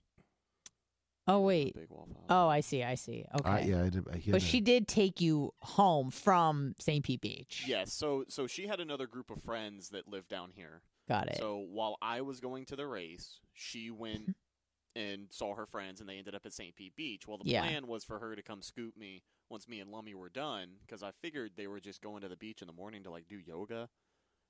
Oh 1.27 1.41
wait. 1.41 1.75
Big 1.75 1.85
Waffle 1.91 2.25
Oh, 2.29 2.47
I 2.47 2.61
see. 2.61 2.81
I 2.83 2.95
see. 2.95 3.25
Okay. 3.39 3.47
I, 3.49 3.59
yeah, 3.59 3.83
I 3.83 3.89
did, 3.89 4.05
he 4.15 4.31
had 4.31 4.31
But 4.31 4.41
a- 4.41 4.45
she 4.45 4.59
did 4.59 4.87
take 4.87 5.21
you 5.21 5.53
home 5.61 6.09
from 6.09 6.73
St. 6.79 7.05
Pete 7.05 7.21
Beach. 7.21 7.63
Yes. 7.67 7.93
So 7.93 8.25
so 8.27 8.47
she 8.47 8.65
had 8.65 8.79
another 8.79 9.05
group 9.05 9.29
of 9.29 9.39
friends 9.43 9.89
that 9.89 10.07
lived 10.07 10.29
down 10.29 10.49
here. 10.55 10.81
Got 11.07 11.27
it. 11.27 11.37
So 11.37 11.57
while 11.71 11.97
I 12.01 12.21
was 12.21 12.39
going 12.39 12.65
to 12.65 12.75
the 12.75 12.87
race, 12.87 13.39
she 13.53 13.91
went 13.91 14.35
and 14.95 15.27
saw 15.31 15.55
her 15.55 15.65
friends, 15.65 15.99
and 15.99 16.09
they 16.09 16.17
ended 16.17 16.35
up 16.35 16.45
at 16.45 16.53
St. 16.53 16.75
Pete 16.75 16.95
Beach. 16.95 17.27
Well, 17.27 17.37
the 17.37 17.49
Yeah. 17.49 17.61
plan 17.61 17.87
was 17.87 18.03
for 18.03 18.19
her 18.19 18.35
to 18.35 18.41
come 18.41 18.61
scoop 18.61 18.97
me 18.97 19.23
once 19.49 19.67
me 19.67 19.79
and 19.79 19.91
Lummy 19.91 20.13
were 20.13 20.29
done, 20.29 20.69
because 20.85 21.03
I 21.03 21.11
figured 21.21 21.51
they 21.55 21.67
were 21.67 21.79
just 21.81 22.01
going 22.01 22.21
to 22.21 22.29
the 22.29 22.37
beach 22.37 22.61
in 22.61 22.67
the 22.67 22.73
morning 22.73 23.03
to 23.03 23.11
like 23.11 23.27
do 23.27 23.37
yoga. 23.37 23.89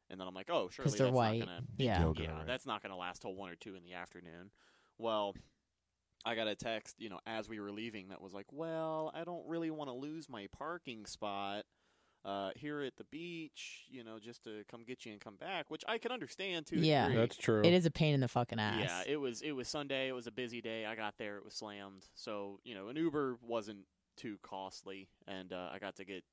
And 0.09 0.19
then 0.19 0.27
I'm 0.27 0.33
like, 0.33 0.49
oh, 0.49 0.69
surely 0.69 0.89
Because 0.89 0.97
they're 0.97 1.07
that's 1.07 1.15
white. 1.15 1.39
not 1.39 1.47
gonna 1.47 1.61
Yeah. 1.77 2.01
Yoga, 2.01 2.23
yeah, 2.23 2.31
right. 2.33 2.47
that's 2.47 2.65
not 2.65 2.81
going 2.83 2.91
to 2.91 2.97
last 2.97 3.21
till 3.21 3.33
one 3.33 3.49
or 3.49 3.55
two 3.55 3.75
in 3.75 3.83
the 3.83 3.93
afternoon. 3.93 4.51
Well, 4.97 5.35
I 6.25 6.35
got 6.35 6.47
a 6.47 6.55
text, 6.55 6.97
you 6.99 7.09
know, 7.09 7.19
as 7.25 7.49
we 7.49 7.59
were 7.59 7.71
leaving 7.71 8.09
that 8.09 8.21
was 8.21 8.33
like, 8.33 8.45
"Well, 8.51 9.09
I 9.15 9.23
don't 9.23 9.47
really 9.47 9.71
want 9.71 9.89
to 9.89 9.93
lose 9.95 10.29
my 10.29 10.47
parking 10.55 11.05
spot 11.05 11.65
uh, 12.25 12.51
here 12.55 12.81
at 12.81 12.95
the 12.97 13.03
beach, 13.05 13.85
you 13.89 14.03
know, 14.03 14.19
just 14.19 14.43
to 14.43 14.63
come 14.69 14.83
get 14.85 15.05
you 15.05 15.11
and 15.11 15.21
come 15.21 15.35
back," 15.35 15.69
which 15.69 15.83
I 15.87 15.97
can 15.97 16.11
understand 16.11 16.67
too. 16.67 16.77
Yeah. 16.77 17.09
That's 17.09 17.37
true. 17.37 17.61
It 17.63 17.73
is 17.73 17.85
a 17.85 17.91
pain 17.91 18.13
in 18.13 18.19
the 18.19 18.27
fucking 18.27 18.59
ass. 18.59 18.79
Yeah, 18.79 19.13
it 19.13 19.17
was. 19.17 19.41
It 19.41 19.51
was 19.51 19.67
Sunday. 19.67 20.07
It 20.07 20.13
was 20.13 20.27
a 20.27 20.31
busy 20.31 20.61
day. 20.61 20.85
I 20.85 20.95
got 20.95 21.15
there. 21.17 21.37
It 21.37 21.45
was 21.45 21.53
slammed. 21.53 22.05
So 22.15 22.59
you 22.63 22.75
know, 22.75 22.89
an 22.89 22.95
Uber 22.95 23.37
wasn't 23.41 23.85
too 24.17 24.37
costly, 24.43 25.09
and 25.27 25.51
uh, 25.53 25.69
I 25.71 25.79
got 25.79 25.95
to 25.97 26.05
get 26.05 26.23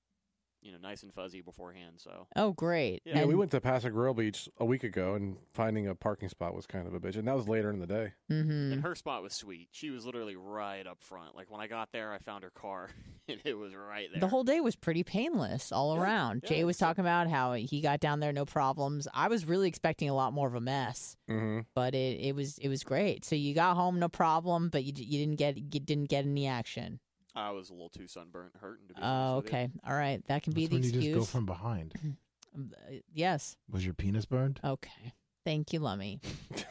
you 0.62 0.72
know 0.72 0.78
nice 0.78 1.02
and 1.02 1.12
fuzzy 1.12 1.40
beforehand. 1.40 1.94
So 1.98 2.26
oh, 2.36 2.52
great. 2.52 3.02
Yeah, 3.04 3.18
yeah, 3.20 3.24
we 3.24 3.34
went 3.34 3.50
to 3.52 3.60
Pass-a-Grille 3.60 4.14
Beach 4.14 4.48
a 4.58 4.64
week 4.64 4.84
ago, 4.84 5.14
and 5.14 5.36
finding 5.54 5.86
a 5.86 5.94
parking 5.94 6.28
spot 6.28 6.54
was 6.54 6.66
kind 6.66 6.86
of 6.86 6.94
a 6.94 7.00
bitch. 7.00 7.16
And 7.16 7.26
that 7.28 7.36
was 7.36 7.48
later 7.48 7.70
in 7.70 7.78
the 7.78 7.86
day. 7.86 8.12
Mhm. 8.30 8.72
and 8.72 8.82
her 8.82 8.94
spot 8.94 9.22
was 9.22 9.32
sweet. 9.34 9.68
She 9.72 9.90
was 9.90 10.04
literally 10.04 10.36
right 10.36 10.86
up 10.86 11.02
front. 11.02 11.34
Like 11.36 11.50
when 11.50 11.60
I 11.60 11.66
got 11.66 11.90
there, 11.92 12.12
I 12.12 12.18
found 12.18 12.42
her 12.44 12.50
car, 12.50 12.90
and 13.28 13.40
it 13.44 13.56
was 13.56 13.74
right 13.74 14.08
there. 14.12 14.20
The 14.20 14.28
whole 14.28 14.44
day 14.44 14.60
was 14.60 14.76
pretty 14.76 15.02
painless 15.04 15.70
all 15.72 15.94
Yeah, 15.96 16.02
around. 16.02 16.40
yeah, 16.44 16.48
Jay 16.48 16.64
was 16.64 16.76
talking 16.78 17.02
about 17.02 17.28
how 17.28 17.52
he 17.54 17.80
got 17.80 18.00
down 18.00 18.20
there 18.20 18.32
no 18.32 18.44
problems. 18.44 19.06
I 19.14 19.28
was 19.28 19.46
really 19.46 19.68
expecting 19.68 20.08
a 20.10 20.14
lot 20.14 20.32
more 20.32 20.48
of 20.48 20.54
a 20.54 20.60
mess, 20.60 21.16
Mm-hmm. 21.30 21.60
but 21.74 21.94
it, 21.94 22.20
it 22.20 22.34
was 22.34 22.58
it 22.58 22.68
was 22.68 22.82
great. 22.84 23.24
So 23.24 23.34
you 23.36 23.54
got 23.54 23.76
home 23.76 23.98
no 23.98 24.08
problem, 24.08 24.68
but 24.70 24.84
you 24.84 24.92
you 24.96 25.18
didn't 25.18 25.36
get 25.36 25.56
you 25.56 25.80
didn't 25.80 26.08
get 26.08 26.24
any 26.24 26.46
action. 26.46 27.00
I 27.34 27.50
was 27.50 27.70
a 27.70 27.72
little 27.72 27.90
too 27.90 28.06
sunburnt, 28.08 28.52
and 28.54 28.60
hurting 28.62 28.88
to 28.88 28.94
be 28.94 29.00
Oh, 29.02 29.36
with 29.36 29.44
you. 29.44 29.48
okay, 29.58 29.70
all 29.86 29.94
right, 29.94 30.26
that 30.28 30.42
can 30.42 30.52
be 30.52 30.66
That's 30.66 30.70
the 30.70 30.76
when 30.76 30.82
you 30.84 30.88
excuse. 30.88 31.16
just 31.16 31.32
go 31.32 31.38
from 31.38 31.46
behind. 31.46 31.94
Um, 32.56 32.72
uh, 32.88 32.94
yes, 33.12 33.56
Was 33.70 33.84
your 33.84 33.92
penis 33.92 34.24
burned? 34.24 34.58
okay. 34.64 35.12
Thank 35.44 35.72
you, 35.74 35.80
Lummy. 35.80 36.18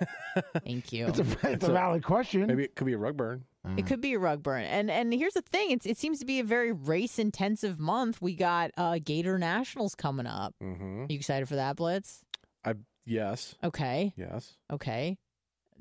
Thank 0.63 0.91
you. 0.91 1.07
It's 1.07 1.19
a 1.19 1.51
it's 1.51 1.67
a 1.67 1.71
valid 1.71 2.03
question. 2.03 2.47
Maybe 2.47 2.63
it 2.63 2.75
could 2.75 2.85
be 2.87 2.93
a 2.93 2.97
rug 2.97 3.15
burn. 3.15 3.43
Uh, 3.63 3.75
It 3.77 3.85
could 3.85 4.01
be 4.01 4.13
a 4.13 4.19
rug 4.19 4.41
burn, 4.41 4.63
and 4.63 4.89
and 4.91 5.13
here's 5.13 5.33
the 5.33 5.41
thing: 5.43 5.69
it's 5.71 5.85
it 5.85 5.97
seems 5.97 6.19
to 6.19 6.25
be 6.25 6.39
a 6.39 6.43
very 6.43 6.71
race 6.71 7.19
intensive 7.19 7.79
month. 7.79 8.21
We 8.23 8.35
got 8.35 8.71
uh, 8.75 8.97
Gator 9.03 9.37
Nationals 9.37 9.93
coming 9.95 10.25
up. 10.25 10.55
Mm-hmm. 10.61 11.05
you 11.09 11.15
excited 11.17 11.47
for 11.47 11.55
that, 11.55 11.75
Blitz? 11.75 12.23
I 12.65 12.73
yes. 13.05 13.55
Okay, 13.63 14.13
Yes. 14.17 14.57
okay, 14.73 15.17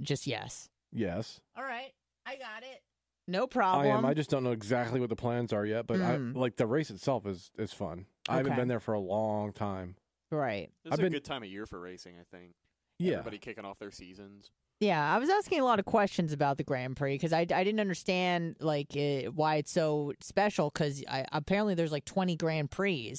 just 0.01 0.27
yes. 0.27 0.69
Yes. 0.93 1.41
All 1.57 1.65
right, 1.65 1.93
I 2.27 2.37
got 2.37 2.63
it. 2.63 2.83
No 3.29 3.47
problem. 3.47 3.87
I 3.87 3.91
am. 3.97 4.05
I 4.05 4.15
just 4.15 4.31
don't 4.31 4.45
know 4.45 4.53
exactly 4.53 5.01
what 5.01 5.09
the 5.09 5.17
plans 5.17 5.53
are 5.53 5.67
yet, 5.67 5.87
but 5.87 5.99
Mm. 5.99 6.37
I, 6.37 6.39
like 6.39 6.57
the 6.57 6.67
race 6.67 6.91
itself 6.91 7.27
is 7.27 7.51
is 7.59 7.73
fun. 7.73 8.07
I 8.29 8.37
haven't 8.37 8.53
Okay. 8.53 8.61
been 8.61 8.69
there 8.69 8.81
for 8.81 8.95
a 8.95 9.01
long 9.01 9.53
time. 9.53 9.97
right. 10.31 10.71
This 10.85 10.93
I've 10.93 10.99
is 10.99 11.03
been- 11.03 11.13
a 11.13 11.17
good 11.17 11.25
time 11.25 11.43
of 11.43 11.49
year 11.49 11.67
for 11.67 11.79
racing. 11.81 12.15
I 12.21 12.25
think. 12.37 12.55
Yeah. 12.99 13.13
Everybody 13.19 13.39
kicking 13.39 13.65
off 13.65 13.79
their 13.79 13.91
seasons. 13.91 14.51
Yeah, 14.81 15.15
I 15.15 15.19
was 15.19 15.31
asking 15.31 15.61
a 15.61 15.65
lot 15.65 15.79
of 15.79 15.87
questions 15.87 16.33
about 16.35 16.59
the 16.59 16.65
Grand 16.65 16.97
Prix 16.97 17.15
because 17.15 17.33
I, 17.33 17.41
I 17.41 17.45
didn't 17.65 17.81
understand 17.81 18.57
like 18.61 18.89
uh, 18.97 19.31
why 19.31 19.57
it's 19.57 19.71
so 19.73 20.13
special 20.21 20.71
because 20.71 21.03
apparently 21.33 21.75
there's 21.75 21.93
like 21.93 22.05
20 22.05 22.37
Grand 22.37 22.71
Prix. 22.71 23.15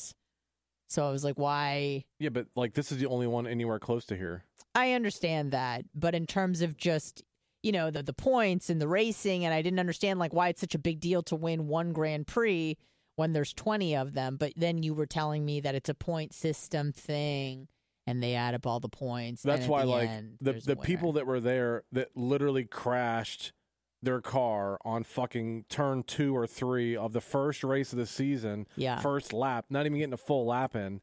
So 0.90 1.08
I 1.08 1.12
was 1.12 1.24
like, 1.24 1.38
why? 1.40 2.06
Yeah, 2.20 2.30
but 2.30 2.48
like 2.56 2.74
this 2.74 2.92
is 2.92 3.00
the 3.00 3.08
only 3.08 3.26
one 3.28 3.48
anywhere 3.48 3.80
close 3.80 4.06
to 4.06 4.16
here. 4.16 4.44
I 4.76 4.94
understand 4.94 5.52
that, 5.52 5.86
but 5.96 6.14
in 6.14 6.28
terms 6.28 6.62
of 6.62 6.78
just 6.78 7.24
you 7.64 7.72
know 7.72 7.92
the 7.92 8.04
the 8.04 8.14
points 8.14 8.70
and 8.70 8.82
the 8.82 8.88
racing, 8.88 9.46
and 9.46 9.54
I 9.54 9.62
didn't 9.62 9.80
understand 9.80 10.20
like 10.20 10.34
why 10.34 10.50
it's 10.50 10.62
such 10.62 10.76
a 10.76 10.80
big 10.80 11.00
deal 11.00 11.24
to 11.24 11.36
win 11.36 11.68
one 11.68 11.94
Grand 11.94 12.28
Prix 12.28 12.78
when 13.16 13.34
there's 13.34 13.54
20 13.54 13.96
of 13.96 14.14
them. 14.14 14.38
But 14.38 14.54
then 14.56 14.84
you 14.84 14.94
were 14.94 15.06
telling 15.06 15.46
me 15.46 15.60
that 15.62 15.76
it's 15.76 15.90
a 15.90 15.94
point 15.94 16.34
system 16.34 16.92
thing, 16.94 17.68
and 18.06 18.22
they 18.22 18.36
add 18.36 18.54
up 18.54 18.66
all 18.66 18.80
the 18.80 18.90
points. 18.90 19.42
That's 19.42 19.66
at 19.66 19.70
why, 19.70 19.82
the 19.82 19.88
like 19.88 20.10
end, 20.10 20.38
the 20.40 20.54
the 20.54 20.76
people 20.76 21.14
that 21.14 21.28
were 21.28 21.40
there 21.40 21.84
that 21.92 22.10
literally 22.16 22.66
crashed 22.66 23.54
their 24.02 24.22
car 24.22 24.78
on 24.86 25.04
fucking 25.04 25.66
turn 25.70 26.04
two 26.04 26.36
or 26.36 26.46
three 26.46 26.96
of 26.96 27.14
the 27.14 27.22
first 27.22 27.64
race 27.64 27.92
of 27.92 27.98
the 27.98 28.06
season, 28.06 28.68
yeah. 28.76 29.00
first 29.00 29.34
lap, 29.34 29.66
not 29.70 29.86
even 29.86 29.98
getting 29.98 30.14
a 30.14 30.18
full 30.18 30.46
lap 30.46 30.76
in. 30.76 31.02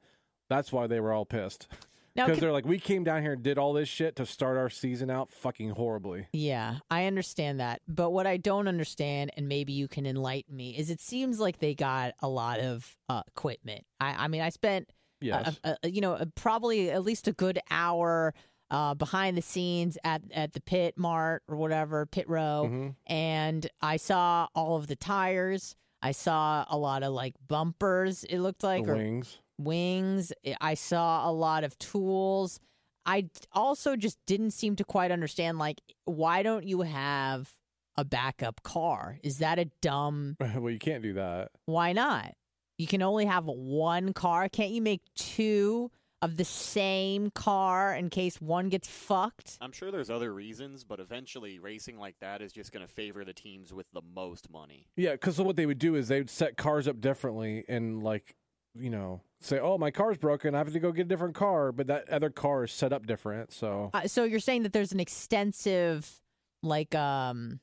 That's 0.49 0.73
why 0.73 0.87
they 0.87 1.01
were 1.01 1.13
all 1.13 1.25
pissed 1.25 1.67
because 2.15 2.39
they're 2.39 2.53
like, 2.53 2.65
we 2.65 2.79
came 2.79 3.05
down 3.05 3.23
here 3.23 3.33
and 3.33 3.43
did 3.43 3.59
all 3.59 3.73
this 3.73 3.89
shit 3.89 4.17
to 4.17 4.27
start 4.27 4.57
our 4.57 4.71
season 4.71 5.11
out 5.11 5.31
fucking 5.31 5.71
horribly. 5.71 6.29
Yeah, 6.33 6.79
I 6.91 7.07
understand 7.07 7.61
that. 7.61 7.83
But 7.89 8.11
what 8.11 8.27
I 8.27 8.37
don't 8.37 8.69
understand, 8.69 9.33
and 9.37 9.49
maybe 9.49 9.73
you 9.73 9.89
can 9.89 10.07
enlighten 10.07 10.57
me, 10.57 10.77
is 10.77 10.91
it 10.91 11.01
seems 11.01 11.41
like 11.41 11.59
they 11.59 11.75
got 11.75 12.15
a 12.21 12.29
lot 12.29 12.61
of 12.61 12.97
uh, 13.09 13.23
equipment. 13.29 13.85
I, 14.01 14.25
I 14.25 14.29
mean, 14.29 14.43
I 14.43 14.51
spent, 14.51 14.91
Yes, 15.21 15.59
a, 15.65 15.77
a, 15.83 15.89
you 15.89 16.01
know, 16.01 16.23
probably 16.35 16.91
at 16.91 17.03
least 17.03 17.27
a 17.29 17.33
good 17.33 17.59
hour 17.71 18.35
uh, 18.71 18.95
behind 18.95 19.37
the 19.37 19.43
scenes 19.43 19.97
at, 20.05 20.23
at 20.33 20.53
the 20.53 20.61
pit 20.61 20.95
mart 20.99 21.43
or 21.49 21.57
whatever, 21.57 22.07
pit 22.07 22.29
row. 22.29 22.69
Mhm. 22.71 22.95
And 23.07 23.67
I 23.81 23.97
saw 23.97 24.49
all 24.55 24.77
of 24.77 24.87
the 24.87 24.97
tires. 24.97 25.77
I 26.03 26.13
saw 26.13 26.67
a 26.69 26.77
lot 26.77 27.03
of 27.03 27.13
like 27.15 27.35
bumpers, 27.49 28.25
it 28.25 28.39
looked 28.41 28.63
like, 28.63 28.85
the 28.85 28.93
or 28.93 28.97
wings. 28.97 29.39
Wings. 29.59 30.33
I 30.61 30.75
saw 30.75 31.29
a 31.29 31.33
lot 31.33 31.65
of 31.65 31.79
tools. 31.79 32.61
I 33.07 33.29
also 33.53 33.97
just 33.97 34.19
didn't 34.27 34.53
seem 34.53 34.77
to 34.77 34.85
quite 34.85 35.11
understand 35.11 35.59
like 35.59 35.81
why 36.05 36.43
don't 36.43 36.67
you 36.67 36.83
have 36.83 37.53
a 37.97 38.05
backup 38.05 38.63
car? 38.63 39.19
Is 39.23 39.39
that 39.39 39.59
a 39.59 39.67
dumb 39.83 40.37
well, 40.57 40.71
you 40.71 40.79
can't 40.79 41.03
do 41.03 41.15
that. 41.15 41.51
why 41.67 41.93
not? 41.93 42.35
You 42.79 42.87
can 42.89 43.03
only 43.03 43.27
have 43.27 43.45
one 43.47 44.13
car. 44.13 44.49
Can't 44.49 44.73
you 44.73 44.83
make 44.83 45.03
two 45.15 45.93
of 46.23 46.37
the 46.39 46.45
same 46.45 47.31
car 47.31 47.95
in 47.95 48.09
case 48.11 48.41
one 48.41 48.69
gets 48.69 48.89
fucked? 48.89 49.59
I'm 49.61 49.71
sure 49.71 49.93
there's 49.93 50.11
other 50.11 50.33
reasons, 50.35 50.83
but 50.83 50.99
eventually 50.99 51.59
racing 51.61 51.99
like 51.99 52.17
that 52.21 52.41
is 52.43 52.53
just 52.53 52.73
going 52.73 52.85
to 52.85 52.93
favor 52.93 53.25
the 53.25 53.33
teams 53.35 53.73
with 53.73 53.87
the 53.93 54.01
most 54.15 54.51
money. 54.51 54.89
Yeah, 54.97 55.13
because 55.13 55.39
what 55.39 55.55
they 55.55 55.67
would 55.67 55.79
do 55.79 55.95
is 55.95 56.09
they 56.09 56.19
would 56.19 56.31
set 56.31 56.57
cars 56.57 56.89
up 56.89 57.01
differently 57.01 57.65
and 57.69 58.03
like, 58.03 58.35
you 58.75 58.91
know, 58.91 59.21
say, 59.45 59.59
"Oh, 59.59 59.79
my 59.79 59.91
car's 59.91 60.19
broken. 60.19 60.55
I 60.55 60.59
have 60.59 60.73
to 60.73 60.81
go 60.81 60.93
get 60.93 61.03
a 61.03 61.09
different 61.09 61.35
car," 61.35 61.73
but 61.73 61.87
that 61.89 62.09
other 62.11 62.31
car 62.31 62.65
is 62.65 62.73
set 62.73 62.93
up 62.93 63.07
different. 63.07 63.53
So 63.53 63.91
Uh, 63.95 64.07
so 64.09 64.25
you're 64.25 64.41
saying 64.41 64.63
that 64.65 64.73
there's 64.73 64.93
an 64.93 65.01
extensive 65.01 66.21
like 66.63 66.95
um 66.95 67.61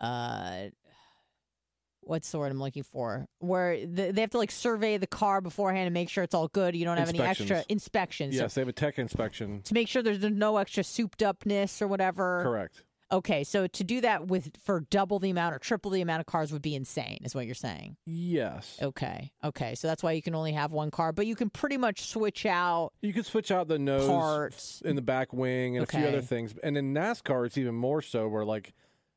uh 0.00 0.64
what's 2.04 2.30
the 2.32 2.38
word 2.38 2.50
I'm 2.50 2.58
looking 2.60 2.82
for? 2.82 3.26
Where 3.38 3.76
th- 3.76 4.14
they 4.14 4.20
have 4.20 4.30
to 4.30 4.38
like 4.38 4.50
survey 4.50 4.96
the 4.98 5.06
car 5.06 5.40
beforehand 5.40 5.86
and 5.86 5.94
make 5.94 6.08
sure 6.08 6.24
it's 6.24 6.34
all 6.34 6.48
good. 6.48 6.74
You 6.74 6.84
don't 6.84 6.98
have 6.98 7.08
any 7.08 7.20
extra 7.20 7.44
Inspections. 7.44 7.66
inspections. 7.68 8.36
So 8.36 8.42
yes, 8.42 8.54
they 8.54 8.60
have 8.60 8.68
a 8.68 8.72
tech 8.72 8.98
inspection. 8.98 9.62
to 9.62 9.74
make 9.74 9.86
sure 9.88 10.02
there's 10.02 10.18
no 10.20 10.56
extra 10.56 10.82
souped 10.82 11.22
upness 11.22 11.80
or 11.80 11.86
whatever. 11.86 12.42
Correct. 12.42 12.82
Okay, 13.12 13.44
so 13.44 13.66
to 13.66 13.84
do 13.84 14.00
that 14.00 14.28
with 14.28 14.52
for 14.64 14.80
double 14.88 15.18
the 15.18 15.28
amount 15.28 15.54
or 15.54 15.58
triple 15.58 15.90
the 15.90 16.00
amount 16.00 16.20
of 16.20 16.26
cars 16.26 16.50
would 16.52 16.62
be 16.62 16.74
insane, 16.74 17.18
is 17.22 17.34
what 17.34 17.44
you're 17.44 17.54
saying. 17.54 17.96
Yes. 18.06 18.78
Okay, 18.80 19.32
okay, 19.44 19.74
so 19.74 19.86
that's 19.86 20.02
why 20.02 20.12
you 20.12 20.22
can 20.22 20.34
only 20.34 20.52
have 20.52 20.72
one 20.72 20.90
car, 20.90 21.12
but 21.12 21.26
you 21.26 21.36
can 21.36 21.50
pretty 21.50 21.76
much 21.76 22.06
switch 22.06 22.46
out 22.46 22.92
You 23.02 23.12
could 23.12 23.26
switch 23.26 23.50
out 23.50 23.68
the 23.68 23.78
nose 23.78 24.08
parts. 24.08 24.82
in 24.84 24.96
the 24.96 25.02
back 25.02 25.32
wing 25.34 25.76
and 25.76 25.84
a 25.84 25.86
few 25.86 26.06
other 26.06 26.22
things. 26.22 26.54
And 26.62 26.76
in 26.78 26.94
NASCAR, 26.94 27.44
it's 27.46 27.58
even 27.58 27.74
more 27.74 28.00
so 28.00 28.28
where 28.28 28.44
like 28.46 28.72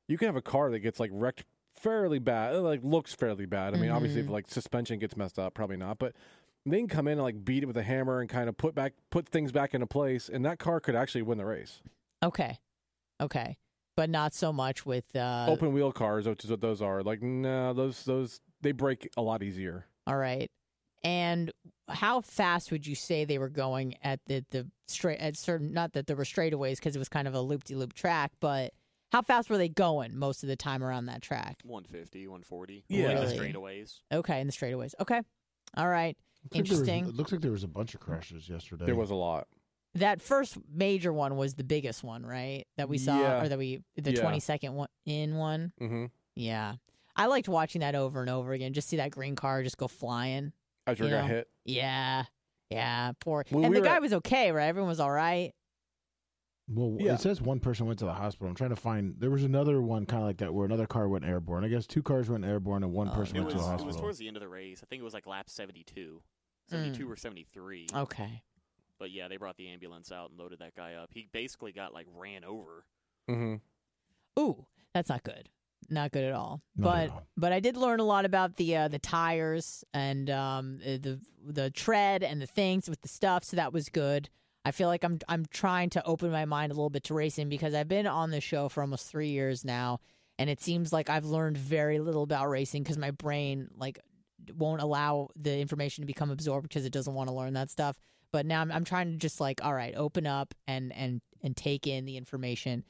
you 0.10 0.18
can 0.18 0.26
have 0.28 0.36
a 0.36 0.42
car 0.42 0.70
that 0.72 0.80
gets 0.80 1.00
like 1.00 1.12
wrecked 1.14 1.46
fairly 1.74 2.20
bad, 2.20 2.54
it, 2.56 2.60
like 2.60 2.82
looks 2.84 3.14
fairly 3.14 3.46
bad. 3.46 3.74
I 3.74 3.78
mean, 3.78 3.92
obviously, 3.92 4.20
if 4.22 4.28
Mhm. 4.28 4.32
like 4.32 4.50
suspension 4.50 5.00
gets 5.00 5.16
messed 5.16 5.40
up, 5.40 5.54
probably 5.54 5.78
not, 5.78 6.00
but 6.00 6.14
they 6.66 6.80
can 6.80 6.88
come 6.90 7.08
in 7.08 7.14
and 7.14 7.22
like 7.22 7.46
beat 7.46 7.64
it 7.64 7.66
with 7.68 7.78
a 7.78 7.84
hammer 7.84 8.20
and 8.20 8.30
kind 8.30 8.50
of 8.50 8.58
put 8.58 8.76
back 8.76 8.94
put 9.10 9.30
things 9.30 9.54
back 9.54 9.74
into 9.74 9.88
place, 9.88 10.28
and 10.28 10.44
that 10.44 10.60
car 10.60 10.82
could 10.82 10.96
actually 10.96 11.22
win 11.22 11.38
the 11.38 11.46
race. 11.46 11.82
Okay, 12.24 12.60
okay, 13.22 13.58
but 13.96 14.10
not 14.10 14.34
so 14.34 14.52
much 14.52 14.86
with 14.86 15.16
uh, 15.16 15.46
Open 15.50 15.74
wheel 15.74 15.92
cars, 15.92 16.28
which 16.28 16.44
is 16.44 16.52
what 16.52 16.62
those 16.62 16.82
are. 16.82 17.02
Like 17.04 17.22
no, 17.22 17.74
those 17.74 18.04
those 18.04 18.42
they 18.62 18.72
break 18.72 19.10
a 19.18 19.22
lot 19.22 19.44
easier. 19.44 19.86
All 20.08 20.18
right. 20.18 20.50
And 21.04 21.52
how 21.88 22.22
fast 22.22 22.72
would 22.72 22.88
you 22.88 22.96
say 22.96 23.26
they 23.26 23.38
were 23.38 23.50
going 23.50 23.96
at 24.02 24.20
the 24.26 24.44
the 24.52 24.68
straight 24.88 25.20
at 25.20 25.38
certain 25.38 25.74
not 25.74 25.94
that 25.94 26.08
there 26.08 26.16
were 26.16 26.24
straightaways 26.24 26.78
because 26.78 26.96
it 26.96 27.00
was 27.00 27.10
kind 27.10 27.28
of 27.28 27.34
a 27.34 27.42
loop 27.42 27.64
de 27.64 27.76
loop 27.76 27.94
track, 27.94 28.32
but 28.40 28.74
how 29.12 29.22
fast 29.22 29.50
were 29.50 29.58
they 29.58 29.70
going 29.70 30.18
most 30.18 30.44
of 30.44 30.50
the 30.50 30.56
time 30.56 30.84
around 30.84 31.06
that 31.06 31.22
track? 31.22 31.60
150, 31.64 32.28
140. 32.28 32.86
Yeah. 32.90 33.08
Like 33.20 33.30
the 33.30 33.36
straightaways. 33.36 34.00
Okay, 34.12 34.42
in 34.42 34.48
the 34.48 34.54
straightaways. 34.54 34.94
Okay. 35.00 35.22
All 35.78 35.88
right. 35.88 36.18
Looks 36.44 36.54
like 36.56 36.62
was- 36.62 36.72
Interesting. 36.72 37.06
it 37.06 37.16
looks 37.16 37.32
like 37.32 37.42
there 37.42 37.52
was 37.52 37.64
a 37.64 37.68
bunch 37.68 37.94
of 37.94 38.00
crashes 38.02 38.50
yesterday. 38.50 38.86
There 38.86 38.96
was 38.96 39.12
a 39.12 39.16
lot. 39.16 39.48
That 39.96 40.22
first 40.22 40.58
major 40.74 41.12
one 41.14 41.36
was 41.38 41.56
the 41.56 41.64
biggest 41.64 42.04
one, 42.04 42.26
right? 42.26 42.66
That 42.78 42.90
we 42.90 42.98
saw 42.98 43.20
Yeah. 43.20 43.42
or 43.44 43.50
that 43.50 43.58
we 43.58 43.82
the 43.96 44.12
Yeah. 44.14 44.22
20 44.22 44.40
second 44.42 44.74
one 44.76 44.90
in 45.06 45.36
one. 45.38 45.72
Mm-hmm. 45.82 46.06
Yeah. 46.36 46.76
I 47.16 47.28
liked 47.28 47.48
watching 47.48 47.80
that 47.82 47.96
over 47.96 48.20
and 48.22 48.30
over 48.30 48.52
again. 48.54 48.74
Just 48.74 48.90
see 48.90 48.98
that 48.98 49.12
green 49.12 49.36
car 49.38 49.64
just 49.64 49.78
go 49.78 49.88
flying. 49.88 50.52
After 50.86 51.04
it 51.04 51.08
You 51.08 51.12
got 51.14 51.22
know. 51.30 51.34
hit. 51.36 51.50
Yeah. 51.64 52.26
Yeah, 52.70 53.14
poor. 53.22 53.46
When 53.50 53.64
and 53.66 53.74
we 53.74 53.80
the 53.80 53.86
guy 53.88 53.96
at- 53.96 54.02
was 54.02 54.12
okay, 54.14 54.52
right? 54.52 54.66
Everyone 54.68 54.90
was 54.90 55.00
all 55.00 55.12
right. 55.12 55.54
Well, 56.68 56.98
Yeah. 57.00 57.14
it 57.14 57.20
says 57.22 57.42
one 57.42 57.60
person 57.60 57.86
went 57.86 58.00
to 58.00 58.06
the 58.06 58.14
hospital. 58.14 58.48
I'm 58.50 58.56
trying 58.56 58.72
to 58.72 58.76
find. 58.76 59.16
There 59.20 59.30
was 59.30 59.44
another 59.44 59.82
one 59.82 60.06
kind 60.08 60.24
of 60.24 60.28
like 60.28 60.38
that 60.38 60.54
where 60.54 60.66
another 60.66 60.88
car 60.88 61.08
went 61.08 61.24
airborne. 61.24 61.64
I 61.64 61.68
guess 61.68 61.86
two 61.86 62.02
cars 62.02 62.28
went 62.28 62.44
airborne 62.44 62.84
and 62.84 62.92
one 62.92 63.08
Oh, 63.10 63.14
person 63.14 63.36
went 63.36 63.46
was, 63.46 63.54
to 63.54 63.60
the 63.60 63.66
it 63.66 63.68
hospital. 63.68 63.88
was 63.88 63.96
towards 63.98 64.18
the 64.18 64.28
end 64.28 64.36
of 64.36 64.42
the 64.42 64.50
race. 64.50 64.82
I 64.84 64.88
think 64.88 65.00
it 65.00 65.04
was 65.04 65.14
like 65.14 65.28
lap 65.28 65.48
72. 65.50 66.22
Mm. 66.68 66.70
72 66.72 67.10
or 67.12 67.16
73. 67.16 67.88
Okay. 67.94 68.42
But 69.00 69.12
yeah, 69.12 69.28
they 69.28 69.38
brought 69.38 69.58
the 69.58 69.68
ambulance 69.70 70.12
out 70.12 70.30
and 70.30 70.40
loaded 70.40 70.60
that 70.60 70.76
guy 70.76 70.94
up. 70.94 71.10
He 71.12 71.28
basically 71.32 71.72
got 71.72 71.94
like 71.94 72.08
ran 72.16 72.44
over. 72.44 72.86
Mm-hmm. 73.30 74.42
Ooh, 74.42 74.66
that's 74.94 75.10
not 75.10 75.24
good. 75.24 75.50
Not 75.90 76.12
good 76.12 76.24
at 76.24 76.34
all. 76.34 76.62
Not 76.76 76.84
but 76.84 77.04
at 77.04 77.10
all. 77.12 77.28
but 77.38 77.54
I 77.54 77.60
did 77.60 77.78
learn 77.78 78.00
a 78.00 78.04
lot 78.06 78.26
about 78.26 78.56
the 78.56 78.76
uh, 78.76 78.88
the 78.88 79.00
tires 79.00 79.84
and 79.94 80.30
um, 80.30 80.80
uh, 80.84 80.98
the 81.02 81.20
the 81.46 81.70
tread 81.70 82.24
and 82.24 82.42
the 82.42 82.48
things 82.48 82.90
with 82.90 83.02
the 83.02 83.08
stuff. 83.08 83.44
So 83.44 83.58
that 83.58 83.74
was 83.74 83.90
good. 83.90 84.30
I 84.64 84.72
feel 84.72 84.88
like 84.88 85.04
I'm 85.04 85.20
I'm 85.28 85.46
trying 85.46 85.92
to 85.92 86.04
open 86.06 86.32
my 86.32 86.46
mind 86.46 86.72
a 86.72 86.76
little 86.76 86.90
bit 86.90 87.04
to 87.06 87.14
racing 87.14 87.50
because 87.50 87.76
I've 87.76 87.88
been 87.88 88.08
on 88.08 88.32
the 88.32 88.42
show 88.42 88.68
for 88.68 88.82
almost 88.82 89.08
three 89.08 89.30
years 89.30 89.64
now, 89.64 90.00
and 90.40 90.50
it 90.50 90.60
seems 90.60 90.92
like 90.92 91.10
I've 91.10 91.26
learned 91.26 91.58
very 91.58 92.00
little 92.00 92.24
about 92.24 92.50
racing 92.50 92.82
because 92.82 92.98
my 92.98 93.12
brain 93.12 93.70
like 93.78 94.00
won't 94.58 94.82
allow 94.82 95.30
the 95.36 95.58
information 95.58 96.02
to 96.02 96.08
become 96.08 96.32
absorbed 96.32 96.68
because 96.68 96.86
it 96.86 96.92
doesn't 96.92 97.14
want 97.14 97.30
to 97.30 97.36
learn 97.36 97.54
that 97.54 97.70
stuff. 97.70 97.96
But 98.36 98.46
now 98.46 98.60
I'm, 98.60 98.70
I'm 98.70 98.84
trying 98.84 99.14
to 99.14 99.18
just 99.18 99.40
like 99.40 99.64
all 99.64 99.74
right, 99.74 99.94
open 99.96 100.28
up 100.28 100.54
and 100.68 100.92
and 100.92 101.22
and 101.42 101.56
take 101.56 101.88
in 101.88 102.04
the 102.04 102.18
information 102.18 102.84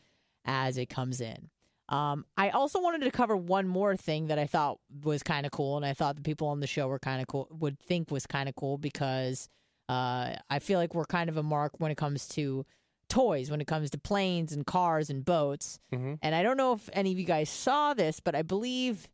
as 0.43 0.79
it 0.79 0.87
comes 0.87 1.21
in. 1.21 1.51
Um, 1.87 2.25
I 2.35 2.49
also 2.49 2.81
wanted 2.81 3.01
to 3.03 3.11
cover 3.11 3.37
one 3.37 3.67
more 3.67 3.95
thing 3.95 4.25
that 4.29 4.39
I 4.39 4.47
thought 4.47 4.79
was 5.03 5.21
kind 5.21 5.45
of 5.45 5.51
cool, 5.51 5.77
and 5.77 5.85
I 5.85 5.93
thought 5.93 6.15
the 6.15 6.23
people 6.23 6.47
on 6.47 6.61
the 6.61 6.65
show 6.65 6.87
were 6.87 6.97
kind 6.97 7.21
of 7.21 7.27
cool, 7.27 7.47
would 7.51 7.77
think 7.77 8.09
was 8.09 8.25
kind 8.25 8.49
of 8.49 8.55
cool 8.55 8.79
because 8.79 9.47
uh, 9.87 10.33
I 10.49 10.57
feel 10.57 10.79
like 10.79 10.95
we're 10.95 11.05
kind 11.05 11.29
of 11.29 11.37
a 11.37 11.43
mark 11.43 11.73
when 11.77 11.91
it 11.91 11.95
comes 11.95 12.27
to 12.29 12.65
toys, 13.07 13.51
when 13.51 13.61
it 13.61 13.67
comes 13.67 13.91
to 13.91 13.99
planes 13.99 14.51
and 14.51 14.65
cars 14.65 15.11
and 15.11 15.23
boats. 15.23 15.77
Mhm. 15.93 16.17
And 16.23 16.33
I 16.33 16.41
don't 16.41 16.57
know 16.57 16.73
if 16.73 16.89
any 16.91 17.11
of 17.11 17.19
you 17.19 17.25
guys 17.25 17.51
saw 17.51 17.93
this, 17.93 18.19
but 18.19 18.33
I 18.33 18.41
believe 18.41 19.07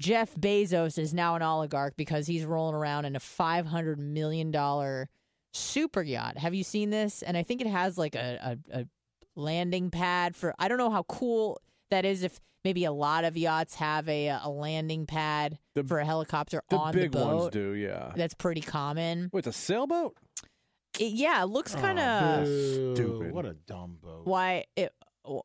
Jeff 0.00 0.34
Bezos 0.34 0.98
is 0.98 1.14
now 1.14 1.36
an 1.36 1.42
oligarch 1.42 1.94
because 1.96 2.26
he's 2.26 2.44
rolling 2.44 2.74
around 2.74 3.04
in 3.04 3.14
a 3.14 3.20
five 3.20 3.66
hundred 3.66 4.00
million 4.00 4.50
dollar 4.50 5.08
super 5.52 6.02
yacht. 6.02 6.38
Have 6.38 6.54
you 6.54 6.64
seen 6.64 6.90
this? 6.90 7.22
And 7.22 7.36
I 7.36 7.42
think 7.42 7.60
it 7.60 7.66
has 7.66 7.96
like 7.98 8.14
a, 8.14 8.58
a, 8.72 8.80
a 8.80 8.86
landing 9.36 9.90
pad 9.90 10.36
for. 10.36 10.54
I 10.58 10.68
don't 10.68 10.78
know 10.78 10.90
how 10.90 11.02
cool 11.04 11.60
that 11.90 12.04
is. 12.04 12.22
If 12.22 12.40
maybe 12.64 12.84
a 12.84 12.92
lot 12.92 13.24
of 13.24 13.36
yachts 13.36 13.74
have 13.76 14.08
a 14.08 14.28
a 14.28 14.48
landing 14.50 15.06
pad 15.06 15.58
The- 15.74 15.84
for 15.84 15.98
a 15.98 16.04
helicopter 16.04 16.62
The 16.70 16.76
on 16.76 16.92
big 16.92 17.12
the 17.12 17.18
boat. 17.18 17.36
ones 17.36 17.50
do, 17.52 17.72
yeah. 17.72 18.12
That's 18.16 18.34
pretty 18.34 18.60
common. 18.60 19.30
Wait, 19.32 19.46
it's 19.46 19.48
a 19.48 19.52
sailboat? 19.52 20.16
It, 20.98 21.12
yeah, 21.12 21.42
it 21.42 21.46
looks 21.46 21.74
kind 21.74 21.98
Oh, 21.98 22.02
of 22.02 22.44
boo. 22.44 22.94
stupid. 22.94 23.32
What 23.32 23.44
a 23.46 23.54
dumb 23.54 23.98
boat. 24.02 24.22
why 24.26 24.64
it. 24.76 24.92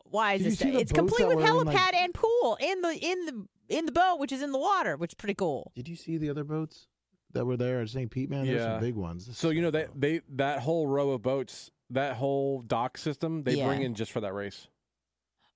Why 0.10 0.36
is 0.36 0.58
Did 0.58 0.74
this? 0.74 0.82
It's 0.82 0.92
complete 0.94 1.28
with 1.28 1.38
were 1.38 1.44
in, 1.46 1.66
like- 1.66 1.76
helipad 1.76 1.94
and 1.96 2.14
pool 2.14 2.58
in 2.62 2.82
the 2.82 2.98
in 3.02 3.26
the 3.26 3.48
in 3.70 3.86
the 3.86 3.92
boat, 3.92 4.18
which 4.20 4.32
is 4.32 4.42
in 4.42 4.52
the 4.54 4.58
water, 4.58 4.96
which 4.96 5.12
is 5.12 5.16
pretty 5.16 5.34
cool. 5.34 5.72
Did 5.76 5.88
you 5.90 5.96
see 5.98 6.18
the 6.18 6.30
other 6.30 6.44
boats 6.46 6.88
that 7.34 7.46
were 7.46 7.58
there 7.58 7.82
at 7.82 7.90
St. 7.90 8.10
Pete? 8.10 8.30
Man, 8.30 8.46
there's 8.46 8.60
Yeah. 8.62 8.74
some 8.76 8.80
big 8.82 8.96
ones. 8.96 9.28
This 9.28 9.38
So 9.38 9.50
is 9.50 9.56
you 9.56 9.62
know 9.62 9.68
so 9.68 9.72
that 9.72 9.90
they 10.00 10.22
that 10.30 10.60
whole 10.60 10.88
row 10.88 11.12
of 11.12 11.22
boats, 11.22 11.72
that 11.90 12.16
whole 12.16 12.62
dock 12.62 12.98
system, 12.98 13.44
they 13.44 13.56
bring 13.64 13.82
in 13.82 13.94
just 13.96 14.12
for 14.12 14.22
that 14.22 14.34
race. 14.34 14.68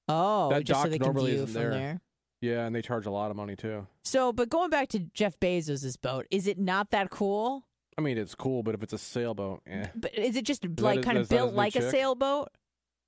Oh, 0.10 0.50
That 0.50 0.64
just 0.64 0.80
so 0.80 0.86
dock 0.86 0.92
they 0.92 0.98
can 1.00 1.06
normally 1.08 1.32
view 1.32 1.44
isn't 1.44 1.48
from 1.54 1.62
there. 1.62 1.72
there. 1.72 2.02
Yeah, 2.40 2.66
and 2.66 2.76
they 2.76 2.82
charge 2.82 3.06
a 3.06 3.12
lot 3.12 3.32
of 3.32 3.38
money 3.38 3.56
too. 3.56 3.88
So, 4.04 4.32
but 4.32 4.50
going 4.50 4.70
back 4.70 4.90
to 4.90 5.00
Jeff 5.00 5.40
Bezos's 5.40 5.98
boat, 5.98 6.28
is 6.30 6.48
it 6.48 6.58
not 6.60 6.92
that 6.92 7.10
cool? 7.10 7.64
I 7.98 8.02
mean, 8.02 8.18
it's 8.18 8.36
cool, 8.36 8.62
but 8.62 8.76
if 8.76 8.84
it's 8.84 8.94
a 8.94 8.98
sailboat, 8.98 9.64
eh. 9.66 9.88
But 9.96 10.14
is 10.18 10.36
it 10.36 10.46
just 10.46 10.62
that 10.62 10.80
like 10.80 10.98
his- 10.98 11.06
kind 11.06 11.18
of 11.18 11.24
is 11.24 11.30
that 11.30 11.36
his 11.36 11.42
built 11.42 11.52
new 11.54 11.58
like 11.58 11.76
a 11.76 11.80
chick? 11.80 11.90
sailboat? 11.92 12.50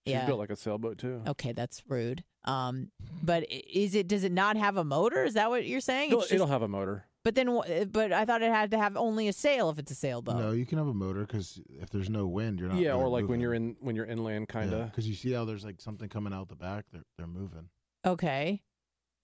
She's 0.07 0.13
yeah. 0.13 0.25
built 0.25 0.39
like 0.39 0.49
a 0.49 0.55
sailboat 0.55 0.97
too. 0.97 1.21
Okay, 1.27 1.51
that's 1.51 1.83
rude. 1.87 2.23
Um, 2.45 2.89
but 3.21 3.43
i- 3.43 3.63
is 3.71 3.93
it? 3.93 4.07
Does 4.07 4.23
it 4.23 4.31
not 4.31 4.57
have 4.57 4.77
a 4.77 4.83
motor? 4.83 5.23
Is 5.23 5.35
that 5.35 5.49
what 5.51 5.65
you're 5.67 5.81
saying? 5.81 6.09
It'll, 6.09 6.23
It's 6.23 6.31
it'll 6.31 6.47
have 6.47 6.63
a 6.63 6.67
motor. 6.67 7.05
But 7.23 7.35
then, 7.35 7.47
but 7.91 8.11
I 8.13 8.25
thought 8.25 8.41
it 8.41 8.51
had 8.51 8.71
to 8.71 8.77
have 8.77 8.95
only 8.97 9.27
a 9.27 9.33
sail 9.33 9.69
if 9.69 9.77
it's 9.79 9.91
a 9.91 9.95
sailboat. 9.95 10.37
No, 10.37 10.51
you 10.51 10.65
can 10.65 10.77
have 10.77 10.87
a 10.87 10.93
motor 10.93 11.21
because 11.21 11.59
if 11.69 11.89
there's 11.89 12.09
no 12.09 12.27
wind, 12.27 12.59
you're 12.59 12.69
not. 12.69 12.77
Yeah, 12.79 12.93
or 12.93 13.07
like 13.09 13.27
when 13.27 13.39
you're 13.39 13.53
in 13.53 13.75
when 13.81 13.95
you're 13.95 14.05
inland, 14.05 14.47
kind 14.47 14.73
of. 14.73 14.85
Because 14.91 15.07
you 15.07 15.15
see 15.15 15.33
how 15.33 15.45
there's 15.45 15.65
like 15.65 15.81
something 15.81 16.07
coming 16.09 16.33
out 16.33 16.47
the 16.49 16.55
back. 16.55 16.85
They're 16.91 17.03
they're 17.17 17.27
moving. 17.27 17.69
Okay. 18.05 18.61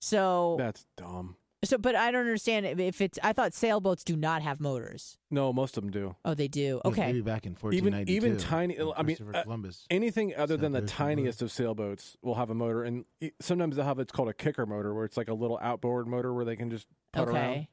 So, 0.01 0.55
That's 0.59 0.85
dumb. 0.97 1.35
so, 1.63 1.77
but 1.79 1.95
I 1.95 2.11
don't 2.11 2.21
understand 2.21 2.65
if- 2.65 2.79
if 2.79 3.01
it's. 3.01 3.17
I 3.23 3.33
thought 3.33 3.53
sailboats 3.53 4.03
do 4.03 4.15
not 4.15 4.41
have 4.43 4.59
motors. 4.59 5.17
No, 5.31 5.51
most 5.51 5.77
of 5.77 5.83
them 5.83 5.91
do. 5.91 6.15
Oh, 6.23 6.35
they 6.35 6.47
do. 6.47 6.79
Yeah, 6.83 6.91
Okay. 6.91 7.05
Maybe 7.07 7.21
back 7.21 7.45
in 7.47 7.53
1492. 7.55 8.11
even 8.11 8.37
tiny- 8.37 8.77
I 8.77 8.83
mean, 9.01 9.15
Christopher 9.15 9.35
uh, 9.37 9.43
Columbus. 9.43 9.85
Anything 9.89 10.35
other 10.35 10.57
than 10.57 10.73
the 10.73 10.79
Sailboats 10.79 10.99
will 10.99 11.05
work. 11.05 11.09
tiniest 11.15 11.41
of 11.41 11.51
sailboats 11.51 12.17
will 12.21 12.35
have 12.35 12.49
a 12.51 12.53
motor, 12.53 12.83
and 12.83 13.05
sometimes 13.41 13.77
they'll 13.77 13.85
have 13.85 13.97
it's 13.99 14.11
called 14.11 14.29
a 14.29 14.33
kicker 14.33 14.65
motor, 14.67 14.93
where 14.93 15.05
it's 15.05 15.17
like 15.17 15.29
a 15.29 15.33
little 15.33 15.57
outboard 15.61 16.07
motor 16.07 16.33
where 16.33 16.45
they 16.45 16.55
can 16.57 16.69
just 16.69 16.87
put 17.13 17.29
around. 17.29 17.67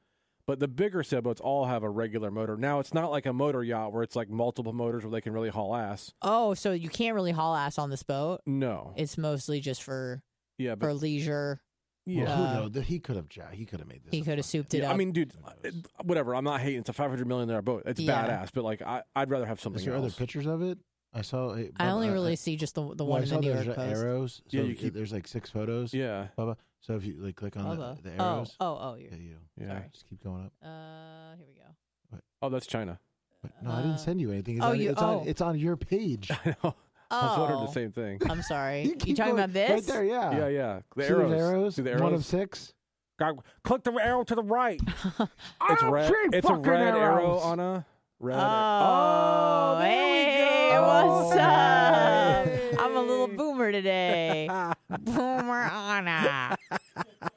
Okay. 0.53 0.59
But 0.59 0.61
the 0.61 0.69
bigger 0.69 1.03
sailboats 1.03 1.41
all 1.41 1.65
have 1.65 1.83
a 1.83 1.89
regular 1.89 2.31
motor. 2.31 2.57
Now 2.57 2.79
it's 2.81 2.93
not 2.93 3.11
like 3.11 3.27
a 3.27 3.33
motor 3.33 3.63
yacht 3.65 3.93
where 3.93 4.03
it's 4.03 4.15
like 4.17 4.29
multiple 4.29 4.73
motors 4.73 5.03
where 5.05 5.11
they 5.11 5.21
can 5.21 5.33
really 5.33 5.49
haul 5.49 5.75
ass. 5.75 6.13
Oh, 6.23 6.55
so 6.55 6.73
you 6.73 6.89
can't 6.89 7.15
really 7.15 7.33
haul 7.33 7.55
ass 7.55 7.79
on 7.79 7.91
this 7.91 8.03
boat. 8.03 8.41
No. 8.47 8.93
It's 8.97 9.17
mostly 9.17 9.61
just 9.61 9.83
for 9.83 10.23
Yeah, 10.59 10.73
for 10.75 10.89
but 10.89 10.95
leisure. 10.97 11.61
Well, 12.07 12.17
yeah. 12.17 12.37
who 12.37 12.43
Uh, 12.43 12.69
knows? 12.69 12.85
He 12.87 12.99
could 12.99 13.17
have. 13.17 13.27
He 13.53 13.65
could 13.65 13.79
have 13.79 13.89
made 13.89 14.03
this. 14.05 14.11
He 14.11 14.23
could 14.23 14.37
have 14.39 14.45
souped 14.45 14.75
it 14.75 14.79
Yeah, 14.79 14.89
up. 14.89 14.95
I 14.95 14.97
mean, 14.97 15.13
dude, 15.13 15.33
Who 15.33 15.41
knows? 15.43 15.55
it- 15.65 15.87
whatever. 16.05 16.35
I'm 16.35 16.45
not 16.45 16.61
hating. 16.61 16.81
It's 16.81 16.89
a 16.89 16.93
500 16.93 17.27
million 17.27 17.49
dollar 17.49 17.63
boat. 17.63 17.85
It's 17.87 18.01
Yeah. 18.01 18.27
badass. 18.45 18.51
But 18.53 18.65
like, 18.65 18.83
I, 18.83 19.03
I'd 19.17 19.31
rather 19.31 19.47
have 19.47 19.61
something 19.61 19.79
Is 19.81 19.87
there 19.87 19.95
else. 19.95 20.07
other 20.07 20.15
pictures 20.19 20.47
of 20.47 20.63
it? 20.63 20.79
I 21.15 21.23
saw. 21.23 21.55
hey, 21.55 21.71
I 21.77 21.85
Bubba, 21.87 21.93
only 21.93 22.11
really 22.11 22.37
see 22.37 22.57
just 22.57 22.75
the 22.75 22.83
the 22.95 23.05
well, 23.05 23.13
one 23.13 23.21
I 23.21 23.23
in 23.25 23.29
saw 23.29 23.35
the 23.37 23.41
New 23.43 23.53
York 23.53 23.69
uh, 23.69 23.75
Post. 23.75 24.03
arrows. 24.03 24.43
So 24.49 24.57
Yeah, 24.59 24.63
you 24.65 24.75
keep- 24.75 24.95
there's 24.95 25.13
like 25.13 25.29
six 25.29 25.49
photos. 25.51 25.93
Yeah. 25.95 26.29
Bubba. 26.37 26.57
So 26.83 26.95
if 26.97 27.05
you 27.07 27.15
like 27.19 27.37
click 27.37 27.57
on 27.57 27.65
Bubba. 27.65 28.03
the, 28.03 28.11
the 28.11 28.17
oh, 28.19 28.35
arrows. 28.35 28.57
oh, 28.61 28.67
oh, 28.81 28.95
you're, 28.99 29.11
Yeah, 29.11 29.17
you. 29.17 29.37
Yeah. 29.61 29.67
Sorry. 29.69 29.83
Just 29.93 30.09
keep 30.09 30.23
going 30.23 30.45
up. 30.47 30.53
Uh, 30.63 31.37
here 31.39 31.47
we 31.49 31.55
go. 31.55 32.19
Oh, 32.43 32.49
that's 32.51 32.67
China. 32.67 32.99
Wait, 33.43 33.53
no, 33.63 33.71
I 33.71 33.83
didn't 33.83 33.99
send 33.99 34.21
you 34.21 34.31
anything. 34.33 34.57
It's, 34.57 34.65
oh, 34.65 34.71
on, 34.71 34.81
you- 34.81 34.91
it's, 34.91 35.01
oh. 35.03 35.19
on, 35.21 35.29
it's 35.29 35.41
on 35.41 35.59
your 35.59 35.77
page. 35.77 36.31
I 36.45 36.57
know. 36.63 36.75
I 37.11 37.27
was 37.27 37.39
wondering 37.39 37.61
Oh, 37.61 37.67
the 37.67 37.73
same 37.73 37.93
thing. 37.93 38.19
I'm 38.29 38.43
sorry. 38.43 38.83
you 38.87 38.97
keep 38.97 39.17
talking 39.17 39.33
going- 39.37 39.45
about 39.45 39.53
this? 39.55 39.71
Right 39.71 39.85
there, 39.87 40.05
yeah. 40.05 40.31
Yeah, 40.39 40.49
yeah. 40.49 40.81
The 40.97 41.03
See 41.05 41.09
arrows. 41.11 41.31
those 41.31 41.41
arrows? 41.41 41.75
See 41.77 41.83
the 41.83 41.91
One 41.93 42.01
of 42.01 42.09
arrows? 42.13 42.27
six. 42.27 42.73
God, 43.19 43.39
click 43.63 43.85
the 43.85 43.93
arrow 43.93 44.25
to 44.25 44.35
the 44.35 44.43
right. 44.43 44.81
I 45.21 45.27
It's 45.73 45.83
don't 45.83 45.91
red. 45.93 46.09
see 46.09 46.15
It's 46.33 46.47
a 46.47 46.49
fucking 46.49 46.63
red 46.63 46.81
arrow 46.81 47.03
arrows. 47.23 47.43
on 47.43 47.61
a 47.61 47.87
red. 48.19 48.37
Oh, 48.39 48.41
oh, 48.41 49.79
there 49.79 49.91
hey, 49.91 50.69
we 50.71 50.75
go. 50.75 51.23
what's 51.27 51.37
up? 51.37 52.81
I'm 52.81 52.97
a 52.97 53.01
little 53.01 53.29
boomer 53.29 53.71
today. 53.71 54.49
Boomer 54.89 55.63
Anna. 55.63 56.57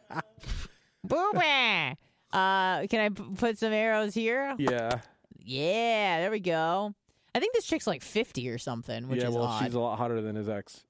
boomer. 1.04 1.96
Uh, 2.32 2.88
can 2.88 3.00
I 3.00 3.10
p- 3.10 3.24
put 3.38 3.58
some 3.58 3.72
arrows 3.74 4.14
here? 4.14 4.56
Yeah. 4.58 5.00
Yeah, 5.40 6.20
there 6.20 6.32
we 6.32 6.40
go. 6.40 6.94
I 7.34 7.40
think 7.40 7.54
this 7.54 7.66
chick's 7.66 7.88
like 7.88 8.02
50 8.02 8.50
or 8.50 8.58
something, 8.58 9.08
which 9.08 9.22
yeah, 9.22 9.30
is 9.30 9.36
well, 9.36 9.46
odd. 9.46 9.64
she's 9.64 9.74
a 9.74 9.80
lot 9.80 9.98
hotter 9.98 10.22
than 10.22 10.36
his 10.36 10.50
ex. 10.50 10.84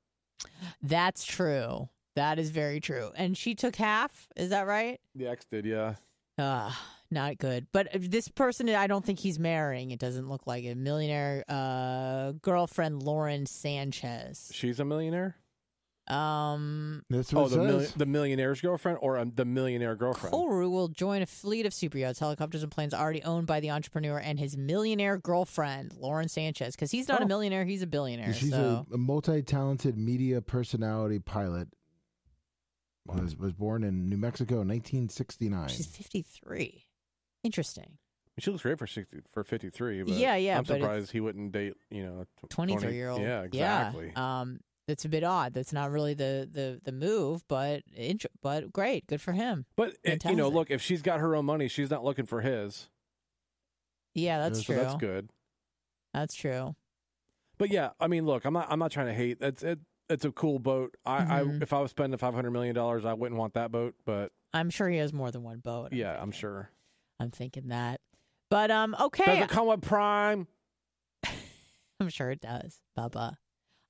That's 0.82 1.26
true. 1.26 1.89
That 2.16 2.39
is 2.39 2.49
very 2.51 2.80
true. 2.80 3.12
And 3.16 3.38
she 3.38 3.56
took 3.56 3.76
half. 3.76 4.28
Is 4.36 4.49
that 4.49 4.68
right? 4.68 4.99
The 5.16 5.28
ex 5.28 5.45
did, 5.45 5.66
yeah. 5.66 5.95
Uh, 6.38 6.72
not 7.12 7.38
good. 7.38 7.68
But 7.72 7.89
this 7.93 8.28
person, 8.28 8.70
I 8.70 8.88
don't 8.88 9.03
think 9.03 9.20
he's 9.20 9.39
marrying. 9.39 9.91
It 9.91 9.99
doesn't 9.99 10.30
look 10.30 10.47
like 10.47 10.64
it. 10.64 10.76
Millionaire 10.78 11.43
uh, 11.49 12.34
girlfriend 12.41 13.03
Lauren 13.03 13.45
Sanchez. 13.45 14.49
She's 14.53 14.80
a 14.80 14.86
millionaire? 14.86 15.36
Um, 16.08 17.03
That's 17.10 17.34
Oh, 17.34 17.41
what 17.43 17.51
the, 17.51 17.62
it 17.64 17.68
milli- 17.68 17.80
says. 17.82 17.93
the 17.93 18.06
millionaire's 18.06 18.62
girlfriend 18.62 18.99
or 19.01 19.18
um, 19.18 19.32
the 19.36 19.45
millionaire 19.45 19.95
girlfriend? 19.95 20.34
Koru 20.36 20.70
will 20.70 20.88
join 20.88 21.22
a 21.24 21.26
fleet 21.26 21.66
of 21.66 21.74
super 21.74 21.97
yachts, 21.97 22.20
helicopters, 22.20 22.62
and 22.62 22.72
planes 22.72 22.93
already 22.93 23.24
owned 23.24 23.47
by 23.47 23.60
the 23.60 23.72
entrepreneur 23.72 24.20
and 24.20 24.39
his 24.39 24.56
millionaire 24.56 25.18
girlfriend, 25.18 25.93
Lauren 25.97 26.28
Sanchez. 26.30 26.76
Because 26.76 26.91
he's 26.91 27.08
not 27.08 27.22
a 27.22 27.24
Oh. 27.24 27.28
millionaire, 27.28 27.66
he's 27.66 27.82
a 27.82 27.88
billionaire. 27.88 28.34
She's 28.34 28.51
so. 28.51 28.86
a, 28.91 28.93
a 28.93 28.97
multi-talented 28.97 29.97
media 29.97 30.41
personality 30.41 31.18
pilot. 31.20 31.70
Was 33.08 33.36
was 33.38 33.53
born 33.53 33.84
in 33.84 34.10
New 34.10 34.18
Mexico 34.18 34.62
in 34.62 34.68
1969. 34.68 35.68
She's 35.70 35.86
53. 35.86 36.86
Interesting. 37.43 37.97
She 38.39 38.49
looks 38.51 38.64
great 38.64 38.80
for 38.80 38.88
60, 38.88 39.20
for 39.32 39.43
53. 39.43 40.03
Yeah, 40.08 40.36
yeah, 40.36 40.58
I'm 40.58 40.66
surprised 40.66 41.12
he 41.12 41.20
wouldn't 41.22 41.51
date, 41.51 41.76
you 41.91 42.03
know, 42.03 42.22
a 42.22 42.47
tw- 42.47 42.49
23 42.49 42.93
year 42.95 43.10
old. 43.10 43.22
Yeah, 43.22 43.43
exactly. 43.43 44.12
Yeah. 44.14 44.41
Um, 44.41 44.60
that's 44.88 45.05
a 45.05 45.09
bit 45.09 45.23
odd. 45.23 45.53
That's 45.53 45.73
not 45.73 45.91
really 45.91 46.13
the 46.13 46.47
the 46.51 46.79
the 46.83 46.91
move, 46.91 47.43
but 47.47 47.83
int- 47.95 48.25
but 48.41 48.71
great, 48.71 49.07
good 49.07 49.21
for 49.21 49.31
him. 49.33 49.65
But, 49.75 49.95
it, 50.03 50.23
you 50.25 50.36
know, 50.36 50.49
look, 50.49 50.69
if 50.71 50.81
she's 50.81 51.01
got 51.01 51.19
her 51.19 51.36
own 51.36 51.45
money, 51.45 51.67
she's 51.67 51.89
not 51.89 52.03
looking 52.03 52.25
for 52.25 52.41
his. 52.41 52.89
Yeah, 54.13 54.39
that's 54.39 54.59
so 54.65 54.73
true. 54.73 54.75
that's 54.81 54.95
good. 54.95 55.29
That's 56.13 56.36
true. 56.36 56.75
But 57.57 57.69
yeah, 57.71 57.89
I 57.99 58.07
mean, 58.07 58.25
look, 58.25 58.45
I'm 58.45 58.53
not. 58.53 58.67
I'm 58.69 58.79
not 58.79 58.91
trying 58.91 59.07
to 59.07 59.13
hate. 59.13 59.38
It's 59.41 59.63
it. 59.63 59.79
It's 60.07 60.23
a 60.23 60.31
cool 60.31 60.59
boat. 60.59 60.95
I, 61.05 61.21
Mhm. 61.21 61.29
I 61.59 61.63
if 61.63 61.73
I 61.73 61.79
was 61.79 61.89
spending 61.91 62.17
500 62.17 62.51
million 62.51 62.75
dollars, 62.75 63.05
I 63.05 63.13
wouldn't 63.13 63.39
want 63.39 63.55
that 63.55 63.71
boat. 63.71 63.95
But 64.05 64.31
I'm 64.53 64.69
sure 64.69 64.88
he 64.88 64.97
has 64.97 65.11
more 65.13 65.31
than 65.31 65.43
one 65.43 65.59
boat. 65.59 65.89
I'm 65.91 65.97
yeah, 65.97 66.17
I'm 66.21 66.31
sure. 66.31 66.69
I'm 67.19 67.31
thinking 67.31 67.69
that. 67.69 68.01
But 68.51 68.69
um, 68.71 68.95
okay. 68.99 69.25
Does 69.25 69.43
it 69.45 69.49
come 69.49 69.67
with 69.67 69.81
Prime? 69.81 70.47
I'm 71.99 72.09
sure 72.09 72.29
it 72.29 72.41
does, 72.41 72.79
Bubba. 72.97 73.36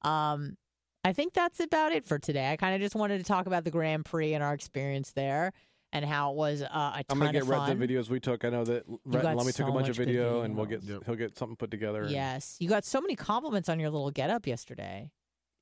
Um, 0.03 0.57
I 1.05 1.13
think 1.13 1.33
that's 1.33 1.59
about 1.59 1.91
it 1.91 2.05
for 2.05 2.17
today. 2.19 2.51
I 2.51 2.55
kind 2.57 2.75
of 2.75 2.81
just 2.81 2.95
wanted 2.95 3.19
to 3.19 3.23
talk 3.23 3.45
about 3.47 3.63
the 3.63 3.71
Grand 3.71 4.05
Prix 4.05 4.33
and 4.33 4.43
our 4.43 4.53
experience 4.53 5.11
there 5.11 5.53
and 5.93 6.03
how 6.03 6.31
it 6.31 6.35
was 6.35 6.61
uh, 6.61 6.65
a 6.67 6.69
ton 6.69 7.05
I'm 7.09 7.19
gonna 7.19 7.31
get 7.31 7.43
of 7.43 7.49
Rhett 7.49 7.77
the 7.79 7.87
videos 7.87 8.09
we 8.09 8.19
took. 8.19 8.43
I 8.43 8.49
know 8.49 8.65
that 8.65 8.83
Rhett 9.05 9.21
got 9.23 9.25
and 9.29 9.37
Lummy 9.37 9.51
took 9.51 9.67
a 9.67 9.71
bunch 9.71 9.87
of 9.87 9.97
much 9.97 9.97
good 9.97 10.07
video, 10.07 10.41
and 10.41 10.55
we'll 10.57 10.65
get 10.65 10.83
Yep. 10.83 11.03
he'll 11.05 11.15
get 11.15 11.37
something 11.37 11.55
put 11.55 11.71
together. 11.71 12.05
Yes, 12.09 12.57
you 12.59 12.67
got 12.67 12.83
so 12.85 12.99
many 12.99 13.15
compliments 13.15 13.69
on 13.69 13.79
your 13.79 13.89
little 13.91 14.11
getup 14.11 14.47
yesterday. 14.47 15.11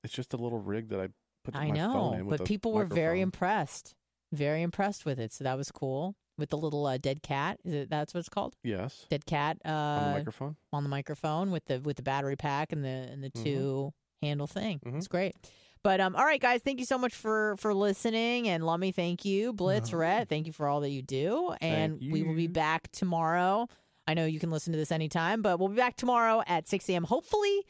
it's 0.03 0.13
just 0.13 0.33
a 0.33 0.37
little 0.37 0.59
rig 0.59 0.89
that 0.89 0.99
I 0.99 1.07
put 1.43 1.55
I 1.55 1.65
my 1.67 1.71
know, 1.71 1.93
phone 1.93 2.13
in. 2.19 2.25
with 2.25 2.39
but 2.39 2.47
people 2.47 2.71
were 2.73 2.85
very 2.85 3.21
impressed, 3.21 3.93
very 4.31 4.61
impressed 4.61 5.05
with 5.05 5.19
it. 5.19 5.31
So 5.33 5.43
that 5.43 5.57
was 5.57 5.71
cool. 5.71 6.15
With 6.37 6.49
the 6.49 6.57
little 6.57 6.85
uh, 6.87 6.97
dead 6.97 7.21
cat, 7.21 7.59
is 7.63 7.73
it 7.73 7.89
that's 7.91 8.13
what 8.13 8.19
it's 8.21 8.29
called? 8.29 8.55
Yes, 8.63 9.05
Dead 9.09 9.25
cat 9.25 9.57
uh, 9.65 9.69
on 9.69 10.03
the 10.13 10.17
microphone. 10.17 10.55
on 10.71 10.83
the 10.83 10.89
microphone 10.89 11.51
with 11.51 11.65
the 11.65 11.79
with 11.81 11.97
the 11.97 12.01
battery 12.03 12.35
pack 12.37 12.71
and 12.71 12.83
the 12.83 12.87
and 12.87 13.23
the 13.23 13.29
Mhm. 13.29 13.43
two 13.43 13.93
handle 14.23 14.47
thing. 14.47 14.79
Mhm. 14.85 14.97
It's 14.97 15.07
great. 15.07 15.35
But 15.83 15.99
um, 15.99 16.15
all 16.15 16.23
right, 16.23 16.39
guys, 16.41 16.61
thank 16.63 16.79
you 16.79 16.85
so 16.85 16.97
much 16.97 17.13
for 17.13 17.55
for 17.57 17.73
listening. 17.73 18.47
And 18.47 18.65
Lummy, 18.65 18.91
thank 18.93 19.25
you. 19.25 19.51
Blitz, 19.53 19.89
Uh-huh. 19.89 19.97
Rhett, 19.97 20.29
thank 20.29 20.47
you 20.47 20.53
for 20.53 20.67
all 20.67 20.79
that 20.81 20.89
you 20.91 21.01
do. 21.01 21.53
And 21.61 21.99
we 21.99 22.23
will 22.23 22.35
be 22.35 22.47
back 22.47 22.89
tomorrow. 22.91 23.67
I 24.07 24.13
know 24.13 24.25
you 24.25 24.39
can 24.39 24.49
listen 24.51 24.71
to 24.73 24.77
this 24.79 24.91
anytime, 24.91 25.41
but 25.41 25.59
we'll 25.59 25.69
be 25.69 25.75
back 25.75 25.95
tomorrow 25.95 26.41
at 26.47 26.67
6 26.67 26.89
a.m. 26.89 27.03
Hopefully 27.03 27.65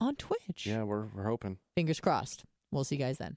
on 0.00 0.14
Twitch. 0.16 0.64
Yeah, 0.66 0.82
we're 0.84 1.06
we're 1.14 1.24
hoping. 1.24 1.58
Fingers 1.74 2.00
crossed. 2.00 2.44
We'll 2.70 2.84
see 2.84 2.96
you 2.96 3.02
guys 3.04 3.18
then. 3.18 3.36